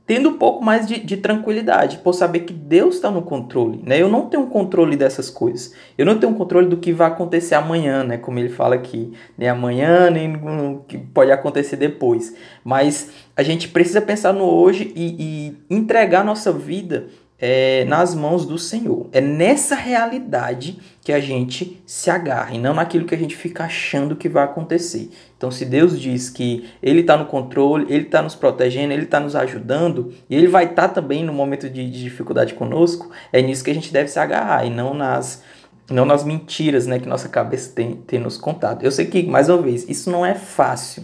tendo 0.06 0.30
um 0.30 0.38
pouco 0.38 0.64
mais 0.64 0.88
de, 0.88 1.00
de 1.00 1.18
tranquilidade, 1.18 1.98
por 1.98 2.14
saber 2.14 2.42
que 2.42 2.54
Deus 2.54 2.96
está 2.96 3.10
no 3.10 3.24
controle, 3.24 3.82
né? 3.84 4.00
Eu 4.00 4.08
não 4.08 4.30
tenho 4.30 4.46
controle 4.48 4.96
dessas 4.96 5.32
coisas. 5.32 5.74
Eu 5.98 6.06
não 6.06 6.20
tenho 6.20 6.34
controle 6.36 6.68
do 6.68 6.78
que 6.78 6.94
vai 6.94 7.08
acontecer 7.08 7.56
amanhã, 7.56 8.04
né? 8.04 8.18
Como 8.18 8.38
ele 8.38 8.50
fala 8.50 8.76
aqui, 8.76 9.14
nem 9.36 9.50
amanhã, 9.50 10.12
nem 10.12 10.36
o 10.36 10.84
que 10.88 10.98
pode 10.98 11.32
acontecer 11.32 11.76
depois. 11.76 12.36
Mas 12.64 13.10
a 13.36 13.42
gente 13.42 13.68
precisa 13.68 14.00
pensar 14.00 14.32
no 14.32 14.46
hoje 14.46 14.94
e, 14.96 15.16
e 15.20 15.76
entregar 15.76 16.24
nossa 16.24 16.52
vida 16.52 17.08
é, 17.40 17.84
nas 17.86 18.16
mãos 18.16 18.46
do 18.46 18.58
Senhor. 18.58 19.08
É 19.12 19.20
nessa 19.20 19.76
realidade 19.76 20.80
que 21.02 21.12
a 21.12 21.20
gente 21.20 21.82
se 21.86 22.10
agarra 22.10 22.56
e 22.56 22.58
não 22.58 22.74
naquilo 22.74 23.06
que 23.06 23.14
a 23.14 23.18
gente 23.18 23.36
fica 23.36 23.66
achando 23.66 24.16
que 24.16 24.30
vai 24.30 24.44
acontecer. 24.44 25.10
Então, 25.38 25.52
se 25.52 25.66
Deus 25.66 26.00
diz 26.00 26.30
que 26.30 26.70
Ele 26.82 27.02
está 27.02 27.18
no 27.18 27.26
controle, 27.26 27.86
Ele 27.90 28.06
está 28.06 28.22
nos 28.22 28.36
protegendo, 28.36 28.94
Ele 28.94 29.04
está 29.04 29.20
nos 29.20 29.36
ajudando 29.36 30.14
e 30.30 30.36
Ele 30.36 30.48
vai 30.48 30.66
estar 30.66 30.88
tá 30.88 30.96
também 30.96 31.24
no 31.24 31.34
momento 31.34 31.70
de, 31.70 31.90
de 31.90 32.04
dificuldade 32.04 32.54
conosco, 32.54 33.12
é 33.32 33.42
nisso 33.42 33.64
que 33.64 33.72
a 33.72 33.76
gente 33.76 33.92
deve 33.92 34.08
se 34.08 34.20
agarrar 34.20 34.66
e 34.66 34.70
não 34.70 34.94
nas 34.94 35.44
não 35.88 36.04
nas 36.04 36.24
mentiras 36.24 36.88
né, 36.88 36.98
que 36.98 37.08
nossa 37.08 37.30
cabeça 37.30 37.72
tem, 37.72 37.94
tem 37.94 38.20
nos 38.20 38.40
contado. 38.40 38.84
Eu 38.84 38.92
sei 38.92 39.06
que, 39.06 39.22
mais 39.22 39.50
uma 39.50 39.62
vez, 39.62 39.88
isso 39.88 40.10
não 40.10 40.26
é 40.26 40.34
fácil. 40.34 41.04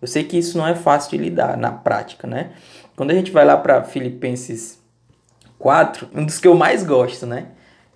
Eu 0.00 0.06
sei 0.06 0.22
que 0.22 0.38
isso 0.38 0.56
não 0.56 0.68
é 0.68 0.74
fácil 0.76 1.10
de 1.10 1.18
lidar 1.24 1.56
na 1.56 1.72
prática, 1.72 2.28
né? 2.28 2.50
Quando 2.94 3.10
a 3.10 3.14
gente 3.14 3.32
vai 3.32 3.44
lá 3.44 3.56
para 3.56 3.82
Filipenses 3.82 4.79
4, 5.60 6.08
um 6.14 6.24
dos 6.24 6.38
que 6.38 6.48
eu 6.48 6.54
mais 6.54 6.82
gosto, 6.82 7.26
né? 7.26 7.48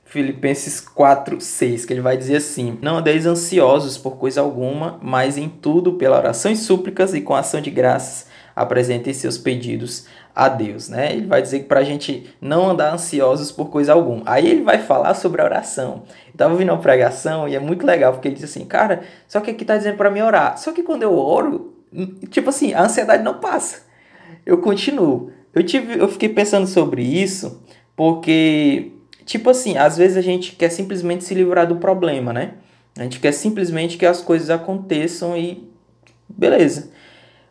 Filipenses 0.04 0.80
4, 0.80 1.40
6, 1.40 1.86
que 1.86 1.92
ele 1.92 2.02
vai 2.02 2.16
dizer 2.16 2.36
assim: 2.36 2.78
Não 2.80 2.98
andeis 2.98 3.26
ansiosos 3.26 3.98
por 3.98 4.16
coisa 4.16 4.42
alguma, 4.42 4.98
mas 5.02 5.36
em 5.36 5.48
tudo, 5.48 5.94
pela 5.94 6.18
oração 6.18 6.52
e 6.52 6.56
súplicas 6.56 7.14
e 7.14 7.22
com 7.22 7.34
ação 7.34 7.60
de 7.60 7.70
graças, 7.70 8.28
apresentem 8.54 9.12
seus 9.12 9.38
pedidos 9.38 10.06
a 10.34 10.48
Deus, 10.48 10.88
né? 10.88 11.12
Ele 11.12 11.26
vai 11.26 11.40
dizer 11.40 11.60
que 11.60 11.64
para 11.64 11.80
a 11.80 11.84
gente 11.84 12.32
não 12.40 12.70
andar 12.70 12.92
ansiosos 12.92 13.50
por 13.50 13.70
coisa 13.70 13.92
alguma. 13.92 14.22
Aí 14.26 14.46
ele 14.46 14.62
vai 14.62 14.78
falar 14.78 15.14
sobre 15.14 15.40
a 15.40 15.44
oração. 15.44 16.02
Eu 16.28 16.36
tava 16.36 16.52
ouvindo 16.52 16.70
uma 16.70 16.78
pregação 16.78 17.48
e 17.48 17.56
é 17.56 17.60
muito 17.60 17.86
legal, 17.86 18.12
porque 18.12 18.28
ele 18.28 18.34
diz 18.34 18.44
assim, 18.44 18.64
cara, 18.66 19.02
só 19.26 19.40
que 19.40 19.50
aqui 19.50 19.64
tá 19.64 19.76
dizendo 19.76 19.96
para 19.96 20.10
mim 20.10 20.20
orar. 20.20 20.58
Só 20.58 20.70
que 20.70 20.82
quando 20.82 21.02
eu 21.02 21.16
oro, 21.16 21.74
tipo 22.30 22.50
assim, 22.50 22.74
a 22.74 22.82
ansiedade 22.82 23.22
não 23.22 23.38
passa. 23.38 23.82
Eu 24.44 24.58
continuo. 24.58 25.32
Eu, 25.54 25.62
tive, 25.62 25.98
eu 25.98 26.08
fiquei 26.08 26.28
pensando 26.28 26.66
sobre 26.66 27.02
isso 27.02 27.62
porque, 27.96 28.92
tipo 29.24 29.48
assim, 29.50 29.76
às 29.76 29.96
vezes 29.96 30.16
a 30.16 30.20
gente 30.20 30.56
quer 30.56 30.70
simplesmente 30.70 31.24
se 31.24 31.34
livrar 31.34 31.66
do 31.66 31.76
problema, 31.76 32.32
né? 32.32 32.54
A 32.98 33.02
gente 33.02 33.20
quer 33.20 33.32
simplesmente 33.32 33.96
que 33.96 34.06
as 34.06 34.20
coisas 34.20 34.50
aconteçam 34.50 35.36
e 35.36 35.68
beleza. 36.28 36.90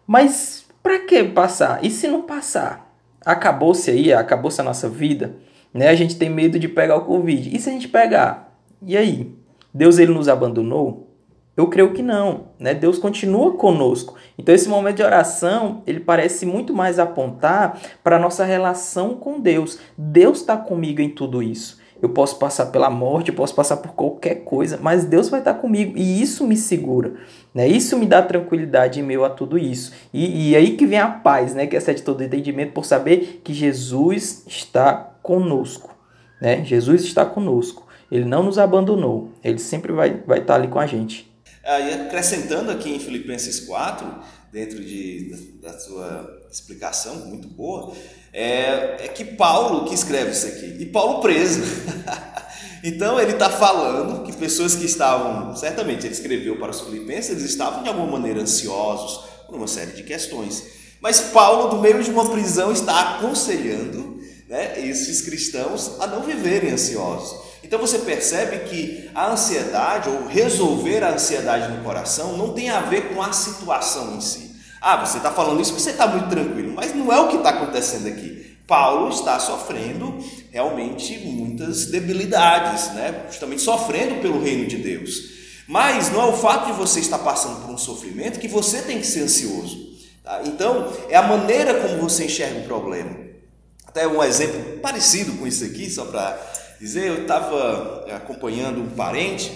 Mas 0.06 0.66
para 0.82 0.99
que 0.99 1.24
passar? 1.24 1.84
E 1.84 1.89
se 1.89 2.08
não 2.08 2.24
passar? 2.24 2.93
Acabou-se 3.26 3.89
aí, 3.89 4.12
acabou-se 4.12 4.60
a 4.60 4.64
nossa 4.64 4.89
vida, 4.89 5.36
né? 5.74 5.88
A 5.88 5.95
gente 5.95 6.18
tem 6.18 6.30
medo 6.30 6.60
de 6.60 6.68
pegar 6.68 6.97
o 6.97 7.06
Covid. 7.06 7.56
E 7.56 7.60
se 7.60 7.70
a 7.70 7.74
gente 7.74 7.88
pegar? 7.88 8.58
E 8.82 8.97
aí? 8.97 9.34
Deus 9.74 9.97
ele 9.97 10.14
nos 10.14 10.28
abandonou? 10.28 11.12
Eu 11.56 11.68
creio 11.68 11.93
que 11.93 12.01
não, 12.01 12.45
né? 12.58 12.74
Deus 12.74 12.97
continua 12.97 13.54
conosco. 13.54 14.16
Então 14.38 14.56
esse 14.56 14.68
momento 14.68 14.97
de 14.97 15.04
oração, 15.04 15.84
ele 15.86 15.99
parece 15.99 16.47
muito 16.47 16.74
mais 16.74 16.97
apontar 16.97 17.80
para 18.04 18.16
a 18.16 18.20
nossa 18.20 18.43
relação 18.43 19.14
com 19.16 19.39
Deus. 19.39 19.78
Deus 19.95 20.39
está 20.39 20.58
comigo 20.58 20.99
em 20.99 21.10
tudo 21.10 21.43
isso. 21.43 21.80
Eu 22.01 22.10
posso 22.10 22.38
passar 22.38 22.66
pela 22.66 22.89
morte, 22.89 23.30
eu 23.30 23.36
posso 23.36 23.56
passar 23.56 23.78
por 23.78 23.93
qualquer 23.93 24.43
coisa, 24.43 24.78
mas 24.82 25.06
Deus 25.06 25.30
vai 25.30 25.39
estar 25.39 25.54
comigo 25.54 25.93
e 25.95 26.22
isso 26.22 26.45
me 26.45 26.58
segura, 26.58 27.14
né? 27.54 27.66
Isso 27.66 27.97
me 27.97 28.06
dá 28.06 28.22
tranquilidade 28.22 28.99
em 28.99 29.04
meio 29.04 29.24
a 29.24 29.30
tudo 29.30 29.58
isso. 29.58 29.93
E, 30.12 30.49
e 30.49 30.56
aí 30.56 30.76
que 30.76 30.86
vem 30.86 30.99
a 30.99 31.08
paz, 31.08 31.54
né? 31.54 31.66
Que 31.66 31.78
é 31.78 31.80
de 31.80 32.01
todo 32.01 32.24
entendimento 32.24 32.74
por 32.74 32.84
saber 32.84 33.41
que 33.43 33.54
Jesus 33.54 34.43
está 34.47 34.95
conosco, 35.22 35.95
né? 36.41 36.66
Jesus 36.66 37.04
está 37.04 37.26
conosco. 37.26 37.88
Ele 38.12 38.26
não 38.26 38.43
nos 38.43 38.60
abandonou. 38.60 39.30
Ele 39.43 39.60
sempre 39.60 39.93
vai, 39.93 40.22
vai 40.28 40.39
estar 40.39 40.56
ali 40.56 40.68
com 40.68 40.80
a 40.80 40.86
gente. 40.86 41.33
Aí, 41.64 41.93
acrescentando 41.93 42.72
aqui 42.72 42.93
em 42.93 42.99
Filipenses 42.99 43.61
4, 43.61 44.05
dentro 44.51 44.84
de, 44.84 45.32
da, 45.61 45.72
da 45.72 45.80
sua 45.80 46.41
explicação, 46.51 47.16
muito 47.28 47.47
boa, 47.47 47.93
é, 48.34 48.97
é 49.05 49.07
que 49.07 49.24
Paulo 49.24 49.88
que 49.88 49.95
escreve 49.95 50.32
isso 50.32 50.45
aqui, 50.45 50.78
e 50.80 50.86
Paulo 50.88 51.22
preso. 51.22 51.61
então 52.84 53.20
ele 53.20 53.32
está 53.32 53.49
falando 53.49 54.24
que 54.26 54.36
pessoas 54.36 54.76
que 54.76 54.86
estavam, 54.86 55.55
certamente 55.55 56.05
ele 56.05 56.14
escreveu 56.14 56.57
para 56.59 56.72
os 56.72 56.82
filipenses, 56.82 57.32
eles 57.32 57.43
estavam 57.43 57.82
de 57.82 57.88
alguma 57.89 58.07
maneira 58.07 58.41
ansiosos 58.41 59.26
por 59.47 59.55
uma 59.55 59.68
série 59.68 59.91
de 59.91 60.03
questões. 60.03 60.64
Mas 60.99 61.22
Paulo, 61.22 61.70
do 61.70 61.82
meio 61.82 62.03
de 62.03 62.09
uma 62.09 62.30
prisão, 62.30 62.72
está 62.72 63.16
aconselhando 63.16 64.20
né, 64.49 64.86
esses 64.86 65.22
cristãos 65.22 65.99
a 65.99 66.07
não 66.07 66.24
viverem 66.24 66.72
ansiosos. 66.72 67.53
Então 67.64 67.80
você 67.80 67.99
percebe 67.99 68.70
que 68.70 69.09
a 69.16 69.32
ansiedade, 69.32 70.09
ou 70.09 70.28
resolver 70.28 71.03
a 71.03 71.14
ansiedade 71.14 71.72
no 71.76 71.84
coração, 71.84 72.38
não 72.38 72.53
tem 72.53 72.70
a 72.70 72.82
ver 72.82 73.14
com 73.14 73.22
a 73.22 73.32
situação 73.32 74.16
em 74.16 74.22
si. 74.22 74.53
Ah, 74.82 74.97
você 74.97 75.18
está 75.18 75.32
falando 75.32 75.61
isso 75.61 75.72
porque 75.72 75.84
você 75.84 75.91
está 75.91 76.05
muito 76.05 76.28
tranquilo, 76.28 76.74
mas 76.76 76.93
não 76.93 77.11
é 77.11 77.20
o 77.20 77.30
que 77.30 77.38
está 77.38 77.51
acontecendo 77.51 78.07
aqui. 78.07 78.57
Paulo 78.68 79.09
está 79.09 79.39
sofrendo 79.39 80.18
realmente 80.51 81.18
muitas 81.20 81.86
debilidades, 81.86 82.91
né? 82.93 83.26
justamente 83.30 83.61
sofrendo 83.61 84.22
pelo 84.22 84.41
reino 84.41 84.66
de 84.68 84.78
Deus. 84.78 85.34
Mas 85.68 86.11
não 86.11 86.22
é 86.22 86.26
o 86.26 86.34
fato 86.34 86.66
de 86.68 86.74
você 86.74 86.99
estar 86.99 87.20
passando 87.20 87.61
por 87.61 87.74
um 87.74 87.78
sofrimento 87.78 88.39
que 88.39 88.47
você 88.47 88.82
tem 88.82 88.99
que 88.99 89.07
ser 89.07 89.22
ansioso. 89.22 89.93
Tá? 90.24 90.41
Então, 90.45 90.91
é 91.09 91.16
a 91.16 91.24
maneira 91.24 91.82
como 91.82 92.01
você 92.01 92.26
enxerga 92.26 92.59
o 92.59 92.64
problema. 92.64 93.16
Até 93.86 94.07
um 94.07 94.24
exemplo 94.24 94.80
parecido 94.80 95.34
com 95.34 95.45
isso 95.45 95.64
aqui, 95.64 95.89
só 95.89 96.05
para 96.05 96.38
dizer, 96.80 97.07
eu 97.07 97.21
estava 97.21 98.05
eh, 98.07 98.15
acompanhando 98.15 98.82
um 98.82 98.89
parente 98.89 99.51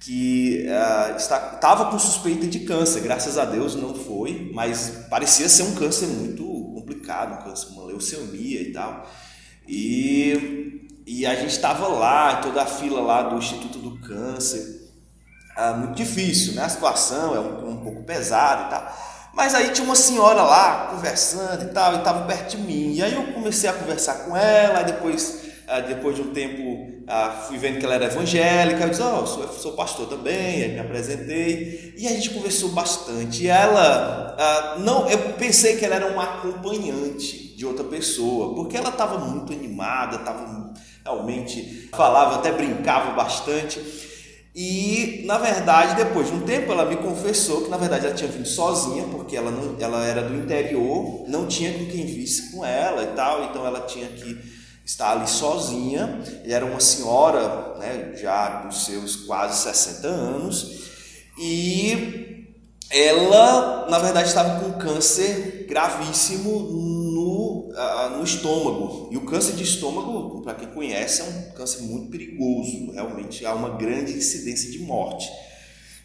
que 0.00 0.66
uh, 0.66 1.16
estava 1.16 1.90
com 1.90 1.98
suspeita 1.98 2.46
de 2.46 2.60
câncer, 2.60 3.00
graças 3.02 3.36
a 3.36 3.44
Deus 3.44 3.74
não 3.74 3.94
foi, 3.94 4.50
mas 4.54 5.04
parecia 5.10 5.46
ser 5.46 5.64
um 5.64 5.74
câncer 5.74 6.06
muito 6.06 6.42
complicado, 6.74 7.34
um 7.34 7.44
câncer, 7.44 7.66
uma 7.72 7.84
leucemia 7.84 8.62
e 8.62 8.72
tal. 8.72 9.06
E, 9.68 10.88
e 11.06 11.26
a 11.26 11.34
gente 11.34 11.50
estava 11.50 11.86
lá, 11.86 12.36
toda 12.36 12.62
a 12.62 12.66
fila 12.66 13.00
lá 13.02 13.22
do 13.22 13.36
Instituto 13.36 13.78
do 13.78 14.00
Câncer, 14.00 14.90
uh, 15.58 15.76
muito 15.76 15.96
difícil, 15.96 16.54
né? 16.54 16.64
A 16.64 16.68
situação 16.70 17.34
é 17.34 17.40
um, 17.40 17.70
um 17.72 17.76
pouco 17.76 18.02
pesada 18.04 18.66
e 18.66 18.70
tal. 18.70 19.10
Mas 19.34 19.54
aí 19.54 19.70
tinha 19.70 19.84
uma 19.84 19.94
senhora 19.94 20.42
lá 20.42 20.88
conversando 20.90 21.64
e 21.64 21.68
tal, 21.68 21.94
e 21.94 21.98
estava 21.98 22.26
perto 22.26 22.56
de 22.56 22.62
mim. 22.62 22.94
E 22.94 23.02
aí 23.02 23.14
eu 23.14 23.34
comecei 23.34 23.68
a 23.68 23.74
conversar 23.74 24.14
com 24.24 24.34
ela, 24.34 24.80
e 24.80 24.84
depois 24.86 25.39
depois 25.78 26.16
de 26.16 26.22
um 26.22 26.32
tempo 26.32 27.00
ah, 27.06 27.44
fui 27.46 27.58
vendo 27.58 27.78
que 27.78 27.84
ela 27.84 27.94
era 27.94 28.06
evangélica, 28.06 28.84
eu 28.84 28.90
disse, 28.90 29.02
oh, 29.02 29.26
sou, 29.26 29.48
sou 29.48 29.72
pastor 29.72 30.06
também, 30.06 30.62
aí 30.62 30.68
me 30.72 30.78
apresentei, 30.78 31.94
e 31.96 32.06
a 32.06 32.10
gente 32.10 32.30
conversou 32.30 32.70
bastante. 32.70 33.44
E 33.44 33.48
ela, 33.48 34.36
ah, 34.38 34.76
não, 34.78 35.08
eu 35.10 35.18
pensei 35.34 35.76
que 35.76 35.84
ela 35.84 35.96
era 35.96 36.06
uma 36.06 36.22
acompanhante 36.22 37.56
de 37.56 37.66
outra 37.66 37.84
pessoa, 37.84 38.54
porque 38.54 38.76
ela 38.76 38.90
estava 38.90 39.18
muito 39.18 39.52
animada, 39.52 40.16
estava 40.16 40.72
realmente, 41.04 41.88
falava, 41.92 42.36
até 42.36 42.52
brincava 42.52 43.12
bastante. 43.12 43.80
E 44.54 45.22
na 45.26 45.38
verdade, 45.38 45.96
depois 45.96 46.28
de 46.28 46.32
um 46.34 46.40
tempo, 46.40 46.72
ela 46.72 46.84
me 46.84 46.96
confessou 46.96 47.62
que 47.62 47.70
na 47.70 47.76
verdade 47.76 48.06
ela 48.06 48.14
tinha 48.14 48.30
vindo 48.30 48.46
sozinha, 48.46 49.04
porque 49.04 49.36
ela, 49.36 49.50
não, 49.50 49.76
ela 49.78 50.04
era 50.04 50.22
do 50.22 50.34
interior, 50.34 51.24
não 51.28 51.46
tinha 51.46 51.72
com 51.72 51.86
quem 51.86 52.06
visse 52.06 52.52
com 52.52 52.64
ela 52.64 53.02
e 53.02 53.08
tal, 53.16 53.44
então 53.44 53.66
ela 53.66 53.80
tinha 53.80 54.08
que 54.08 54.59
está 54.90 55.12
ali 55.12 55.28
sozinha, 55.28 56.20
era 56.44 56.66
uma 56.66 56.80
senhora, 56.80 57.76
né, 57.78 58.12
já 58.16 58.62
dos 58.62 58.84
seus 58.84 59.16
quase 59.16 59.62
60 59.62 60.08
anos, 60.08 60.80
e 61.38 62.48
ela, 62.90 63.86
na 63.88 64.00
verdade, 64.00 64.28
estava 64.28 64.58
com 64.58 64.72
câncer 64.72 65.64
gravíssimo 65.68 66.58
no, 66.58 67.70
uh, 67.70 68.16
no 68.16 68.24
estômago. 68.24 69.08
E 69.12 69.16
o 69.16 69.24
câncer 69.24 69.52
de 69.52 69.62
estômago, 69.62 70.42
para 70.42 70.54
quem 70.54 70.68
conhece, 70.68 71.22
é 71.22 71.24
um 71.24 71.52
câncer 71.52 71.82
muito 71.82 72.10
perigoso, 72.10 72.90
realmente 72.90 73.46
há 73.46 73.54
uma 73.54 73.70
grande 73.70 74.12
incidência 74.12 74.72
de 74.72 74.80
morte. 74.80 75.30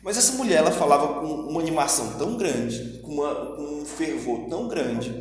Mas 0.04 0.16
essa 0.16 0.34
mulher, 0.34 0.58
ela 0.58 0.72
falava 0.72 1.22
com 1.22 1.26
uma 1.26 1.60
animação 1.60 2.14
tão 2.20 2.38
grande, 2.38 3.00
com, 3.02 3.14
uma, 3.14 3.34
com 3.34 3.82
um 3.82 3.86
fervor 3.86 4.48
tão 4.48 4.68
grande, 4.68 5.12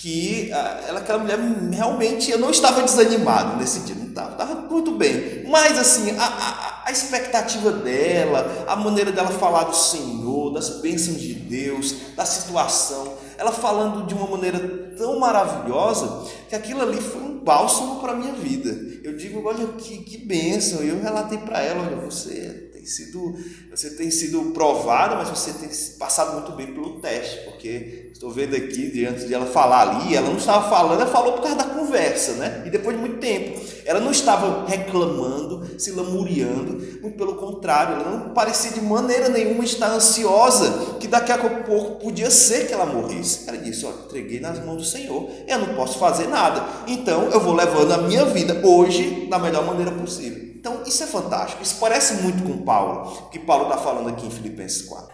que 0.00 0.50
ah, 0.50 0.80
ela, 0.88 1.00
aquela 1.00 1.18
mulher 1.18 1.38
realmente 1.70 2.30
eu 2.30 2.38
não 2.38 2.50
estava 2.50 2.82
desanimado 2.82 3.58
nesse 3.58 3.80
dia, 3.80 3.94
não 3.94 4.06
estava, 4.06 4.32
estava 4.32 4.54
muito 4.62 4.92
bem. 4.92 5.44
Mas 5.46 5.78
assim, 5.78 6.16
a, 6.18 6.24
a, 6.24 6.82
a, 6.86 6.90
expectativa 6.90 7.70
dela, 7.70 8.64
a 8.66 8.76
maneira 8.76 9.12
dela 9.12 9.28
falar 9.28 9.64
do 9.64 9.76
Senhor, 9.76 10.54
das 10.54 10.80
bênçãos 10.80 11.20
de 11.20 11.34
Deus, 11.34 11.94
da 12.16 12.24
situação, 12.24 13.12
ela 13.36 13.52
falando 13.52 14.06
de 14.06 14.14
uma 14.14 14.26
maneira 14.26 14.58
tão 14.96 15.18
maravilhosa 15.18 16.26
que 16.48 16.54
aquilo 16.54 16.80
ali 16.80 16.98
foi 16.98 17.20
um 17.20 17.38
bálsamo 17.38 18.00
para 18.00 18.12
a 18.12 18.16
minha 18.16 18.32
vida. 18.32 18.70
Eu 19.04 19.18
digo, 19.18 19.46
olha 19.46 19.66
que, 19.66 19.98
que 19.98 20.16
bênção, 20.16 20.80
eu 20.80 20.98
relatei 21.02 21.38
para 21.38 21.60
ela, 21.60 21.82
olha, 21.86 21.96
você 21.96 22.69
tem 22.80 22.86
sido, 22.86 23.34
você 23.70 23.90
tem 23.90 24.10
sido 24.10 24.40
provada, 24.52 25.16
mas 25.16 25.28
você 25.28 25.52
tem 25.52 25.68
passado 25.98 26.34
muito 26.34 26.52
bem 26.52 26.68
pelo 26.68 27.00
teste, 27.00 27.44
porque 27.44 28.10
estou 28.12 28.30
vendo 28.30 28.56
aqui, 28.56 28.90
diante 28.90 29.26
de 29.26 29.34
ela 29.34 29.46
falar 29.46 29.88
ali, 29.88 30.14
ela 30.14 30.28
não 30.28 30.36
estava 30.36 30.68
falando, 30.68 31.00
ela 31.00 31.10
falou 31.10 31.34
por 31.34 31.42
causa 31.42 31.56
da 31.56 31.64
conversa, 31.64 32.32
né? 32.32 32.62
E 32.66 32.70
depois 32.70 32.96
de 32.96 33.02
muito 33.02 33.18
tempo, 33.18 33.60
ela 33.84 34.00
não 34.00 34.10
estava 34.10 34.66
reclamando, 34.66 35.78
se 35.78 35.90
lamuriando, 35.90 37.00
muito 37.02 37.16
pelo 37.16 37.34
contrário, 37.36 37.96
ela 37.96 38.10
não 38.10 38.34
parecia 38.34 38.72
de 38.72 38.80
maneira 38.80 39.28
nenhuma 39.28 39.64
estar 39.64 39.90
ansiosa, 39.90 40.96
que 40.98 41.06
daqui 41.06 41.32
a 41.32 41.38
pouco 41.38 41.96
podia 41.96 42.30
ser 42.30 42.66
que 42.66 42.72
ela 42.72 42.86
morresse. 42.86 43.48
Ela 43.48 43.58
disse: 43.58 43.84
Olha, 43.84 43.96
entreguei 44.06 44.40
nas 44.40 44.64
mãos 44.64 44.76
do 44.76 44.84
Senhor, 44.84 45.30
eu 45.46 45.58
não 45.58 45.74
posso 45.74 45.98
fazer 45.98 46.28
nada, 46.28 46.64
então 46.86 47.30
eu 47.30 47.40
vou 47.40 47.54
levando 47.54 47.92
a 47.92 47.98
minha 47.98 48.24
vida 48.24 48.66
hoje 48.66 49.26
da 49.28 49.38
melhor 49.38 49.66
maneira 49.66 49.90
possível. 49.92 50.49
Então, 50.60 50.82
isso 50.86 51.02
é 51.02 51.06
fantástico. 51.06 51.62
Isso 51.62 51.80
parece 51.80 52.22
muito 52.22 52.42
com 52.42 52.58
Paulo, 52.58 53.30
que 53.30 53.38
Paulo 53.38 53.64
está 53.64 53.78
falando 53.78 54.10
aqui 54.10 54.26
em 54.26 54.30
Filipenses 54.30 54.82
4. 54.82 55.08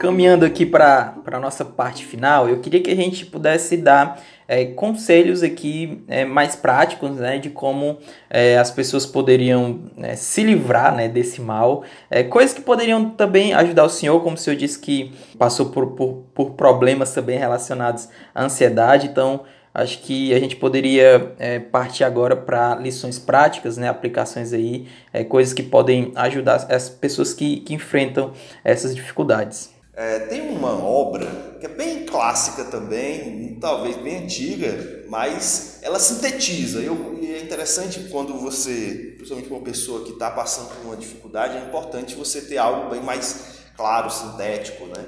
Caminhando 0.00 0.44
aqui 0.44 0.64
para 0.64 1.16
a 1.26 1.40
nossa 1.40 1.64
parte 1.64 2.06
final, 2.06 2.48
eu 2.48 2.60
queria 2.60 2.80
que 2.80 2.92
a 2.92 2.94
gente 2.94 3.26
pudesse 3.26 3.76
dar 3.76 4.22
é, 4.46 4.66
conselhos 4.66 5.42
aqui 5.42 6.04
é, 6.06 6.24
mais 6.24 6.54
práticos 6.54 7.16
né, 7.16 7.38
de 7.38 7.50
como 7.50 7.98
é, 8.30 8.56
as 8.56 8.70
pessoas 8.70 9.04
poderiam 9.04 9.80
né, 9.96 10.14
se 10.14 10.44
livrar 10.44 10.94
né, 10.94 11.08
desse 11.08 11.40
mal, 11.40 11.82
é, 12.08 12.22
coisas 12.22 12.54
que 12.54 12.60
poderiam 12.60 13.10
também 13.10 13.52
ajudar 13.52 13.82
o 13.82 13.90
senhor, 13.90 14.22
como 14.22 14.36
o 14.36 14.38
senhor 14.38 14.56
disse 14.56 14.78
que 14.78 15.12
passou 15.36 15.70
por, 15.70 15.88
por, 15.88 16.24
por 16.32 16.50
problemas 16.52 17.12
também 17.12 17.36
relacionados 17.36 18.08
à 18.32 18.44
ansiedade, 18.44 19.08
então 19.08 19.40
acho 19.72 20.02
que 20.02 20.34
a 20.34 20.38
gente 20.38 20.56
poderia 20.56 21.34
é, 21.38 21.58
partir 21.58 22.04
agora 22.04 22.36
para 22.36 22.74
lições 22.76 23.18
práticas, 23.18 23.76
né, 23.76 23.88
aplicações 23.88 24.52
aí, 24.52 24.86
é, 25.12 25.24
coisas 25.24 25.52
que 25.52 25.62
podem 25.62 26.12
ajudar 26.16 26.66
as 26.70 26.88
pessoas 26.88 27.32
que, 27.32 27.60
que 27.60 27.74
enfrentam 27.74 28.32
essas 28.64 28.94
dificuldades. 28.94 29.70
É, 29.94 30.20
tem 30.20 30.48
uma 30.48 30.82
obra 30.82 31.26
que 31.60 31.66
é 31.66 31.68
bem 31.68 32.06
clássica 32.06 32.64
também, 32.64 33.58
talvez 33.60 33.96
bem 33.98 34.24
antiga, 34.24 35.04
mas 35.08 35.78
ela 35.82 35.98
sintetiza. 35.98 36.80
Eu, 36.80 37.18
e 37.20 37.34
é 37.34 37.42
interessante 37.42 38.08
quando 38.10 38.38
você, 38.38 39.14
principalmente 39.16 39.50
uma 39.50 39.60
pessoa 39.60 40.04
que 40.04 40.12
está 40.12 40.30
passando 40.30 40.68
por 40.68 40.86
uma 40.86 40.96
dificuldade, 40.96 41.58
é 41.58 41.60
importante 41.60 42.14
você 42.14 42.40
ter 42.40 42.56
algo 42.56 42.88
bem 42.88 43.02
mais 43.02 43.60
claro, 43.76 44.08
sintético, 44.10 44.86
né? 44.86 45.04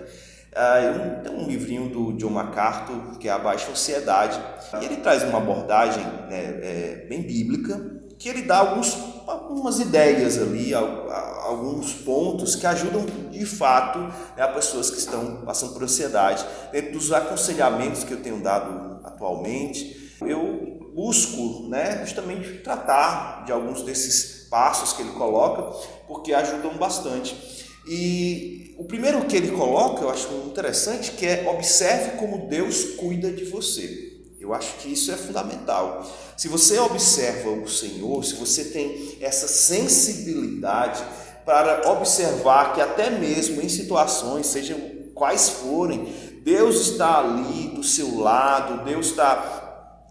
Ah, 0.55 1.21
tem 1.25 1.33
um 1.35 1.47
livrinho 1.47 1.89
do 1.89 2.13
John 2.13 2.31
MacArthur 2.31 3.19
que 3.19 3.27
é 3.27 3.33
A 3.33 3.39
Baixa 3.39 3.71
Ansiedade 3.71 4.39
e 4.81 4.85
ele 4.85 4.97
traz 4.97 5.23
uma 5.23 5.39
abordagem 5.39 6.05
né, 6.29 6.61
é, 6.63 7.07
bem 7.09 7.23
bíblica 7.23 8.03
que 8.19 8.29
ele 8.29 8.43
dá 8.43 8.59
alguns, 8.59 8.97
algumas 9.27 9.81
ideias 9.81 10.39
ali, 10.41 10.73
alguns 10.73 11.93
pontos 11.93 12.55
que 12.55 12.65
ajudam 12.65 13.05
de 13.31 13.45
fato 13.45 13.99
né, 14.37 14.47
pessoas 14.49 14.91
que 14.91 14.99
estão 14.99 15.43
passando 15.45 15.73
por 15.73 15.83
ansiedade. 15.83 16.47
Dentro 16.71 16.93
dos 16.93 17.13
aconselhamentos 17.13 18.05
que 18.05 18.13
eu 18.13 18.23
tenho 18.23 18.41
dado 18.41 19.01
atualmente, 19.03 20.17
eu 20.21 20.93
busco 20.95 21.69
né, 21.69 22.05
justamente 22.05 22.59
tratar 22.59 23.45
de 23.45 23.51
alguns 23.51 23.83
desses 23.83 24.47
passos 24.49 24.93
que 24.93 25.03
ele 25.03 25.13
coloca, 25.13 25.77
porque 26.07 26.33
ajudam 26.33 26.77
bastante. 26.77 27.72
E 27.87 28.75
o 28.79 28.85
primeiro 28.85 29.25
que 29.27 29.37
ele 29.37 29.53
coloca, 29.53 30.03
eu 30.03 30.11
acho 30.11 30.29
interessante, 30.47 31.13
que 31.13 31.27
é 31.27 31.49
observe 31.51 32.17
como 32.19 32.49
Deus 32.49 32.97
cuida 32.97 33.31
de 33.31 33.45
você. 33.45 34.13
Eu 34.41 34.53
acho 34.53 34.77
que 34.79 34.93
isso 34.93 35.13
é 35.13 35.17
fundamental. 35.17 36.05
Se 36.37 36.49
você 36.49 36.79
observa 36.79 37.51
o 37.51 37.69
Senhor, 37.69 38.25
se 38.25 38.35
você 38.35 38.65
tem 38.65 39.17
essa 39.21 39.47
sensibilidade 39.47 41.03
para 41.45 41.89
observar 41.93 42.75
que 42.75 42.81
até 42.81 43.11
mesmo 43.11 43.63
em 43.63 43.69
situações, 43.69 44.47
sejam 44.47 44.79
quais 45.15 45.49
forem, 45.49 46.13
Deus 46.43 46.91
está 46.91 47.21
ali 47.21 47.69
do 47.69 47.85
seu 47.85 48.19
lado, 48.19 48.85
Deus 48.85 49.07
está 49.07 49.63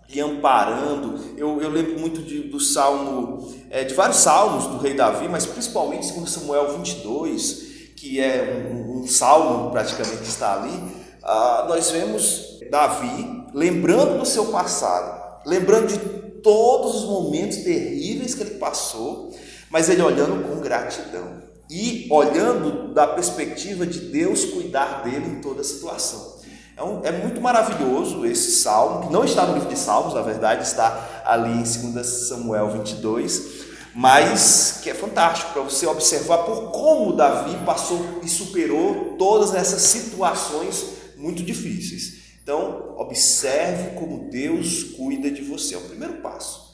lhe 0.10 0.22
amparando. 0.22 1.36
Eu, 1.38 1.62
eu 1.62 1.70
lembro 1.70 2.00
muito 2.00 2.22
de, 2.22 2.44
do 2.44 2.60
salmo, 2.60 3.54
é, 3.72 3.86
de 3.86 3.94
vários 3.94 4.18
salmos 4.18 4.68
do 4.68 4.78
rei 4.78 4.94
Davi, 4.94 5.30
mas 5.30 5.46
principalmente 5.46 6.12
2 6.12 6.30
Samuel 6.30 6.78
22, 6.78 7.72
que 7.96 8.20
é 8.20 8.70
um, 8.70 9.00
um 9.02 9.08
salmo 9.08 9.72
praticamente 9.72 10.18
que 10.18 10.28
está 10.28 10.62
ali. 10.62 10.78
Ah, 11.24 11.66
nós 11.70 11.90
vemos 11.90 12.60
Davi 12.70 13.46
lembrando 13.54 14.20
do 14.20 14.26
seu 14.26 14.48
passado, 14.48 15.42
lembrando 15.46 15.88
de 15.88 15.98
todos 16.42 16.96
os 16.96 17.04
momentos 17.06 17.58
terríveis 17.58 18.36
que 18.36 18.42
ele 18.44 18.56
passou, 18.56 19.32
mas 19.70 19.88
ele 19.88 20.02
olhando 20.02 20.48
com 20.50 20.60
gratidão 20.60 21.42
e 21.70 22.08
olhando 22.12 22.94
da 22.94 23.08
perspectiva 23.08 23.86
de 23.86 24.00
Deus 24.00 24.44
cuidar 24.44 25.04
dele 25.04 25.38
em 25.38 25.42
toda 25.42 25.62
a 25.62 25.64
situação. 25.64 26.42
É, 26.76 26.84
um, 26.84 27.02
é, 27.04 27.12
muito 27.12 27.40
maravilhoso 27.40 28.26
esse 28.26 28.52
salmo, 28.52 29.06
que 29.06 29.14
não 29.14 29.24
está 29.24 29.46
no 29.46 29.54
livro 29.54 29.70
de 29.70 29.78
Salmos, 29.78 30.14
na 30.14 30.22
verdade 30.22 30.64
está 30.64 31.22
ali 31.24 31.52
em 31.52 31.92
2 31.92 32.06
Samuel 32.28 32.72
22, 32.72 33.61
mas 33.94 34.80
que 34.82 34.89
é 34.89 34.94
fantástico 34.94 35.52
para 35.54 35.62
você 35.62 35.86
observar 35.86 36.39
por 36.39 36.72
como 36.72 37.14
Davi 37.14 37.58
passou 37.66 38.20
e 38.24 38.30
superou 38.30 39.16
todas 39.18 39.54
essas 39.54 39.82
situações 39.82 40.86
muito 41.18 41.44
difíceis. 41.44 42.22
Então, 42.42 42.96
observe 42.98 43.96
como 44.00 44.30
Deus 44.30 44.84
cuida 44.96 45.30
de 45.30 45.42
você, 45.42 45.76
é 45.76 45.78
o 45.78 45.82
primeiro 45.82 46.16
passo. 46.16 46.74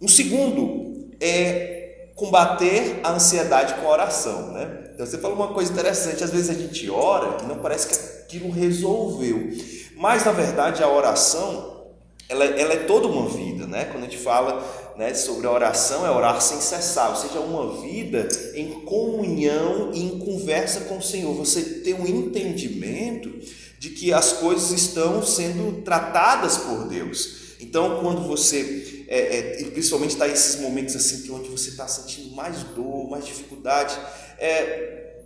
Um 0.00 0.08
segundo 0.08 1.10
é 1.20 2.08
combater 2.14 3.00
a 3.02 3.12
ansiedade 3.12 3.74
com 3.74 3.86
a 3.86 3.90
oração, 3.90 4.52
né? 4.52 4.90
Então, 4.94 5.04
você 5.04 5.18
falou 5.18 5.36
uma 5.36 5.52
coisa 5.52 5.72
interessante, 5.72 6.22
às 6.22 6.30
vezes 6.30 6.50
a 6.50 6.54
gente 6.54 6.88
ora 6.90 7.42
e 7.42 7.46
não 7.46 7.58
parece 7.58 7.88
que 7.88 7.94
aquilo 8.22 8.50
resolveu. 8.50 9.50
Mas 9.96 10.24
na 10.24 10.32
verdade 10.32 10.82
a 10.82 10.88
oração, 10.88 11.86
ela, 12.28 12.44
ela 12.44 12.72
é 12.72 12.84
toda 12.84 13.06
uma 13.06 13.28
vida, 13.28 13.66
né? 13.66 13.84
Quando 13.84 14.04
a 14.04 14.06
gente 14.06 14.18
fala 14.18 14.60
né, 14.96 15.14
sobre 15.14 15.46
a 15.46 15.50
oração, 15.50 16.06
é 16.06 16.10
orar 16.10 16.40
sem 16.40 16.60
cessar, 16.60 17.10
ou 17.10 17.16
seja, 17.16 17.40
uma 17.40 17.80
vida 17.80 18.28
em 18.54 18.80
comunhão 18.80 19.90
e 19.92 20.02
em 20.02 20.18
conversa 20.18 20.82
com 20.82 20.98
o 20.98 21.02
Senhor. 21.02 21.34
Você 21.34 21.62
tem 21.80 21.94
um 21.94 22.06
entendimento 22.06 23.30
de 23.78 23.90
que 23.90 24.12
as 24.12 24.32
coisas 24.34 24.70
estão 24.70 25.22
sendo 25.22 25.82
tratadas 25.82 26.56
por 26.58 26.86
Deus. 26.86 27.56
Então, 27.60 28.00
quando 28.00 28.26
você, 28.26 29.04
é, 29.08 29.38
é, 29.38 29.64
principalmente 29.70 30.10
está 30.10 30.28
esses 30.28 30.60
momentos 30.60 30.94
assim, 30.94 31.22
que 31.22 31.30
onde 31.30 31.48
você 31.48 31.70
está 31.70 31.86
sentindo 31.88 32.34
mais 32.34 32.62
dor, 32.74 33.08
mais 33.08 33.24
dificuldade, 33.24 33.98
é, 34.38 35.22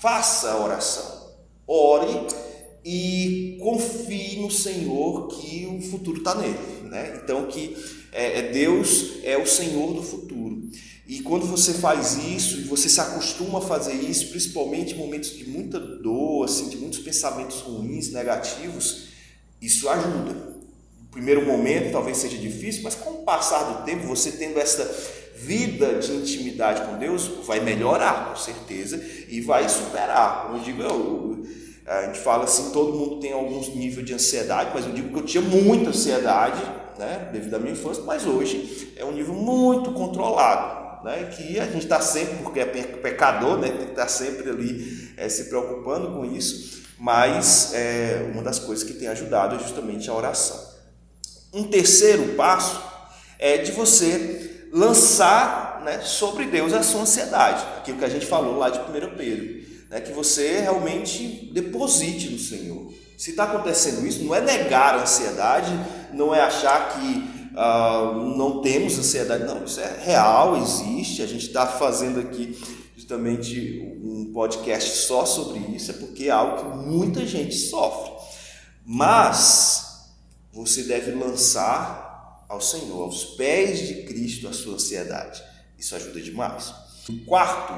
faça 0.00 0.50
a 0.50 0.62
oração, 0.62 1.34
ore 1.66 2.26
e 2.84 3.58
confie 3.60 4.40
no 4.40 4.50
Senhor 4.50 5.28
que 5.28 5.66
o 5.66 5.82
futuro 5.90 6.18
está 6.18 6.34
nele. 6.34 6.58
Né? 6.84 7.20
Então, 7.22 7.46
que 7.46 7.76
é, 8.16 8.38
é, 8.38 8.42
Deus 8.50 9.18
é 9.22 9.36
o 9.36 9.46
Senhor 9.46 9.92
do 9.92 10.02
futuro. 10.02 10.62
E 11.06 11.20
quando 11.20 11.46
você 11.46 11.74
faz 11.74 12.16
isso, 12.16 12.58
e 12.58 12.64
você 12.64 12.88
se 12.88 13.00
acostuma 13.00 13.58
a 13.58 13.62
fazer 13.62 13.92
isso, 13.92 14.30
principalmente 14.30 14.94
em 14.94 14.96
momentos 14.96 15.36
de 15.36 15.48
muita 15.48 15.78
dor, 15.78 16.44
assim, 16.44 16.70
de 16.70 16.78
muitos 16.78 16.98
pensamentos 16.98 17.60
ruins, 17.60 18.10
negativos, 18.10 19.08
isso 19.60 19.88
ajuda. 19.88 20.32
No 20.32 21.08
primeiro 21.10 21.44
momento 21.44 21.92
talvez 21.92 22.16
seja 22.16 22.38
difícil, 22.38 22.82
mas 22.82 22.94
com 22.94 23.10
o 23.10 23.22
passar 23.22 23.62
do 23.64 23.84
tempo, 23.84 24.06
você 24.06 24.32
tendo 24.32 24.58
essa 24.58 24.84
vida 25.36 25.98
de 25.98 26.12
intimidade 26.12 26.86
com 26.86 26.98
Deus, 26.98 27.30
vai 27.46 27.60
melhorar, 27.60 28.30
com 28.30 28.36
certeza, 28.36 29.00
e 29.28 29.42
vai 29.42 29.68
superar. 29.68 30.46
Como 30.46 30.58
eu 30.58 30.62
digo, 30.64 30.82
eu, 30.82 31.46
a 31.86 32.06
gente 32.06 32.18
fala 32.18 32.44
assim, 32.44 32.70
todo 32.70 32.98
mundo 32.98 33.20
tem 33.20 33.32
alguns 33.32 33.68
níveis 33.68 34.04
de 34.04 34.12
ansiedade, 34.12 34.70
mas 34.74 34.84
eu 34.84 34.92
digo 34.92 35.10
que 35.10 35.20
eu 35.20 35.24
tinha 35.24 35.42
muita 35.42 35.90
ansiedade, 35.90 36.60
né, 36.98 37.28
devido 37.32 37.54
à 37.54 37.58
minha 37.60 37.72
infância, 37.72 38.02
mas 38.02 38.26
hoje 38.26 38.92
é 38.96 39.04
um 39.04 39.12
nível 39.12 39.34
muito 39.34 39.92
controlado, 39.92 41.04
né, 41.04 41.30
que 41.30 41.60
a 41.60 41.66
gente 41.66 41.84
está 41.84 42.00
sempre, 42.00 42.38
porque 42.42 42.58
é 42.58 42.64
pecador, 42.64 43.58
né, 43.58 43.68
tem 43.68 43.86
que 43.86 43.90
estar 43.90 44.02
tá 44.02 44.08
sempre 44.08 44.50
ali 44.50 45.12
é, 45.16 45.28
se 45.28 45.44
preocupando 45.44 46.10
com 46.12 46.24
isso, 46.24 46.82
mas 46.98 47.72
é, 47.72 48.30
uma 48.32 48.42
das 48.42 48.58
coisas 48.58 48.82
que 48.82 48.94
tem 48.94 49.06
ajudado 49.06 49.54
é 49.54 49.58
justamente 49.60 50.10
a 50.10 50.14
oração. 50.14 50.74
Um 51.52 51.64
terceiro 51.64 52.34
passo 52.34 52.82
é 53.38 53.58
de 53.58 53.70
você 53.70 54.66
lançar 54.72 55.82
né, 55.84 56.00
sobre 56.00 56.46
Deus 56.46 56.72
a 56.72 56.82
sua 56.82 57.02
ansiedade, 57.02 57.64
aquilo 57.78 57.98
que 57.98 58.04
a 58.04 58.08
gente 58.08 58.26
falou 58.26 58.58
lá 58.58 58.70
de 58.70 58.80
1 58.80 59.16
Pedro 59.16 59.65
né, 59.96 60.00
que 60.02 60.12
você 60.12 60.60
realmente 60.60 61.50
deposite 61.54 62.28
no 62.28 62.38
Senhor. 62.38 62.92
Se 63.16 63.30
está 63.30 63.44
acontecendo 63.44 64.06
isso, 64.06 64.22
não 64.24 64.34
é 64.34 64.42
negar 64.42 64.94
a 64.94 65.02
ansiedade, 65.02 65.72
não 66.12 66.34
é 66.34 66.42
achar 66.42 66.90
que 66.90 67.50
uh, 67.54 68.36
não 68.36 68.60
temos 68.60 68.98
ansiedade, 68.98 69.44
não, 69.44 69.64
isso 69.64 69.80
é 69.80 70.04
real, 70.04 70.54
existe. 70.58 71.22
A 71.22 71.26
gente 71.26 71.46
está 71.46 71.66
fazendo 71.66 72.20
aqui 72.20 72.58
justamente 72.94 73.98
um 74.02 74.32
podcast 74.34 75.06
só 75.06 75.24
sobre 75.24 75.60
isso, 75.74 75.90
é 75.90 75.94
porque 75.94 76.24
é 76.24 76.30
algo 76.30 76.58
que 76.58 76.86
muita 76.86 77.24
gente 77.24 77.54
sofre. 77.54 78.12
Mas 78.84 80.12
você 80.52 80.82
deve 80.82 81.12
lançar 81.12 82.44
ao 82.50 82.60
Senhor, 82.60 83.02
aos 83.02 83.24
pés 83.36 83.78
de 83.78 84.02
Cristo, 84.02 84.46
a 84.46 84.52
sua 84.52 84.74
ansiedade. 84.74 85.42
Isso 85.78 85.96
ajuda 85.96 86.20
demais. 86.20 86.74
O 87.08 87.24
quarto 87.24 87.72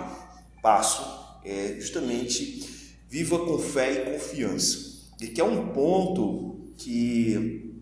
passo 0.61 1.28
é 1.45 1.77
justamente 1.79 2.95
viva 3.09 3.39
com 3.39 3.59
fé 3.59 3.93
e 3.93 4.13
confiança. 4.13 4.89
E 5.21 5.27
que 5.27 5.41
é 5.41 5.45
um 5.45 5.69
ponto 5.69 6.73
que 6.77 7.75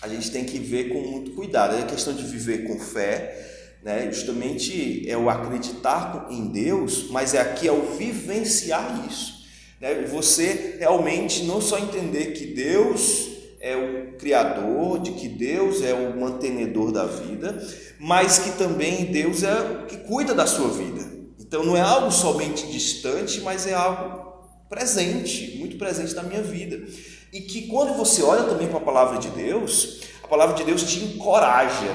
a 0.00 0.08
gente 0.08 0.30
tem 0.30 0.44
que 0.44 0.58
ver 0.58 0.90
com 0.90 1.00
muito 1.00 1.32
cuidado. 1.32 1.74
É 1.74 1.82
a 1.82 1.86
questão 1.86 2.12
de 2.12 2.22
viver 2.24 2.64
com 2.66 2.78
fé, 2.78 3.78
né? 3.82 4.10
justamente 4.12 5.08
é 5.08 5.16
o 5.16 5.30
acreditar 5.30 6.28
em 6.30 6.48
Deus, 6.48 7.08
mas 7.10 7.34
é 7.34 7.40
aqui 7.40 7.66
é 7.66 7.72
o 7.72 7.96
vivenciar 7.96 9.06
isso. 9.08 9.44
Né? 9.80 10.02
Você 10.10 10.76
realmente 10.78 11.44
não 11.44 11.60
só 11.60 11.78
entender 11.78 12.32
que 12.32 12.46
Deus 12.46 13.30
é 13.60 13.74
o 13.74 14.18
Criador, 14.18 15.00
de 15.00 15.12
que 15.12 15.26
Deus 15.26 15.82
é 15.82 15.94
o 15.94 16.20
mantenedor 16.20 16.92
da 16.92 17.06
vida, 17.06 17.66
mas 17.98 18.38
que 18.38 18.58
também 18.58 19.06
Deus 19.06 19.42
é 19.42 19.54
o 19.58 19.86
que 19.86 19.96
cuida 19.98 20.34
da 20.34 20.46
sua 20.46 20.68
vida. 20.68 21.13
Então 21.54 21.64
não 21.64 21.76
é 21.76 21.80
algo 21.80 22.10
somente 22.10 22.66
distante, 22.66 23.40
mas 23.40 23.64
é 23.64 23.74
algo 23.74 24.42
presente, 24.68 25.56
muito 25.56 25.76
presente 25.78 26.12
na 26.12 26.24
minha 26.24 26.42
vida. 26.42 26.84
E 27.32 27.42
que 27.42 27.68
quando 27.68 27.96
você 27.96 28.24
olha 28.24 28.42
também 28.42 28.66
para 28.66 28.78
a 28.78 28.82
palavra 28.82 29.20
de 29.20 29.28
Deus, 29.28 30.00
a 30.24 30.26
palavra 30.26 30.56
de 30.56 30.64
Deus 30.64 30.82
te 30.82 31.04
encoraja. 31.04 31.92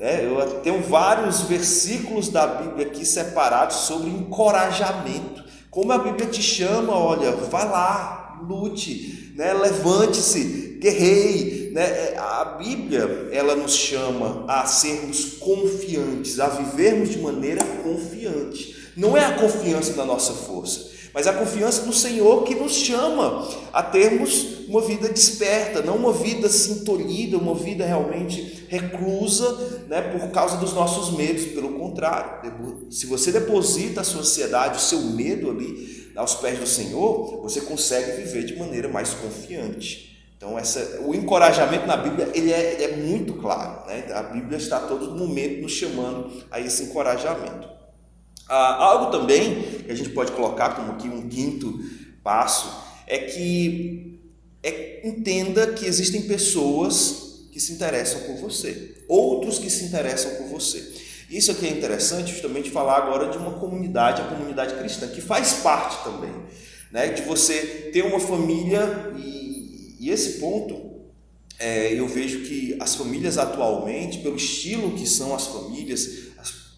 Né? 0.00 0.24
Eu 0.24 0.60
tenho 0.60 0.80
vários 0.80 1.42
versículos 1.42 2.30
da 2.30 2.46
Bíblia 2.46 2.86
aqui 2.86 3.04
separados 3.04 3.76
sobre 3.80 4.08
encorajamento. 4.08 5.44
Como 5.70 5.92
a 5.92 5.98
Bíblia 5.98 6.28
te 6.28 6.40
chama, 6.40 6.96
olha, 6.96 7.32
vá 7.32 7.64
lá, 7.64 8.40
lute, 8.48 9.34
né? 9.36 9.52
levante-se, 9.52 10.78
guerrei. 10.80 11.70
Né? 11.74 11.84
É, 11.84 12.16
a 12.18 12.56
Bíblia 12.58 13.28
ela 13.30 13.54
nos 13.54 13.74
chama 13.74 14.46
a 14.48 14.64
sermos 14.64 15.34
confiantes, 15.34 16.40
a 16.40 16.48
vivermos 16.48 17.10
de 17.10 17.18
maneira 17.18 17.62
confiante. 17.84 18.80
Não 18.96 19.16
é 19.16 19.24
a 19.24 19.34
confiança 19.34 19.94
na 19.94 20.04
nossa 20.04 20.32
força, 20.32 20.90
mas 21.14 21.26
a 21.26 21.32
confiança 21.32 21.84
no 21.84 21.92
Senhor 21.92 22.44
que 22.44 22.54
nos 22.54 22.72
chama 22.72 23.48
a 23.72 23.82
termos 23.82 24.66
uma 24.68 24.80
vida 24.80 25.08
desperta, 25.08 25.82
não 25.82 25.96
uma 25.96 26.12
vida 26.12 26.48
sintolida, 26.48 27.36
uma 27.36 27.54
vida 27.54 27.84
realmente 27.84 28.66
reclusa, 28.68 29.84
né, 29.88 30.00
por 30.00 30.30
causa 30.30 30.56
dos 30.56 30.72
nossos 30.72 31.14
medos. 31.16 31.44
Pelo 31.46 31.74
contrário, 31.74 32.86
se 32.90 33.06
você 33.06 33.30
deposita 33.30 34.00
a 34.00 34.04
sua 34.04 34.22
ansiedade, 34.22 34.78
o 34.78 34.80
seu 34.80 35.00
medo 35.00 35.50
ali 35.50 36.10
aos 36.16 36.34
pés 36.36 36.58
do 36.58 36.66
Senhor, 36.66 37.42
você 37.42 37.60
consegue 37.60 38.22
viver 38.22 38.44
de 38.44 38.56
maneira 38.56 38.88
mais 38.88 39.10
confiante. 39.12 40.12
Então, 40.36 40.58
essa, 40.58 41.00
o 41.06 41.14
encorajamento 41.14 41.86
na 41.86 41.96
Bíblia 41.96 42.30
ele 42.34 42.50
é, 42.50 42.72
ele 42.72 42.84
é 42.84 42.96
muito 42.96 43.34
claro. 43.34 43.86
Né? 43.86 44.06
A 44.12 44.22
Bíblia 44.22 44.58
está 44.58 44.78
a 44.78 44.80
todo 44.80 45.16
momento 45.16 45.62
nos 45.62 45.72
chamando 45.72 46.32
a 46.50 46.58
esse 46.58 46.84
encorajamento. 46.84 47.68
Ah, 48.54 48.84
algo 48.84 49.10
também 49.10 49.62
que 49.62 49.90
a 49.90 49.94
gente 49.94 50.10
pode 50.10 50.32
colocar 50.32 50.70
como 50.76 50.92
aqui 50.92 51.08
um 51.08 51.28
quinto 51.28 51.80
passo 52.22 52.70
é 53.06 53.18
que 53.18 54.20
é, 54.62 55.08
entenda 55.08 55.72
que 55.72 55.86
existem 55.86 56.22
pessoas 56.22 57.46
que 57.50 57.58
se 57.58 57.72
interessam 57.72 58.20
por 58.22 58.36
você, 58.36 58.94
outros 59.08 59.58
que 59.58 59.70
se 59.70 59.84
interessam 59.84 60.32
por 60.36 60.46
você. 60.48 60.92
Isso 61.30 61.50
aqui 61.50 61.66
é 61.66 61.70
interessante 61.70 62.32
justamente 62.32 62.70
falar 62.70 62.98
agora 62.98 63.30
de 63.30 63.38
uma 63.38 63.52
comunidade, 63.52 64.20
a 64.20 64.26
comunidade 64.26 64.74
cristã, 64.74 65.08
que 65.08 65.20
faz 65.20 65.54
parte 65.54 66.04
também, 66.04 66.32
né? 66.90 67.08
de 67.08 67.22
você 67.22 67.90
ter 67.92 68.04
uma 68.04 68.20
família 68.20 69.12
e 69.16 69.42
e 70.02 70.10
esse 70.10 70.40
ponto, 70.40 70.96
é, 71.60 71.96
eu 71.96 72.08
vejo 72.08 72.40
que 72.40 72.76
as 72.80 72.96
famílias 72.96 73.38
atualmente, 73.38 74.18
pelo 74.18 74.34
estilo 74.34 74.96
que 74.96 75.08
são 75.08 75.32
as 75.32 75.46
famílias, 75.46 76.31
as, 76.31 76.31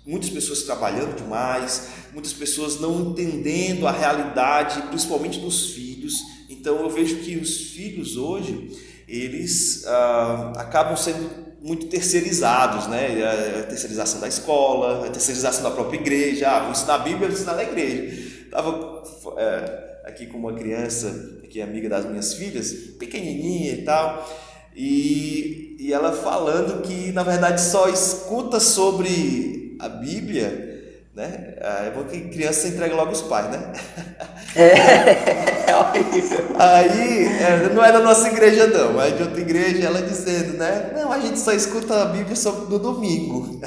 muitas 0.07 0.31
pessoas 0.31 0.63
trabalhando 0.63 1.17
demais, 1.17 1.89
muitas 2.13 2.33
pessoas 2.33 2.79
não 2.81 3.11
entendendo 3.11 3.87
a 3.87 3.93
realidade, 3.93 4.83
principalmente 4.89 5.41
dos 5.41 5.71
filhos. 5.71 6.23
Então 6.49 6.81
eu 6.81 6.91
vejo 6.91 7.17
que 7.17 7.37
os 7.37 7.71
filhos 7.71 8.17
hoje, 8.17 8.71
eles 9.09 9.85
ah, 9.87 10.53
acabam 10.57 10.97
sendo 10.97 11.45
muito 11.63 11.87
terceirizados, 11.87 12.87
né? 12.89 13.25
A 13.61 13.63
terceirização 13.63 14.21
da 14.21 14.29
escola, 14.29 15.07
a 15.07 15.11
terceirização 15.11 15.63
da 15.63 15.71
própria 15.71 15.99
igreja. 15.99 16.51
Ah, 16.51 16.61
vou 16.61 16.73
ensinar 16.73 16.95
a 16.95 16.99
Bíblia, 16.99 17.29
vou 17.29 17.37
ensinar 17.37 17.55
na 17.55 17.63
igreja. 17.63 18.35
Estava 18.45 19.03
é, 19.39 20.01
aqui 20.05 20.27
com 20.27 20.37
uma 20.37 20.53
criança 20.53 21.41
que 21.49 21.61
é 21.61 21.63
amiga 21.63 21.89
das 21.89 22.05
minhas 22.05 22.35
filhas, 22.35 22.73
pequenininha 22.99 23.73
e 23.73 23.83
tal, 23.83 24.29
e, 24.75 25.77
e 25.79 25.93
ela 25.93 26.13
falando 26.13 26.83
que 26.83 27.13
na 27.13 27.23
verdade 27.23 27.61
só 27.61 27.89
escuta 27.89 28.59
sobre 28.59 29.64
a 29.81 29.89
Bíblia, 29.89 30.75
né? 31.15 31.55
É 31.59 31.93
bom 31.95 32.05
que 32.05 32.21
criança 32.29 32.69
entrega 32.69 32.95
logo 32.95 33.13
os 33.13 33.23
pais, 33.23 33.51
né? 33.51 33.73
É, 34.57 35.67
é 35.69 35.77
horrível. 35.77 36.47
Aí, 36.57 37.29
não 37.75 37.85
é 37.85 37.91
da 37.91 37.99
nossa 37.99 38.29
igreja 38.29 38.69
não, 38.69 39.01
é 39.01 39.11
de 39.11 39.21
outra 39.21 39.41
igreja, 39.41 39.85
ela 39.85 40.01
dizendo, 40.01 40.57
né? 40.57 40.93
Não, 40.95 41.11
a 41.11 41.19
gente 41.19 41.41
só 41.41 41.53
escuta 41.53 42.03
a 42.03 42.05
Bíblia 42.05 42.37
só 42.37 42.53
no 42.53 42.79
domingo. 42.79 43.61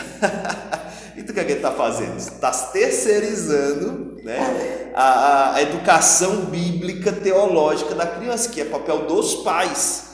e 1.18 1.24
tu 1.24 1.32
o 1.32 1.34
que, 1.34 1.42
é 1.42 1.44
que 1.44 1.52
está 1.52 1.72
fazendo? 1.72 2.18
Está 2.18 2.52
terceirizando 2.52 4.18
né? 4.24 4.92
a, 4.96 5.56
a 5.56 5.62
educação 5.62 6.46
bíblica 6.46 7.12
teológica 7.12 7.94
da 7.94 8.06
criança, 8.06 8.50
que 8.50 8.62
é 8.62 8.66
papel 8.66 9.08
dos 9.08 9.36
pais. 9.44 10.07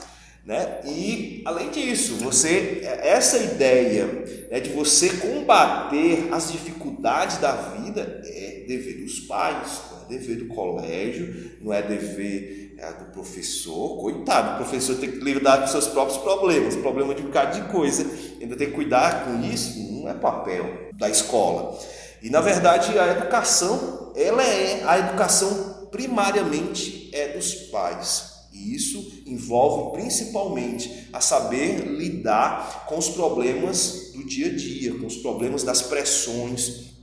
Né? 0.46 0.82
E 0.86 1.42
além 1.46 1.70
disso, 1.70 2.16
você 2.16 2.82
essa 2.84 3.38
ideia 3.38 4.06
né, 4.52 4.60
de 4.60 4.72
você 4.72 5.10
combater 5.10 6.28
as 6.34 6.52
dificuldades 6.52 7.38
da 7.38 7.54
vida 7.54 8.22
é 8.26 8.66
dever 8.68 9.02
dos 9.02 9.22
pais, 9.22 9.82
não 9.90 10.02
é 10.02 10.10
dever 10.10 10.38
do 10.38 10.48
colégio, 10.48 11.52
não 11.62 11.72
é 11.72 11.82
dever 11.82 12.76
é, 12.78 12.92
do 12.92 13.06
professor. 13.14 14.02
Coitado, 14.02 14.56
o 14.56 14.58
professor 14.58 14.98
tem 14.98 15.12
que 15.12 15.20
lidar 15.20 15.62
com 15.62 15.68
seus 15.68 15.88
próprios 15.88 16.18
problemas, 16.18 16.76
problema 16.76 17.16
de 17.16 17.22
um 17.22 17.28
bocado 17.28 17.62
de 17.62 17.72
coisa, 17.72 18.06
ainda 18.42 18.58
tem 18.58 18.68
que 18.68 18.74
cuidar 18.74 19.24
com 19.24 19.42
isso, 19.46 19.80
não 19.94 20.10
é 20.10 20.14
papel 20.14 20.90
da 20.94 21.10
escola. 21.10 21.80
E 22.22 22.30
na 22.30 22.42
verdade 22.42 23.00
a 23.00 23.08
educação, 23.08 24.12
ela 24.14 24.44
é 24.44 24.84
a 24.86 25.00
educação 25.00 25.88
primariamente 25.90 27.10
é 27.14 27.30
dos 27.30 27.54
pais. 27.54 28.34
E 28.52 28.76
isso 28.76 29.13
envolve 29.26 29.98
principalmente 29.98 31.08
a 31.12 31.22
saber 31.22 31.86
lidar 31.86 32.86
com 32.88 32.98
os 32.98 33.10
problemas 33.10 34.12
do 34.14 34.26
dia 34.26 34.48
a 34.48 34.56
dia, 34.56 34.94
com 34.96 35.06
os 35.06 35.18
problemas 35.18 35.64
das 35.64 35.82
pressões. 35.82 36.94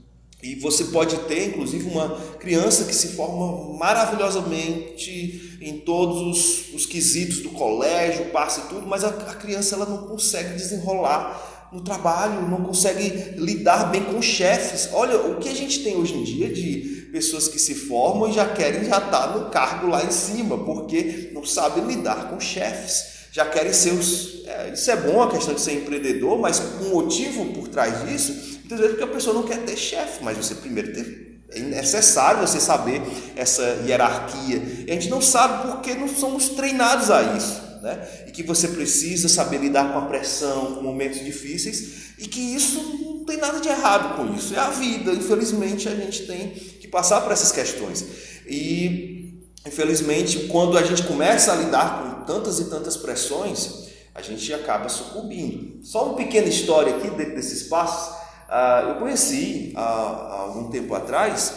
E 0.43 0.55
você 0.55 0.85
pode 0.85 1.15
ter, 1.27 1.49
inclusive, 1.49 1.87
uma 1.87 2.09
criança 2.39 2.85
que 2.85 2.95
se 2.95 3.09
forma 3.09 3.77
maravilhosamente 3.77 5.59
em 5.61 5.79
todos 5.79 6.21
os, 6.21 6.73
os 6.73 6.85
quesitos 6.87 7.39
do 7.39 7.49
colégio, 7.49 8.31
passa 8.31 8.61
e 8.61 8.63
tudo, 8.63 8.87
mas 8.87 9.03
a, 9.03 9.09
a 9.09 9.35
criança 9.35 9.75
ela 9.75 9.85
não 9.85 10.07
consegue 10.07 10.55
desenrolar 10.55 11.50
no 11.71 11.81
trabalho, 11.81 12.49
não 12.49 12.61
consegue 12.61 13.35
lidar 13.37 13.89
bem 13.91 14.03
com 14.03 14.21
chefes. 14.21 14.89
Olha, 14.91 15.17
o 15.17 15.37
que 15.37 15.47
a 15.47 15.55
gente 15.55 15.83
tem 15.83 15.95
hoje 15.95 16.15
em 16.15 16.23
dia 16.23 16.49
de 16.49 17.07
pessoas 17.11 17.47
que 17.47 17.57
se 17.57 17.73
formam 17.73 18.29
e 18.29 18.33
já 18.33 18.45
querem 18.45 18.83
já 18.83 18.97
estar 18.97 19.09
tá 19.09 19.27
no 19.27 19.49
cargo 19.49 19.87
lá 19.87 20.03
em 20.03 20.11
cima, 20.11 20.57
porque 20.57 21.29
não 21.33 21.45
sabem 21.45 21.85
lidar 21.85 22.29
com 22.29 22.39
chefes. 22.39 23.21
Já 23.31 23.45
querem 23.45 23.71
ser 23.71 23.93
os. 23.93 24.45
É, 24.45 24.73
isso 24.73 24.91
é 24.91 24.97
bom 24.97 25.21
a 25.21 25.31
questão 25.31 25.53
de 25.53 25.61
ser 25.61 25.73
empreendedor, 25.75 26.37
mas 26.37 26.61
um 26.81 26.89
motivo 26.89 27.45
por 27.53 27.69
trás 27.69 28.05
disso, 28.05 28.33
muitas 28.59 28.79
vezes 28.79 28.91
porque 28.97 29.03
a 29.09 29.15
pessoa 29.15 29.33
não 29.33 29.43
quer 29.43 29.63
ter 29.63 29.77
chefe, 29.77 30.21
mas 30.21 30.37
você 30.37 30.55
primeiro 30.55 30.93
ter 30.93 31.31
é 31.53 31.59
necessário 31.59 32.39
você 32.39 32.61
saber 32.61 33.01
essa 33.35 33.63
hierarquia. 33.85 34.61
E 34.87 34.89
a 34.89 34.93
gente 34.93 35.09
não 35.09 35.21
sabe 35.21 35.69
porque 35.69 35.93
não 35.93 36.07
somos 36.07 36.47
treinados 36.49 37.11
a 37.11 37.35
isso 37.35 37.70
né? 37.81 38.25
e 38.27 38.31
que 38.31 38.43
você 38.43 38.67
precisa 38.67 39.27
saber 39.27 39.57
lidar 39.57 39.91
com 39.91 39.99
a 39.99 40.05
pressão, 40.05 40.75
com 40.75 40.81
momentos 40.81 41.19
difíceis, 41.19 42.13
e 42.17 42.27
que 42.27 42.39
isso 42.39 42.79
não 43.03 43.25
tem 43.25 43.37
nada 43.37 43.59
de 43.59 43.67
errado 43.67 44.15
com 44.15 44.33
isso. 44.35 44.53
É 44.53 44.59
a 44.59 44.69
vida, 44.69 45.11
infelizmente 45.11 45.89
a 45.89 45.95
gente 45.95 46.25
tem 46.25 46.49
que 46.49 46.87
passar 46.87 47.21
por 47.21 47.31
essas 47.31 47.51
questões. 47.51 48.05
E 48.47 49.41
infelizmente, 49.65 50.47
quando 50.47 50.77
a 50.77 50.83
gente 50.83 51.03
começa 51.03 51.51
a 51.51 51.55
lidar 51.55 52.01
com 52.01 52.25
tantas 52.25 52.59
e 52.59 52.65
tantas 52.65 52.97
pressões, 52.97 53.89
a 54.13 54.21
gente 54.21 54.53
acaba 54.53 54.89
sucumbindo. 54.89 55.83
Só 55.83 56.05
uma 56.05 56.15
pequena 56.15 56.47
história 56.47 56.95
aqui 56.95 57.09
dentro 57.11 57.35
desses 57.35 57.63
passos. 57.63 58.15
Uh, 58.49 58.89
eu 58.89 58.95
conheci 58.95 59.71
há 59.75 60.41
algum 60.41 60.69
tempo 60.69 60.93
atrás 60.93 61.53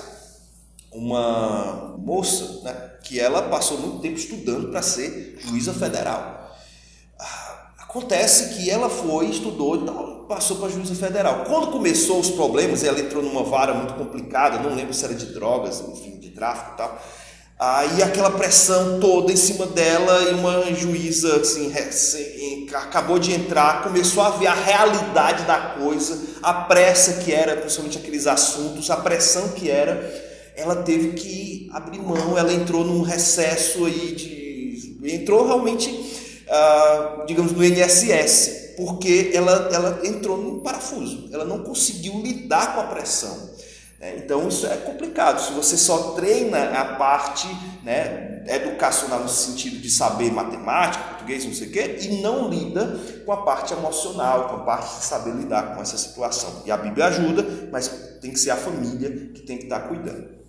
uma 0.93 1.97
moça 1.99 2.63
né, 2.63 2.84
que 3.05 3.21
ela 3.21 3.43
passou 3.43 3.79
muito 3.79 4.01
tempo 4.01 4.17
estudando 4.17 4.69
para 4.71 4.83
ser 4.83 5.39
juíza 5.39 5.73
federal. 5.73 6.57
Ah, 7.19 7.73
acontece 7.79 8.55
que 8.55 8.71
ela 8.71 8.91
foi, 8.91 9.27
estudou, 9.27 9.77
então 9.77 10.25
passou 10.29 10.57
para 10.57 10.71
juíza 10.71 10.95
federal. 10.95 11.45
Quando 11.45 11.69
começou 11.69 12.19
os 12.19 12.31
problemas, 12.31 12.83
ela 12.83 12.99
entrou 12.99 13.23
numa 13.23 13.45
vara 13.45 13.75
muito 13.75 13.95
complicada, 13.95 14.59
não 14.59 14.75
lembro 14.75 14.93
se 14.95 15.05
era 15.05 15.15
de 15.15 15.27
drogas, 15.27 15.81
enfim, 15.81 16.19
de 16.19 16.31
tráfico 16.31 16.73
e 16.75 16.77
tal. 16.77 16.99
Aí 17.57 18.03
aquela 18.03 18.33
pressão 18.33 18.99
toda 18.99 19.33
em 19.33 19.37
cima 19.37 19.65
dela 19.67 20.23
e 20.25 20.35
uma 20.35 20.75
juíza 20.75 21.37
assim, 21.37 21.73
acabou 22.75 23.19
de 23.19 23.33
entrar, 23.33 23.85
começou 23.85 24.25
a 24.25 24.31
ver 24.31 24.49
a 24.49 24.55
realidade 24.55 25.45
da 25.45 25.59
coisa, 25.79 26.21
a 26.43 26.53
pressa 26.53 27.23
que 27.23 27.33
era, 27.33 27.57
principalmente 27.57 27.97
aqueles 27.97 28.27
assuntos, 28.27 28.91
a 28.91 28.97
pressão 28.97 29.51
que 29.51 29.71
era, 29.71 30.24
ela 30.57 30.77
teve 30.77 31.13
que 31.13 31.69
abrir 31.73 31.99
mão, 32.01 32.39
ela 32.39 32.53
entrou 32.53 32.85
num 32.85 33.03
recesso 33.03 33.85
aí 33.85 34.15
de. 34.15 35.15
entrou 35.15 35.47
realmente, 35.47 35.91
uh, 35.91 37.27
digamos, 37.27 37.53
no 37.53 37.65
INSS, 37.65 38.75
porque 38.77 39.31
ela, 39.35 39.69
ela 39.73 40.01
entrou 40.05 40.37
num 40.37 40.61
parafuso, 40.61 41.29
ela 41.33 41.45
não 41.45 41.63
conseguiu 41.63 42.21
lidar 42.21 42.75
com 42.75 42.81
a 42.81 42.85
pressão. 42.85 43.55
É, 44.01 44.19
então 44.19 44.47
isso 44.49 44.67
é 44.67 44.77
complicado. 44.77 45.41
Se 45.41 45.53
você 45.55 45.79
só 45.79 46.13
treina 46.13 46.79
a 46.79 46.97
parte 46.97 47.49
né, 47.83 48.45
educacional 48.47 49.21
no 49.21 49.29
sentido 49.31 49.79
de 49.79 49.89
saber 49.89 50.31
matemática, 50.31 51.03
português, 51.05 51.47
não 51.47 51.55
sei 51.55 51.69
o 51.69 51.71
quê, 51.71 51.99
e 52.03 52.21
não 52.21 52.51
lida 52.51 53.01
com 53.25 53.33
a 53.33 53.39
parte 53.39 53.73
emocional, 53.73 54.49
com 54.51 54.57
a 54.57 54.61
parte 54.61 54.99
de 54.99 55.05
saber 55.07 55.33
lidar 55.33 55.75
com 55.75 55.81
essa 55.81 55.97
situação. 55.97 56.63
E 56.67 56.71
a 56.71 56.77
Bíblia 56.77 57.07
ajuda, 57.07 57.69
mas 57.73 57.89
tem 58.21 58.31
que 58.31 58.39
ser 58.39 58.51
a 58.51 58.57
família 58.57 59.11
que 59.33 59.41
tem 59.41 59.57
que 59.57 59.65
estar 59.65 59.81
cuidando. 59.89 60.44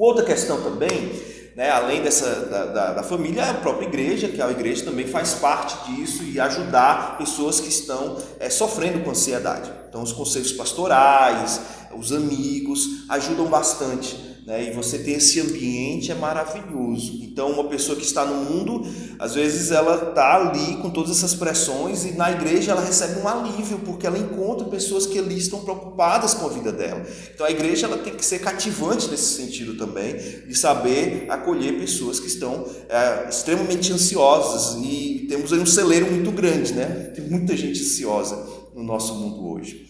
Outra 0.00 0.24
questão 0.24 0.62
também, 0.62 1.12
né, 1.54 1.68
além 1.68 2.00
dessa 2.00 2.46
da, 2.46 2.64
da, 2.64 2.92
da, 2.94 3.02
família, 3.02 3.42
é 3.42 3.50
a 3.50 3.54
própria 3.54 3.86
igreja, 3.86 4.28
que 4.28 4.40
a 4.40 4.50
igreja 4.50 4.86
também 4.86 5.06
faz 5.06 5.34
parte 5.34 5.92
disso 5.92 6.22
e 6.22 6.40
ajudar 6.40 7.18
pessoas 7.18 7.60
que 7.60 7.68
estão 7.68 8.16
é, 8.38 8.48
sofrendo 8.48 9.00
com 9.00 9.10
ansiedade. 9.10 9.70
Então, 9.90 10.02
os 10.02 10.10
conselhos 10.10 10.52
pastorais, 10.52 11.60
os 11.94 12.12
amigos 12.12 13.04
ajudam 13.10 13.44
bastante. 13.44 14.29
Né? 14.46 14.68
E 14.68 14.70
você 14.72 14.98
ter 14.98 15.12
esse 15.12 15.40
ambiente 15.40 16.10
é 16.10 16.14
maravilhoso. 16.14 17.18
Então, 17.22 17.50
uma 17.50 17.64
pessoa 17.64 17.96
que 17.96 18.04
está 18.04 18.24
no 18.24 18.44
mundo, 18.44 18.86
às 19.18 19.34
vezes 19.34 19.70
ela 19.70 20.10
está 20.10 20.36
ali 20.36 20.76
com 20.76 20.90
todas 20.90 21.10
essas 21.10 21.34
pressões 21.34 22.04
e 22.04 22.12
na 22.12 22.30
igreja 22.32 22.72
ela 22.72 22.84
recebe 22.84 23.20
um 23.20 23.28
alívio 23.28 23.78
porque 23.80 24.06
ela 24.06 24.18
encontra 24.18 24.66
pessoas 24.66 25.06
que 25.06 25.18
ali 25.18 25.38
estão 25.38 25.60
preocupadas 25.60 26.34
com 26.34 26.46
a 26.46 26.48
vida 26.48 26.72
dela. 26.72 27.04
Então, 27.34 27.46
a 27.46 27.50
igreja 27.50 27.86
ela 27.86 27.98
tem 27.98 28.14
que 28.14 28.24
ser 28.24 28.40
cativante 28.40 29.08
nesse 29.08 29.34
sentido 29.36 29.74
também, 29.74 30.14
de 30.46 30.54
saber 30.54 31.26
acolher 31.28 31.78
pessoas 31.78 32.18
que 32.18 32.26
estão 32.26 32.66
é, 32.88 33.28
extremamente 33.28 33.92
ansiosas 33.92 34.82
e 34.84 35.26
temos 35.28 35.52
aí 35.52 35.60
um 35.60 35.66
celeiro 35.66 36.10
muito 36.10 36.30
grande, 36.32 36.72
né? 36.72 37.12
Tem 37.14 37.24
muita 37.24 37.56
gente 37.56 37.80
ansiosa 37.80 38.36
no 38.74 38.82
nosso 38.82 39.14
mundo 39.14 39.48
hoje. 39.48 39.86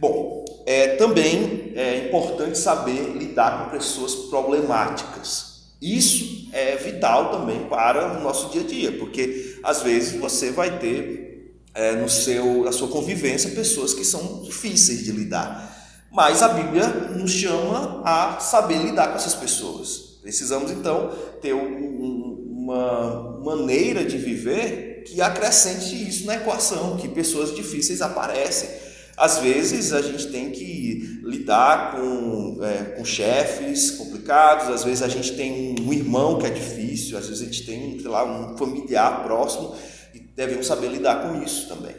Bom, 0.00 0.46
é, 0.64 0.96
também 0.96 1.72
é 1.76 2.06
importante 2.06 2.56
saber 2.56 3.12
lidar 3.18 3.64
com 3.64 3.70
pessoas 3.70 4.14
problemáticas. 4.14 5.74
Isso 5.80 6.48
é 6.54 6.74
vital 6.76 7.30
também 7.30 7.66
para 7.68 8.18
o 8.18 8.22
nosso 8.22 8.48
dia 8.48 8.62
a 8.62 8.64
dia, 8.64 8.92
porque 8.92 9.58
às 9.62 9.82
vezes 9.82 10.18
você 10.18 10.50
vai 10.52 10.78
ter 10.78 11.54
é, 11.74 11.96
no 11.96 12.08
seu, 12.08 12.64
na 12.64 12.72
sua 12.72 12.88
convivência 12.88 13.50
pessoas 13.50 13.92
que 13.92 14.02
são 14.02 14.40
difíceis 14.42 15.04
de 15.04 15.12
lidar. 15.12 15.68
Mas 16.10 16.42
a 16.42 16.48
Bíblia 16.48 16.88
nos 16.88 17.32
chama 17.32 18.00
a 18.02 18.40
saber 18.40 18.78
lidar 18.78 19.08
com 19.08 19.16
essas 19.16 19.34
pessoas. 19.34 20.18
Precisamos 20.22 20.70
então 20.70 21.14
ter 21.42 21.52
um, 21.52 22.46
uma 22.50 23.38
maneira 23.44 24.02
de 24.02 24.16
viver 24.16 25.04
que 25.06 25.20
acrescente 25.20 26.08
isso 26.08 26.24
na 26.24 26.36
equação, 26.36 26.96
que 26.96 27.06
pessoas 27.06 27.54
difíceis 27.54 28.00
aparecem 28.00 28.88
às 29.20 29.38
vezes 29.38 29.92
a 29.92 30.00
gente 30.00 30.28
tem 30.28 30.50
que 30.50 31.20
lidar 31.22 31.92
com, 31.92 32.58
é, 32.64 32.96
com 32.96 33.04
chefes 33.04 33.90
complicados, 33.90 34.68
às 34.68 34.82
vezes 34.82 35.02
a 35.02 35.08
gente 35.08 35.36
tem 35.36 35.76
um 35.78 35.92
irmão 35.92 36.38
que 36.38 36.46
é 36.46 36.50
difícil, 36.50 37.18
às 37.18 37.28
vezes 37.28 37.42
a 37.42 37.44
gente 37.44 37.66
tem, 37.66 38.00
sei 38.00 38.08
lá, 38.08 38.24
um 38.24 38.56
familiar 38.56 39.22
próximo 39.22 39.76
e 40.14 40.18
devemos 40.18 40.66
saber 40.66 40.88
lidar 40.88 41.22
com 41.22 41.42
isso 41.42 41.68
também. 41.68 41.94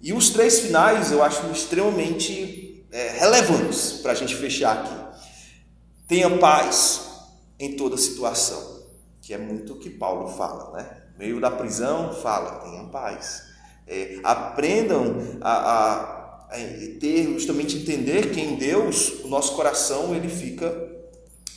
E 0.00 0.12
os 0.12 0.30
três 0.30 0.58
finais 0.58 1.12
eu 1.12 1.22
acho 1.22 1.46
extremamente 1.52 2.84
é, 2.90 3.10
relevantes 3.20 4.00
para 4.02 4.10
a 4.10 4.14
gente 4.16 4.34
fechar 4.34 4.78
aqui. 4.78 5.22
Tenha 6.08 6.28
paz 6.38 7.08
em 7.56 7.76
toda 7.76 7.96
situação, 7.96 8.82
que 9.20 9.32
é 9.32 9.38
muito 9.38 9.74
o 9.74 9.78
que 9.78 9.90
Paulo 9.90 10.26
fala, 10.28 10.72
né? 10.76 11.02
meio 11.16 11.40
da 11.40 11.52
prisão, 11.52 12.12
fala, 12.12 12.58
tenha 12.64 12.82
paz. 12.88 13.44
É, 13.86 14.18
aprendam 14.24 15.38
a, 15.40 15.52
a 15.52 16.21
ter 17.00 17.32
justamente 17.34 17.76
entender 17.76 18.30
que 18.30 18.40
em 18.40 18.56
Deus 18.56 19.20
o 19.24 19.28
nosso 19.28 19.54
coração 19.54 20.14
ele 20.14 20.28
fica 20.28 20.70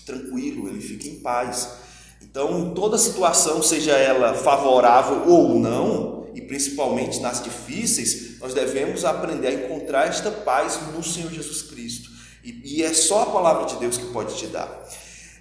tranquilo, 0.05 0.69
ele 0.69 0.81
fica 0.81 1.07
em 1.07 1.15
paz. 1.19 1.69
Então, 2.21 2.73
toda 2.73 2.97
situação, 2.97 3.61
seja 3.61 3.93
ela 3.93 4.33
favorável 4.33 5.27
ou 5.27 5.59
não, 5.59 6.27
e 6.33 6.41
principalmente 6.41 7.19
nas 7.19 7.43
difíceis, 7.43 8.39
nós 8.39 8.53
devemos 8.53 9.05
aprender 9.05 9.47
a 9.47 9.53
encontrar 9.53 10.07
esta 10.07 10.29
paz 10.31 10.79
no 10.93 11.03
Senhor 11.03 11.31
Jesus 11.31 11.61
Cristo. 11.61 12.09
E, 12.43 12.77
e 12.79 12.83
é 12.83 12.93
só 12.93 13.23
a 13.23 13.25
palavra 13.27 13.65
de 13.65 13.77
Deus 13.77 13.97
que 13.97 14.05
pode 14.07 14.35
te 14.35 14.47
dar. 14.47 14.87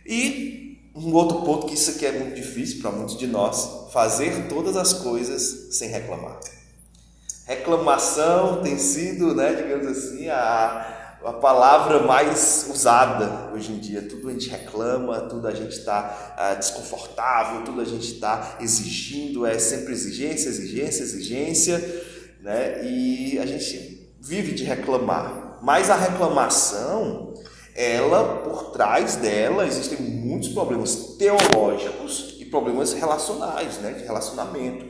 E 0.06 0.78
um 0.94 1.12
outro 1.12 1.42
ponto 1.42 1.66
que 1.66 1.74
isso 1.74 1.90
aqui 1.90 2.06
é 2.06 2.12
muito 2.12 2.36
difícil 2.36 2.80
para 2.80 2.92
muitos 2.92 3.18
de 3.18 3.26
nós, 3.26 3.90
fazer 3.92 4.48
todas 4.48 4.76
as 4.76 4.92
coisas 4.92 5.76
sem 5.76 5.90
reclamar. 5.90 6.38
Reclamação 7.46 8.62
tem 8.62 8.78
sido, 8.78 9.34
né, 9.34 9.52
digamos 9.52 9.86
assim, 9.86 10.30
a, 10.30 11.18
a 11.22 11.32
palavra 11.34 12.00
mais 12.00 12.66
usada 12.70 13.50
hoje 13.54 13.70
em 13.70 13.78
dia. 13.78 14.00
Tudo 14.00 14.30
a 14.30 14.32
gente 14.32 14.48
reclama, 14.48 15.20
tudo 15.22 15.46
a 15.46 15.52
gente 15.52 15.76
está 15.76 16.34
ah, 16.38 16.54
desconfortável, 16.54 17.62
tudo 17.62 17.82
a 17.82 17.84
gente 17.84 18.14
está 18.14 18.56
exigindo, 18.60 19.44
é 19.44 19.58
sempre 19.58 19.92
exigência, 19.92 20.48
exigência, 20.48 21.02
exigência, 21.02 22.04
né? 22.40 22.82
E 22.82 23.38
a 23.38 23.44
gente 23.44 24.10
vive 24.18 24.52
de 24.52 24.64
reclamar. 24.64 25.58
Mas 25.60 25.90
a 25.90 25.96
reclamação, 25.96 27.34
ela, 27.74 28.38
por 28.38 28.70
trás 28.70 29.16
dela, 29.16 29.66
existem 29.66 29.98
muitos 29.98 30.48
problemas 30.48 31.16
teológicos 31.18 32.36
e 32.40 32.46
problemas 32.46 32.94
relacionais, 32.94 33.78
né, 33.78 33.92
de 33.92 34.04
relacionamento. 34.04 34.86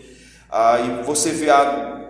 Aí 0.48 1.02
você 1.02 1.30
vê 1.32 1.50
a 1.50 2.05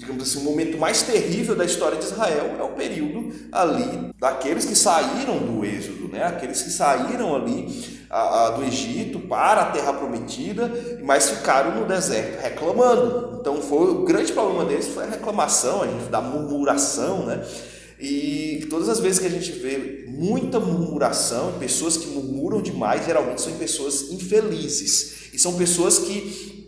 digamos 0.00 0.22
assim, 0.22 0.40
o 0.40 0.44
momento 0.44 0.78
mais 0.78 1.02
terrível 1.02 1.54
da 1.54 1.64
história 1.64 1.98
de 1.98 2.06
Israel 2.06 2.56
é 2.58 2.62
o 2.62 2.70
período 2.70 3.34
ali 3.52 4.10
daqueles 4.18 4.64
que 4.64 4.74
saíram 4.74 5.38
do 5.38 5.62
Êxodo, 5.62 6.08
né? 6.08 6.24
aqueles 6.24 6.62
que 6.62 6.70
saíram 6.70 7.36
ali 7.36 8.00
a, 8.08 8.46
a, 8.46 8.50
do 8.52 8.64
Egito 8.64 9.20
para 9.20 9.60
a 9.60 9.66
Terra 9.66 9.92
Prometida, 9.92 10.72
mas 11.04 11.28
ficaram 11.28 11.78
no 11.78 11.86
deserto 11.86 12.40
reclamando. 12.40 13.40
Então 13.40 13.60
foi 13.60 13.90
o 13.90 14.04
grande 14.04 14.32
problema 14.32 14.64
deles 14.64 14.88
foi 14.88 15.04
a 15.04 15.10
reclamação, 15.10 15.82
a 15.82 15.86
gente 15.86 16.08
da 16.10 16.22
murmuração, 16.22 17.26
né? 17.26 17.44
E 18.00 18.66
todas 18.70 18.88
as 18.88 19.00
vezes 19.00 19.18
que 19.18 19.26
a 19.26 19.30
gente 19.30 19.52
vê 19.52 20.06
muita 20.08 20.58
murmuração, 20.58 21.52
pessoas 21.58 21.98
que 21.98 22.06
murmuram 22.06 22.62
demais, 22.62 23.04
geralmente 23.04 23.42
são 23.42 23.52
pessoas 23.52 24.10
infelizes. 24.10 25.28
E 25.34 25.38
são 25.38 25.52
pessoas 25.56 25.98
que 25.98 26.59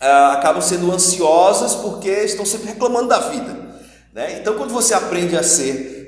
ah, 0.00 0.32
acabam 0.32 0.62
sendo 0.62 0.90
ansiosas 0.90 1.74
porque 1.74 2.08
estão 2.08 2.46
sempre 2.46 2.68
reclamando 2.68 3.08
da 3.08 3.18
vida. 3.18 3.52
Né? 4.12 4.40
Então, 4.40 4.56
quando 4.56 4.72
você 4.72 4.94
aprende 4.94 5.36
a 5.36 5.42
ser 5.42 6.00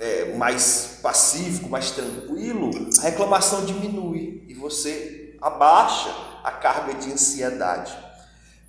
é, 0.00 0.34
mais 0.36 0.98
pacífico, 1.02 1.68
mais 1.68 1.90
tranquilo, 1.90 2.70
a 2.98 3.02
reclamação 3.02 3.64
diminui 3.64 4.44
e 4.48 4.54
você 4.54 5.36
abaixa 5.40 6.08
a 6.42 6.50
carga 6.50 6.94
de 6.94 7.12
ansiedade. 7.12 7.96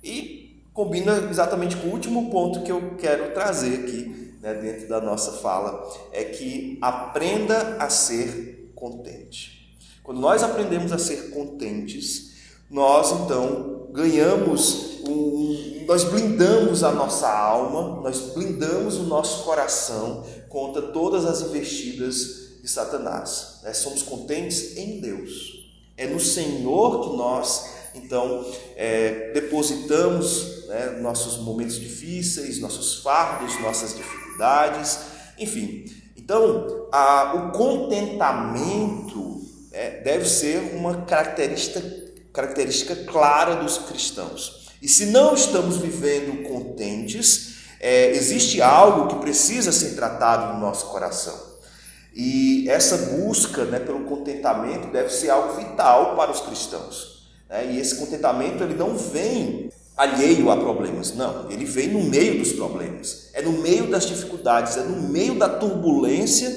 E 0.04 0.62
combina 0.74 1.16
exatamente 1.30 1.76
com 1.76 1.88
o 1.88 1.92
último 1.92 2.30
ponto 2.30 2.62
que 2.62 2.70
eu 2.70 2.96
quero 2.96 3.32
trazer 3.32 3.80
aqui 3.80 4.36
né, 4.42 4.54
dentro 4.54 4.88
da 4.88 5.00
nossa 5.00 5.32
fala, 5.32 5.88
é 6.12 6.24
que 6.24 6.78
aprenda 6.82 7.76
a 7.78 7.88
ser 7.88 8.72
contente. 8.74 9.76
Quando 10.02 10.20
nós 10.20 10.42
aprendemos 10.42 10.92
a 10.92 10.98
ser 10.98 11.30
contentes, 11.30 12.31
nós 12.72 13.12
então 13.12 13.88
ganhamos, 13.92 15.02
um, 15.06 15.84
nós 15.86 16.04
blindamos 16.04 16.82
a 16.82 16.90
nossa 16.90 17.28
alma, 17.28 18.00
nós 18.00 18.32
blindamos 18.34 18.96
o 18.96 19.02
nosso 19.02 19.44
coração 19.44 20.24
contra 20.48 20.80
todas 20.80 21.26
as 21.26 21.42
investidas 21.42 22.60
de 22.62 22.68
Satanás. 22.68 23.58
Né? 23.62 23.74
Somos 23.74 24.02
contentes 24.02 24.78
em 24.78 25.00
Deus. 25.00 25.60
É 25.98 26.06
no 26.06 26.18
Senhor 26.18 27.02
que 27.02 27.14
nós, 27.14 27.74
então, 27.94 28.42
é, 28.74 29.32
depositamos 29.34 30.66
né, 30.66 30.98
nossos 31.02 31.36
momentos 31.44 31.78
difíceis, 31.78 32.58
nossos 32.58 33.02
fardos, 33.02 33.60
nossas 33.60 33.94
dificuldades, 33.94 34.98
enfim. 35.38 35.84
Então, 36.16 36.88
a, 36.90 37.34
o 37.34 37.52
contentamento 37.52 39.42
é, 39.70 40.00
deve 40.00 40.26
ser 40.26 40.74
uma 40.74 41.02
característica 41.02 42.01
característica 42.32 42.96
clara 42.96 43.56
dos 43.56 43.78
cristãos. 43.78 44.68
E 44.80 44.88
se 44.88 45.06
não 45.06 45.34
estamos 45.34 45.76
vivendo 45.76 46.48
contentes, 46.48 47.56
é, 47.78 48.10
existe 48.10 48.60
algo 48.60 49.08
que 49.08 49.20
precisa 49.20 49.70
ser 49.70 49.94
tratado 49.94 50.54
no 50.54 50.60
nosso 50.60 50.86
coração. 50.86 51.52
E 52.14 52.68
essa 52.68 52.96
busca 52.96 53.64
né, 53.64 53.78
pelo 53.78 54.04
contentamento 54.04 54.88
deve 54.92 55.10
ser 55.10 55.30
algo 55.30 55.54
vital 55.54 56.16
para 56.16 56.30
os 56.30 56.40
cristãos. 56.40 57.28
Né? 57.48 57.72
E 57.72 57.78
esse 57.78 57.96
contentamento 57.96 58.62
ele 58.62 58.74
não 58.74 58.96
vem 58.96 59.70
alheio 59.96 60.50
a 60.50 60.56
problemas. 60.56 61.14
Não, 61.14 61.50
ele 61.50 61.64
vem 61.64 61.88
no 61.88 62.02
meio 62.02 62.38
dos 62.38 62.52
problemas. 62.52 63.30
É 63.32 63.42
no 63.42 63.52
meio 63.52 63.88
das 63.88 64.06
dificuldades, 64.06 64.76
é 64.76 64.82
no 64.82 65.08
meio 65.08 65.38
da 65.38 65.48
turbulência 65.48 66.50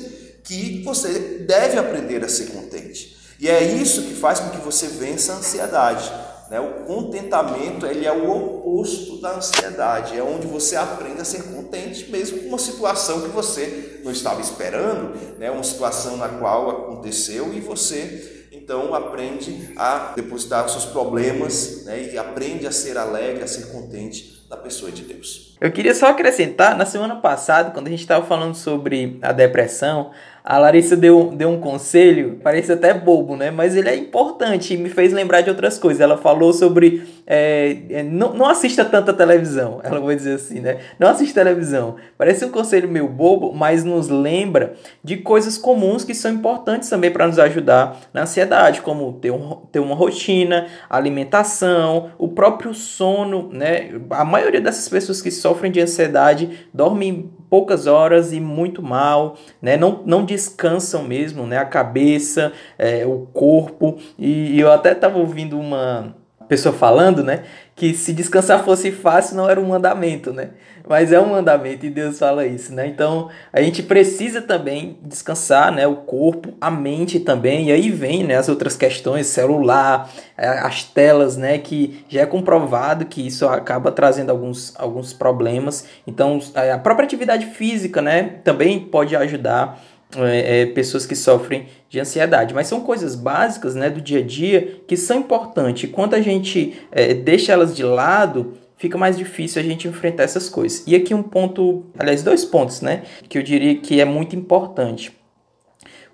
que 0.43 0.83
você 0.83 1.45
deve 1.47 1.77
aprender 1.77 2.23
a 2.23 2.29
ser 2.29 2.47
contente. 2.47 3.14
E 3.39 3.49
é 3.49 3.63
isso 3.63 4.03
que 4.03 4.15
faz 4.15 4.39
com 4.39 4.49
que 4.49 4.57
você 4.57 4.87
vença 4.87 5.33
a 5.33 5.35
ansiedade. 5.37 6.11
Né? 6.49 6.59
O 6.59 6.85
contentamento 6.85 7.85
ele 7.85 8.05
é 8.05 8.11
o 8.11 8.29
oposto 8.29 9.19
da 9.19 9.35
ansiedade, 9.35 10.17
é 10.17 10.23
onde 10.23 10.45
você 10.47 10.75
aprende 10.75 11.21
a 11.21 11.25
ser 11.25 11.43
contente, 11.43 12.09
mesmo 12.11 12.39
com 12.39 12.49
uma 12.49 12.59
situação 12.59 13.21
que 13.21 13.29
você 13.29 14.01
não 14.03 14.11
estava 14.11 14.41
esperando, 14.41 15.37
né? 15.39 15.49
uma 15.49 15.63
situação 15.63 16.17
na 16.17 16.29
qual 16.29 16.69
aconteceu 16.69 17.53
e 17.53 17.59
você 17.59 18.47
então 18.51 18.95
aprende 18.95 19.73
a 19.75 20.13
depositar 20.15 20.65
os 20.65 20.71
seus 20.71 20.85
problemas 20.85 21.83
né? 21.85 22.11
e 22.13 22.17
aprende 22.17 22.65
a 22.65 22.71
ser 22.71 22.97
alegre, 22.97 23.43
a 23.43 23.47
ser 23.47 23.67
contente 23.71 24.45
da 24.49 24.57
pessoa 24.57 24.91
de 24.91 25.03
Deus. 25.03 25.55
Eu 25.59 25.71
queria 25.71 25.93
só 25.93 26.07
acrescentar, 26.07 26.77
na 26.77 26.85
semana 26.85 27.15
passada, 27.15 27.71
quando 27.71 27.87
a 27.87 27.89
gente 27.89 28.01
estava 28.01 28.25
falando 28.25 28.55
sobre 28.55 29.17
a 29.21 29.31
depressão, 29.31 30.11
a 30.47 30.59
Larissa 30.59 30.95
deu, 30.95 31.33
deu 31.35 31.49
um 31.49 31.59
conselho, 31.59 32.39
parece 32.43 32.71
até 32.71 32.93
bobo, 32.93 33.35
né? 33.35 33.49
Mas 33.49 33.75
ele 33.75 33.89
é 33.89 33.95
importante 33.95 34.75
e 34.75 34.77
me 34.77 34.89
fez 34.89 35.11
lembrar 35.11 35.41
de 35.41 35.49
outras 35.49 35.79
coisas. 35.79 35.99
Ela 35.99 36.17
falou 36.17 36.53
sobre. 36.53 37.03
É, 37.25 37.77
é, 37.89 38.03
não, 38.03 38.35
não 38.35 38.45
assista 38.45 38.85
tanta 38.85 39.11
televisão, 39.11 39.81
ela 39.83 39.99
vai 39.99 40.15
dizer 40.15 40.35
assim, 40.35 40.59
né? 40.59 40.77
Não 40.99 41.07
assista 41.07 41.43
televisão. 41.43 41.95
Parece 42.15 42.45
um 42.45 42.51
conselho 42.51 42.87
meio 42.87 43.07
bobo, 43.07 43.51
mas 43.53 43.83
nos 43.83 44.07
lembra 44.07 44.75
de 45.03 45.17
coisas 45.17 45.57
comuns 45.57 46.03
que 46.03 46.13
são 46.13 46.31
importantes 46.31 46.89
também 46.89 47.09
para 47.09 47.25
nos 47.25 47.39
ajudar 47.39 48.01
na 48.13 48.21
ansiedade, 48.21 48.81
como 48.81 49.13
ter, 49.13 49.31
um, 49.31 49.55
ter 49.71 49.79
uma 49.79 49.95
rotina, 49.95 50.67
alimentação, 50.87 52.11
o 52.19 52.27
próprio 52.27 52.71
sono, 52.75 53.49
né? 53.51 53.99
A 54.11 54.23
maioria 54.23 54.61
dessas 54.61 54.87
pessoas 54.87 55.23
que 55.23 55.31
sofrem 55.31 55.71
de 55.71 55.81
ansiedade 55.81 56.67
dormem 56.71 57.31
poucas 57.55 57.87
horas 57.87 58.33
e 58.33 58.41
muito 58.41 58.83
mal, 58.83 59.37
né? 59.61 59.77
Não, 59.77 60.03
não 60.05 60.25
descansam 60.25 61.03
mesmo, 61.03 61.47
né? 61.47 61.57
A 61.57 61.63
cabeça, 61.63 62.51
é, 62.77 63.05
o 63.05 63.29
corpo. 63.31 63.97
E, 64.19 64.57
e 64.57 64.59
eu 64.59 64.69
até 64.69 64.91
estava 64.91 65.17
ouvindo 65.17 65.57
uma 65.57 66.13
pessoa 66.49 66.75
falando, 66.75 67.23
né? 67.23 67.43
Que 67.73 67.93
se 67.93 68.11
descansar 68.11 68.65
fosse 68.65 68.91
fácil, 68.91 69.37
não 69.37 69.49
era 69.49 69.57
um 69.57 69.69
mandamento, 69.69 70.33
né? 70.33 70.49
Mas 70.87 71.11
é 71.11 71.19
um 71.19 71.31
mandamento 71.31 71.85
e 71.85 71.89
Deus 71.89 72.19
fala 72.19 72.45
isso, 72.45 72.73
né? 72.73 72.85
Então 72.87 73.29
a 73.51 73.61
gente 73.61 73.81
precisa 73.81 74.41
também 74.41 74.97
descansar, 75.01 75.71
né? 75.71 75.87
O 75.87 75.95
corpo, 75.95 76.53
a 76.61 76.69
mente 76.69 77.19
também. 77.19 77.69
E 77.69 77.71
aí 77.71 77.89
vem, 77.89 78.23
né? 78.23 78.35
As 78.35 78.47
outras 78.47 78.77
questões, 78.77 79.27
celular, 79.27 80.09
é, 80.37 80.47
as 80.47 80.83
telas, 80.83 81.37
né? 81.37 81.57
Que 81.57 82.05
já 82.07 82.21
é 82.21 82.25
comprovado 82.25 83.05
que 83.05 83.25
isso 83.25 83.47
acaba 83.47 83.91
trazendo 83.91 84.29
alguns, 84.29 84.73
alguns 84.77 85.11
problemas. 85.11 85.87
Então 86.05 86.39
a 86.55 86.77
própria 86.77 87.05
atividade 87.05 87.47
física, 87.47 88.01
né? 88.01 88.35
Também 88.43 88.79
pode 88.79 89.15
ajudar 89.15 89.81
é, 90.17 90.61
é, 90.61 90.65
pessoas 90.67 91.05
que 91.05 91.15
sofrem 91.15 91.67
de 91.89 91.99
ansiedade. 91.99 92.53
Mas 92.53 92.67
são 92.67 92.81
coisas 92.81 93.15
básicas 93.15 93.75
né, 93.75 93.89
do 93.89 93.99
dia 93.99 94.19
a 94.19 94.23
dia 94.23 94.81
que 94.87 94.95
são 94.95 95.17
importantes. 95.17 95.89
Quando 95.91 96.13
a 96.13 96.21
gente 96.21 96.79
é, 96.91 97.13
deixa 97.13 97.51
elas 97.51 97.75
de 97.75 97.83
lado, 97.83 98.53
fica 98.77 98.97
mais 98.97 99.17
difícil 99.17 99.61
a 99.61 99.65
gente 99.65 99.87
enfrentar 99.87 100.23
essas 100.23 100.49
coisas. 100.49 100.83
E 100.85 100.95
aqui 100.95 101.13
um 101.13 101.23
ponto, 101.23 101.85
aliás, 101.97 102.23
dois 102.23 102.43
pontos, 102.45 102.81
né? 102.81 103.03
Que 103.27 103.37
eu 103.37 103.43
diria 103.43 103.75
que 103.77 103.99
é 103.99 104.05
muito 104.05 104.35
importante. 104.35 105.11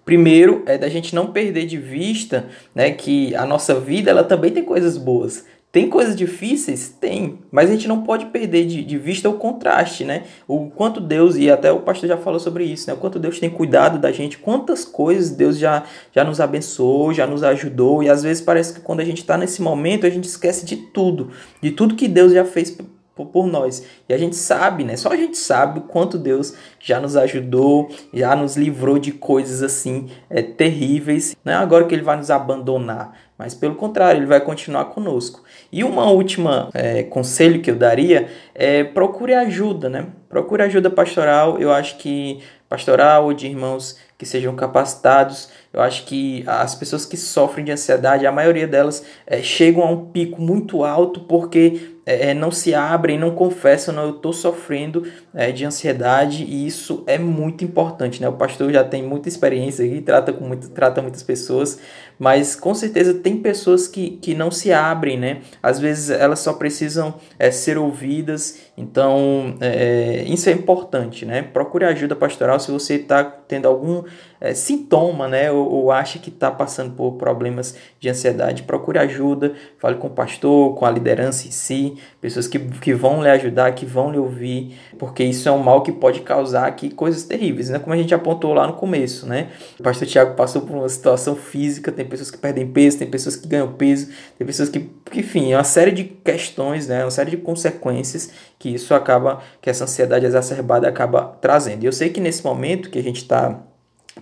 Primeiro 0.04 0.64
é 0.66 0.78
da 0.78 0.90
gente 0.90 1.14
não 1.14 1.28
perder 1.28 1.66
de 1.66 1.78
vista, 1.78 2.48
né, 2.74 2.92
que 2.92 3.36
a 3.36 3.46
nossa 3.46 3.80
vida 3.80 4.10
ela 4.10 4.24
também 4.24 4.52
tem 4.52 4.64
coisas 4.64 4.98
boas. 4.98 5.46
Tem 5.72 5.90
coisas 5.90 6.18
difíceis? 6.18 6.90
Tem, 6.90 7.40
mas 7.50 7.70
a 7.70 7.74
gente 7.74 7.88
não 7.88 8.02
pode 8.04 8.26
perder 8.26 8.66
de, 8.66 8.84
de, 8.84 8.98
vista 8.98 9.30
o 9.30 9.36
contraste, 9.36 10.04
né? 10.04 10.24
O 10.46 10.70
quanto 10.70 11.00
Deus, 11.00 11.38
e 11.38 11.50
até 11.50 11.72
o 11.72 11.80
pastor 11.80 12.10
já 12.10 12.18
falou 12.18 12.42
sobre 12.42 12.66
isso, 12.66 12.88
né? 12.88 12.94
O 12.94 12.98
quanto 12.98 13.18
Deus 13.18 13.40
tem 13.40 13.50
cuidado 13.50 13.98
da 13.98 14.12
gente, 14.12 14.38
quantas 14.38 14.84
coisas 14.84 15.32
Deus 15.32 15.58
já, 15.58 15.84
já 16.14 16.26
nos 16.26 16.42
abençoou, 16.42 17.14
já 17.14 17.26
nos 17.26 17.42
ajudou, 17.42 18.04
e 18.04 18.10
às 18.10 18.22
vezes 18.22 18.44
parece 18.44 18.74
que 18.74 18.82
quando 18.82 19.00
a 19.00 19.06
gente 19.06 19.20
está 19.20 19.38
nesse 19.38 19.62
momento 19.62 20.06
a 20.06 20.10
gente 20.10 20.26
esquece 20.26 20.66
de 20.66 20.76
tudo, 20.76 21.32
de 21.62 21.72
tudo 21.72 21.96
que 21.96 22.10
Deus 22.10 22.34
já 22.34 22.44
fez 22.44 22.78
por 23.26 23.48
nós. 23.48 23.86
E 24.08 24.14
a 24.14 24.18
gente 24.18 24.36
sabe, 24.36 24.84
né? 24.84 24.96
Só 24.98 25.10
a 25.10 25.16
gente 25.16 25.38
sabe 25.38 25.80
o 25.80 25.84
quanto 25.84 26.18
Deus 26.18 26.54
já 26.80 27.00
nos 27.00 27.16
ajudou, 27.16 27.90
já 28.14 28.36
nos 28.36 28.56
livrou 28.56 28.98
de 28.98 29.12
coisas 29.12 29.62
assim 29.62 30.10
é, 30.30 30.42
terríveis. 30.42 31.36
Não 31.44 31.54
é 31.54 31.56
agora 31.56 31.86
que 31.86 31.94
Ele 31.94 32.04
vai 32.04 32.18
nos 32.18 32.32
abandonar, 32.32 33.14
mas 33.42 33.56
pelo 33.56 33.74
contrário, 33.74 34.20
Ele 34.20 34.28
vai 34.28 34.40
continuar 34.40 34.86
conosco. 34.86 35.44
E 35.72 35.84
uma 35.84 36.12
última 36.12 36.70
é, 36.76 37.02
conselho 37.02 37.60
que 37.60 37.72
eu 37.72 37.76
daria 37.76 38.28
é 38.54 38.84
procure 38.84 39.34
ajuda, 39.34 39.90
né? 39.90 40.06
Procure 40.30 40.62
ajuda 40.62 40.92
pastoral. 40.92 41.58
Eu 41.58 41.72
acho 41.72 41.98
que 41.98 42.40
pastoral 42.70 43.26
ou 43.26 43.34
de 43.34 43.48
irmãos 43.48 43.98
que 44.16 44.26
sejam 44.28 44.56
capacitados. 44.56 45.50
Eu 45.74 45.82
acho 45.82 46.06
que 46.06 46.44
as 46.46 46.76
pessoas 46.76 47.04
que 47.04 47.18
sofrem 47.18 47.66
de 47.66 47.72
ansiedade, 47.72 48.28
a 48.28 48.32
maioria 48.32 48.68
delas 48.68 49.04
é, 49.26 49.42
chegam 49.42 49.82
a 49.82 49.90
um 49.90 50.06
pico 50.06 50.40
muito 50.40 50.84
alto 50.84 51.22
porque 51.22 51.96
é, 52.06 52.30
é, 52.30 52.34
não 52.34 52.52
se 52.52 52.74
abrem, 52.74 53.18
não 53.18 53.32
confessam, 53.32 53.94
não, 53.94 54.04
eu 54.04 54.16
estou 54.16 54.34
sofrendo 54.34 55.06
é, 55.34 55.52
de 55.52 55.66
ansiedade 55.66 56.44
e 56.44 56.66
isso 56.66 57.04
é 57.06 57.18
muito 57.18 57.64
importante, 57.64 58.22
né? 58.22 58.28
O 58.28 58.34
pastor 58.34 58.72
já 58.72 58.84
tem 58.84 59.04
muita 59.04 59.30
experiência 59.30 59.84
e 59.84 60.02
trata 60.02 60.34
com 60.34 60.46
muito, 60.46 60.70
trata 60.70 61.02
muitas 61.02 61.24
pessoas, 61.24 61.80
mas 62.22 62.56
com 62.56 62.76
certeza 62.76 63.16
tem 63.16 63.38
pessoas 63.38 63.88
que, 63.88 64.12
que 64.12 64.36
não 64.36 64.52
se 64.52 64.72
abrem, 64.72 65.18
né? 65.18 65.42
Às 65.62 65.80
vezes 65.80 66.12
elas 66.12 66.38
só 66.38 66.54
precisam 66.54 67.16
é, 67.40 67.50
ser 67.50 67.80
ouvidas, 67.80 68.60
então 68.78 69.56
é, 69.60 70.24
isso 70.28 70.48
é 70.48 70.52
importante, 70.52 71.26
né? 71.26 71.42
Procure 71.42 71.84
ajuda 71.84 72.16
pastoral 72.16 72.60
se 72.60 72.70
você 72.70 72.98
está 72.98 73.24
tendo 73.24 73.68
algum 73.68 74.04
é, 74.40 74.54
sintoma, 74.54 75.28
né, 75.28 75.52
ou, 75.52 75.68
ou 75.68 75.92
acha 75.92 76.18
que 76.18 76.30
está 76.30 76.50
passando 76.50 76.96
por 76.96 77.14
problemas 77.14 77.76
de 78.00 78.10
ansiedade, 78.10 78.64
procure 78.64 78.98
ajuda, 78.98 79.54
fale 79.78 79.98
com 79.98 80.08
o 80.08 80.12
pastor, 80.12 80.76
com 80.76 80.86
a 80.86 80.92
liderança 80.92 81.48
em 81.48 81.52
si, 81.52 81.98
pessoas 82.22 82.48
que, 82.48 82.60
que 82.60 82.94
vão 82.94 83.22
lhe 83.22 83.30
ajudar, 83.30 83.74
que 83.74 83.86
vão 83.86 84.12
lhe 84.12 84.18
ouvir, 84.20 84.78
porque 85.00 85.24
isso 85.24 85.50
é 85.50 85.52
um 85.52 85.58
mal 85.58 85.82
que 85.82 85.92
pode 85.92 86.22
causar 86.22 86.68
aqui 86.68 86.92
coisas 86.92 87.24
terríveis, 87.24 87.70
né, 87.70 87.80
como 87.80 87.94
a 87.94 87.98
gente 87.98 88.14
apontou 88.14 88.54
lá 88.54 88.68
no 88.68 88.74
começo, 88.74 89.26
né, 89.26 89.50
o 89.80 89.84
pastor 89.84 90.08
Tiago 90.08 90.36
passou 90.36 90.62
por 90.62 90.78
uma 90.78 90.88
situação 90.88 91.36
física, 91.36 91.92
tem 91.92 92.06
pessoas 92.06 92.30
que 92.30 92.38
perdem 92.38 92.68
peso, 92.68 93.00
tem 93.00 93.10
pessoas 93.10 93.36
que 93.36 93.48
ganham 93.48 93.74
peso, 93.74 94.10
tem 94.38 94.46
pessoas 94.46 94.70
que, 94.70 94.80
que 95.10 95.22
enfim, 95.22 95.52
é 95.52 95.58
uma 95.58 95.64
série 95.64 95.92
de 95.92 96.04
questões, 96.04 96.88
né, 96.88 97.04
uma 97.04 97.12
série 97.12 97.32
de 97.32 97.38
consequências 97.38 98.30
que 98.60 98.70
isso 98.70 98.94
acaba, 98.94 99.42
que 99.60 99.70
essa 99.70 99.86
ansiedade 99.86 100.24
exacerbada 100.24 100.88
acaba 100.88 101.36
trazendo. 101.42 101.84
E 101.84 101.88
eu 101.88 101.92
sei 101.92 102.10
que 102.10 102.20
nesse 102.20 102.44
momento 102.44 102.92
que 102.92 103.00
a 103.00 103.04
gente 103.04 103.18
está 103.18 103.60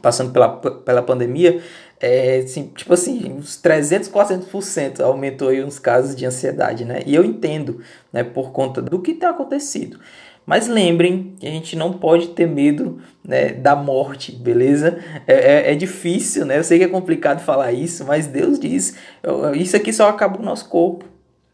passando 0.01 0.31
pela, 0.31 0.49
pela 0.49 1.01
pandemia, 1.01 1.61
é, 1.99 2.37
assim, 2.37 2.71
tipo 2.75 2.93
assim, 2.93 3.33
uns 3.33 3.57
300, 3.57 4.09
400% 4.09 5.01
aumentou 5.01 5.49
aí 5.49 5.61
os 5.61 5.77
casos 5.79 6.15
de 6.15 6.25
ansiedade, 6.25 6.85
né? 6.85 7.01
E 7.05 7.13
eu 7.13 7.25
entendo, 7.25 7.81
né, 8.11 8.23
por 8.23 8.51
conta 8.51 8.81
do 8.81 8.99
que 8.99 9.13
tem 9.13 9.27
acontecido. 9.27 9.99
Mas 10.45 10.67
lembrem 10.67 11.35
que 11.39 11.45
a 11.45 11.51
gente 11.51 11.75
não 11.75 11.93
pode 11.93 12.29
ter 12.29 12.47
medo 12.47 12.99
né, 13.23 13.49
da 13.49 13.75
morte, 13.75 14.31
beleza? 14.31 14.97
É, 15.27 15.33
é, 15.33 15.71
é, 15.73 15.75
difícil, 15.75 16.45
né? 16.45 16.57
Eu 16.57 16.63
sei 16.63 16.79
que 16.79 16.85
é 16.85 16.87
complicado 16.87 17.41
falar 17.41 17.71
isso, 17.71 18.03
mas 18.05 18.25
Deus 18.25 18.59
diz: 18.59 18.95
isso 19.55 19.75
aqui 19.75 19.93
só 19.93 20.09
acaba 20.09 20.39
o 20.39 20.43
nosso 20.43 20.67
corpo. 20.67 21.05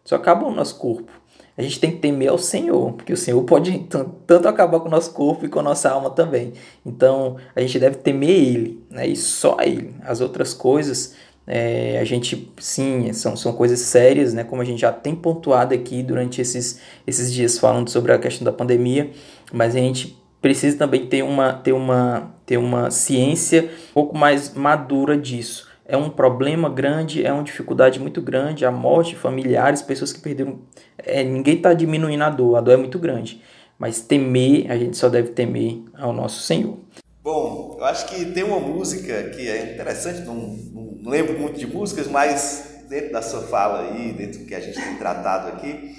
Só 0.05 0.15
acaba 0.15 0.45
o 0.45 0.51
nosso 0.51 0.77
corpo 0.77 1.11
a 1.58 1.62
gente 1.62 1.80
tem 1.80 1.91
que 1.91 1.97
temer 1.97 2.30
ao 2.30 2.38
Senhor, 2.38 2.93
porque 2.93 3.14
o 3.14 3.18
Senhor 3.18 3.41
pode 3.43 3.88
tanto 4.28 4.47
acabar 4.47 4.80
com 4.80 4.88
o 4.88 4.91
nosso 4.91 5.14
corpo 5.14 5.45
e 5.45 5.49
com 5.49 5.60
a 5.60 5.64
nossa 5.64 5.89
alma 5.89 6.10
também. 6.10 6.53
Então 6.86 7.38
a 7.56 7.62
gente 7.62 7.80
deve 7.80 7.95
temer 7.97 8.30
Ele, 8.30 8.84
né? 8.89 9.08
e 9.08 9.16
só 9.16 9.58
Ele. 9.62 9.95
As 10.01 10.20
outras 10.20 10.53
coisas, 10.53 11.16
é, 11.47 11.97
a 11.99 12.03
gente, 12.03 12.51
sim, 12.60 13.12
são, 13.14 13.38
são 13.38 13.53
coisas 13.53 13.80
sérias, 13.80 14.34
né? 14.34 14.43
como 14.43 14.62
a 14.62 14.66
gente 14.66 14.82
já 14.82 14.91
tem 14.91 15.16
pontuado 15.16 15.74
aqui 15.74 16.03
durante 16.03 16.41
esses, 16.41 16.82
esses 17.08 17.32
dias 17.32 17.58
falando 17.58 17.89
sobre 17.89 18.12
a 18.12 18.20
questão 18.20 18.43
da 18.43 18.51
pandemia, 18.51 19.12
mas 19.53 19.78
a 19.78 19.80
gente 19.80 20.22
precisa 20.41 20.78
também 20.78 21.08
ter 21.08 21.24
uma, 21.24 21.53
ter 21.53 21.72
uma, 21.72 22.36
ter 22.45 22.58
uma 22.58 22.91
ciência 22.91 23.70
um 23.91 23.93
pouco 23.93 24.18
mais 24.18 24.53
madura 24.53 25.18
disso 25.18 25.74
é 25.88 25.95
um 25.95 26.10
problema 26.10 26.68
grande, 26.68 27.24
é 27.24 27.32
uma 27.32 27.43
dificuldade 27.43 27.99
muito 27.99 28.20
grande, 28.20 28.66
a 28.66 28.72
morte, 28.72 29.16
familiares, 29.16 29.84
pessoas 29.84 30.12
que 30.12 30.20
perderam. 30.20 30.60
É, 31.06 31.24
ninguém 31.24 31.56
está 31.56 31.74
diminuindo 31.74 32.24
a 32.24 32.30
dor, 32.30 32.56
a 32.56 32.62
dor 32.62 32.74
é 32.74 32.78
muito 32.78 32.99
grande. 32.99 33.41
Mas 33.78 33.99
temer, 34.01 34.72
a 34.72 34.78
gente 34.78 34.97
só 34.97 35.10
deve 35.10 35.30
temer 35.30 35.82
ao 35.93 36.14
nosso 36.14 36.41
Senhor. 36.41 36.78
Bom, 37.24 37.76
eu 37.80 37.86
acho 37.86 38.06
que 38.08 38.26
tem 38.26 38.43
uma 38.43 38.60
música 38.60 39.24
que 39.30 39.47
é 39.47 39.74
interessante, 39.74 40.22
não, 40.22 40.36
não 40.36 41.12
lembro 41.12 41.38
muito 41.39 41.60
de 41.60 41.68
músicas, 41.68 42.08
mas 42.08 42.84
dentro 42.89 43.12
da 43.12 43.22
sua 43.22 43.41
fala 43.41 43.82
aí, 43.82 44.14
dentro 44.14 44.39
do 44.39 44.45
que 44.45 44.56
a 44.56 44.60
gente 44.60 44.80
tem 44.80 44.95
tratado 44.95 45.49
aqui, 45.49 45.97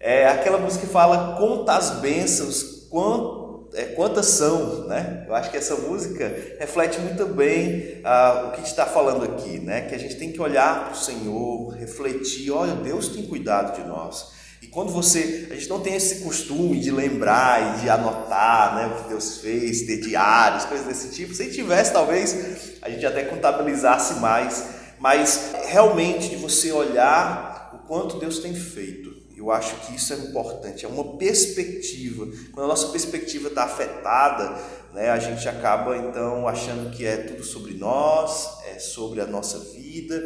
é 0.00 0.26
aquela 0.26 0.58
música 0.58 0.86
que 0.86 0.92
fala 0.92 1.36
conta 1.36 1.76
as 1.76 2.00
bênçãos, 2.00 2.88
quanto 2.90 3.44
é, 3.74 3.86
quantas 3.86 4.26
são, 4.26 4.86
né? 4.86 5.24
Eu 5.26 5.34
acho 5.34 5.50
que 5.50 5.56
essa 5.56 5.74
música 5.74 6.32
reflete 6.60 7.00
muito 7.00 7.26
bem 7.26 8.00
ah, 8.04 8.46
o 8.48 8.52
que 8.52 8.66
está 8.66 8.86
falando 8.86 9.24
aqui, 9.24 9.58
né? 9.58 9.82
Que 9.82 9.94
a 9.94 9.98
gente 9.98 10.16
tem 10.16 10.30
que 10.30 10.40
olhar 10.40 10.84
para 10.84 10.92
o 10.92 10.96
Senhor, 10.96 11.70
refletir, 11.70 12.52
olha, 12.52 12.74
Deus 12.74 13.08
tem 13.08 13.26
cuidado 13.26 13.74
de 13.74 13.86
nós. 13.86 14.32
Quando 14.74 14.90
você. 14.90 15.46
A 15.52 15.54
gente 15.54 15.68
não 15.68 15.78
tem 15.78 15.94
esse 15.94 16.24
costume 16.24 16.80
de 16.80 16.90
lembrar 16.90 17.78
e 17.78 17.82
de 17.82 17.88
anotar 17.88 18.74
né, 18.74 18.86
o 18.88 19.02
que 19.04 19.08
Deus 19.08 19.38
fez, 19.38 19.82
ter 19.82 20.00
diários, 20.00 20.64
coisas 20.64 20.84
desse 20.84 21.10
tipo. 21.10 21.32
Se 21.32 21.48
tivesse, 21.52 21.92
talvez 21.92 22.80
a 22.82 22.90
gente 22.90 23.06
até 23.06 23.22
contabilizasse 23.22 24.14
mais. 24.14 24.64
Mas 24.98 25.52
realmente 25.66 26.28
de 26.28 26.36
você 26.36 26.72
olhar 26.72 27.70
o 27.72 27.86
quanto 27.86 28.18
Deus 28.18 28.40
tem 28.40 28.52
feito. 28.52 29.14
Eu 29.36 29.52
acho 29.52 29.76
que 29.76 29.94
isso 29.94 30.12
é 30.12 30.16
importante, 30.16 30.84
é 30.84 30.88
uma 30.88 31.18
perspectiva. 31.18 32.26
Quando 32.50 32.64
a 32.64 32.68
nossa 32.68 32.88
perspectiva 32.88 33.48
está 33.48 33.64
afetada, 33.64 34.60
né, 34.92 35.10
a 35.10 35.18
gente 35.20 35.48
acaba 35.48 35.96
então 35.96 36.48
achando 36.48 36.90
que 36.90 37.06
é 37.06 37.18
tudo 37.18 37.44
sobre 37.44 37.74
nós, 37.74 38.58
é 38.66 38.80
sobre 38.80 39.20
a 39.20 39.26
nossa 39.26 39.58
vida. 39.72 40.20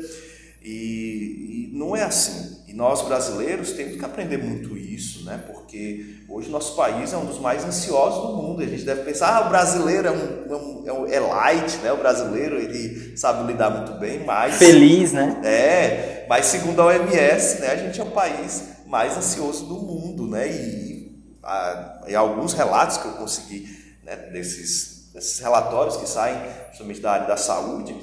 E, 0.62 1.70
e, 1.72 1.76
não 1.76 1.94
é 1.94 2.02
assim. 2.02 2.58
E 2.66 2.74
nós 2.74 3.02
brasileiros 3.02 3.72
temos 3.72 3.96
que 3.96 4.04
aprender 4.04 4.38
muito 4.38 4.76
isso, 4.76 5.24
né? 5.24 5.42
Porque 5.46 6.22
hoje 6.28 6.50
nosso 6.50 6.74
país 6.76 7.12
é 7.12 7.16
um 7.16 7.24
dos 7.24 7.38
mais 7.38 7.64
ansiosos 7.64 8.26
do 8.26 8.36
mundo. 8.36 8.62
A 8.62 8.66
gente 8.66 8.82
deve 8.82 9.02
pensar, 9.02 9.36
ah, 9.36 9.46
o 9.46 9.48
brasileiro 9.48 10.08
é, 10.08 10.10
um, 10.10 10.84
é, 10.86 10.92
um, 10.92 11.06
é 11.06 11.20
light, 11.20 11.76
né? 11.78 11.92
O 11.92 11.96
brasileiro 11.96 12.56
ele 12.56 13.16
sabe 13.16 13.50
lidar 13.50 13.70
muito 13.70 13.92
bem, 13.98 14.24
mas 14.24 14.56
feliz, 14.56 15.12
né? 15.12 15.40
É, 15.44 16.26
mas 16.28 16.46
segundo 16.46 16.82
a 16.82 16.86
OMS, 16.86 17.60
né? 17.60 17.68
A 17.68 17.76
gente 17.76 18.00
é 18.00 18.04
o 18.04 18.10
país 18.10 18.64
mais 18.86 19.16
ansioso 19.16 19.64
do 19.66 19.76
mundo, 19.76 20.26
né? 20.26 20.48
E, 20.48 21.22
a, 21.42 22.02
e 22.08 22.14
alguns 22.14 22.52
relatos 22.52 22.98
que 22.98 23.06
eu 23.06 23.12
consegui 23.12 23.66
né, 24.04 24.16
desses, 24.32 25.10
desses 25.14 25.38
relatórios 25.38 25.96
que 25.96 26.08
saem, 26.08 26.38
principalmente 26.66 27.00
da 27.00 27.12
área 27.12 27.26
da 27.26 27.36
saúde 27.36 27.94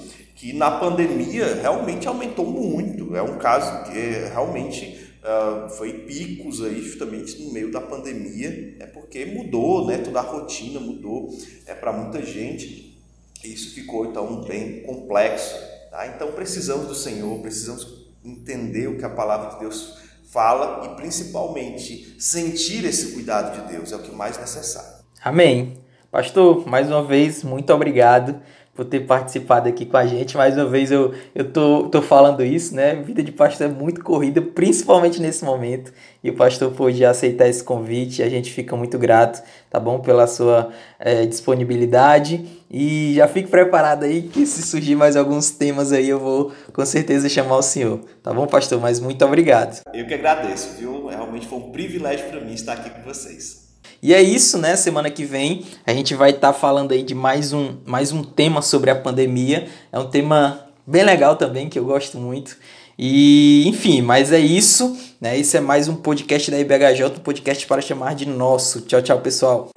que 0.46 0.54
na 0.54 0.70
pandemia 0.70 1.56
realmente 1.56 2.08
aumentou 2.08 2.46
muito. 2.46 3.16
É 3.16 3.22
um 3.24 3.40
caso 3.40 3.84
que 3.86 4.00
realmente 4.32 5.10
uh, 5.24 5.68
foi 5.70 5.92
picos 5.92 6.64
aí 6.64 6.84
justamente 6.84 7.42
no 7.42 7.52
meio 7.52 7.72
da 7.72 7.82
pandemia, 7.82 8.78
é 8.80 8.86
porque 8.86 9.26
mudou, 9.26 9.88
né? 9.88 9.98
Toda 9.98 10.20
a 10.20 10.22
rotina 10.22 10.80
mudou 10.80 11.30
é 11.66 11.74
para 11.74 11.92
muita 11.92 12.24
gente. 12.24 12.96
Isso 13.44 13.74
ficou 13.74 14.06
então 14.06 14.42
bem 14.42 14.84
complexo. 14.84 15.56
Tá? 15.90 16.06
Então 16.16 16.32
precisamos 16.34 16.86
do 16.86 16.94
Senhor, 16.94 17.40
precisamos 17.40 18.06
entender 18.24 18.88
o 18.88 19.00
que 19.00 19.06
a 19.06 19.10
palavra 19.10 19.50
de 19.56 19.62
Deus 19.62 19.98
fala 20.32 20.86
e 20.86 20.96
principalmente 20.96 22.22
sentir 22.22 22.86
esse 22.86 23.14
cuidado 23.14 23.60
de 23.60 23.74
Deus 23.74 23.92
é 23.92 23.96
o 23.96 24.00
que 24.00 24.14
mais 24.14 24.38
necessário. 24.38 25.04
Amém. 25.24 25.84
Pastor, 26.12 26.68
mais 26.68 26.88
uma 26.88 27.04
vez, 27.04 27.44
muito 27.44 27.74
obrigado 27.74 28.40
por 28.76 28.84
ter 28.84 29.00
participado 29.02 29.70
aqui 29.70 29.86
com 29.86 29.96
a 29.96 30.06
gente. 30.06 30.36
Mais 30.36 30.56
uma 30.56 30.66
vez 30.66 30.92
eu, 30.92 31.14
eu 31.34 31.50
tô, 31.50 31.88
tô 31.88 32.02
falando 32.02 32.44
isso, 32.44 32.76
né? 32.76 32.96
Vida 32.96 33.24
de 33.24 33.32
pastor 33.32 33.68
é 33.68 33.70
muito 33.70 34.04
corrida, 34.04 34.42
principalmente 34.42 35.22
nesse 35.22 35.46
momento. 35.46 35.94
E 36.22 36.30
o 36.30 36.36
pastor 36.36 36.72
pôde 36.72 37.06
aceitar 37.06 37.48
esse 37.48 37.64
convite. 37.64 38.22
A 38.22 38.28
gente 38.30 38.52
fica 38.52 38.76
muito 38.76 39.00
grato, 39.00 39.42
tá 39.70 39.80
bom? 39.80 40.00
Pela 40.00 40.28
sua 40.28 40.72
é, 41.00 41.26
disponibilidade. 41.26 42.46
E 42.70 43.14
já 43.16 43.30
fique 43.30 43.50
preparado 43.50 44.04
aí 44.04 44.24
que 44.24 44.46
se 44.46 44.62
surgir 44.62 44.96
mais 44.96 45.16
alguns 45.16 45.52
temas 45.52 45.94
aí, 45.94 46.10
eu 46.10 46.20
vou 46.20 46.52
com 46.74 46.86
certeza 46.86 47.30
chamar 47.30 47.58
o 47.58 47.62
senhor. 47.62 48.02
Tá 48.22 48.34
bom, 48.34 48.46
pastor? 48.46 48.82
Mas 48.82 49.00
muito 49.00 49.24
obrigado. 49.24 49.82
Eu 49.94 50.06
que 50.06 50.14
agradeço, 50.14 50.76
viu? 50.78 51.08
Realmente 51.08 51.48
foi 51.48 51.60
um 51.60 51.72
privilégio 51.72 52.28
para 52.28 52.42
mim 52.42 52.54
estar 52.54 52.74
aqui 52.74 52.90
com 52.90 53.02
vocês. 53.04 53.65
E 54.06 54.14
é 54.14 54.22
isso, 54.22 54.60
né? 54.60 54.76
Semana 54.76 55.10
que 55.10 55.26
vem 55.26 55.66
a 55.84 55.92
gente 55.92 56.14
vai 56.14 56.30
estar 56.30 56.54
tá 56.54 56.54
falando 56.54 56.92
aí 56.92 57.02
de 57.02 57.16
mais 57.16 57.54
um, 57.54 57.78
mais 57.88 58.12
um 58.12 58.22
tema 58.22 58.62
sobre 58.62 58.92
a 58.92 58.96
pandemia. 58.96 59.68
É 59.92 59.98
um 59.98 60.08
tema 60.08 60.60
bem 60.86 61.04
legal 61.04 61.36
também, 61.36 61.68
que 61.68 61.80
eu 61.80 61.86
gosto 61.86 62.20
muito. 62.20 62.56
E, 63.00 63.68
enfim, 63.68 64.04
mas 64.04 64.32
é 64.32 64.38
isso, 64.38 64.96
né? 65.20 65.36
Esse 65.36 65.58
é 65.58 65.60
mais 65.60 65.88
um 65.88 65.96
podcast 65.96 66.52
da 66.52 66.60
IBHJ, 66.60 67.04
um 67.18 67.24
podcast 67.24 67.66
para 67.66 67.82
chamar 67.82 68.14
de 68.14 68.28
nosso. 68.28 68.82
Tchau, 68.82 69.02
tchau, 69.02 69.20
pessoal. 69.22 69.72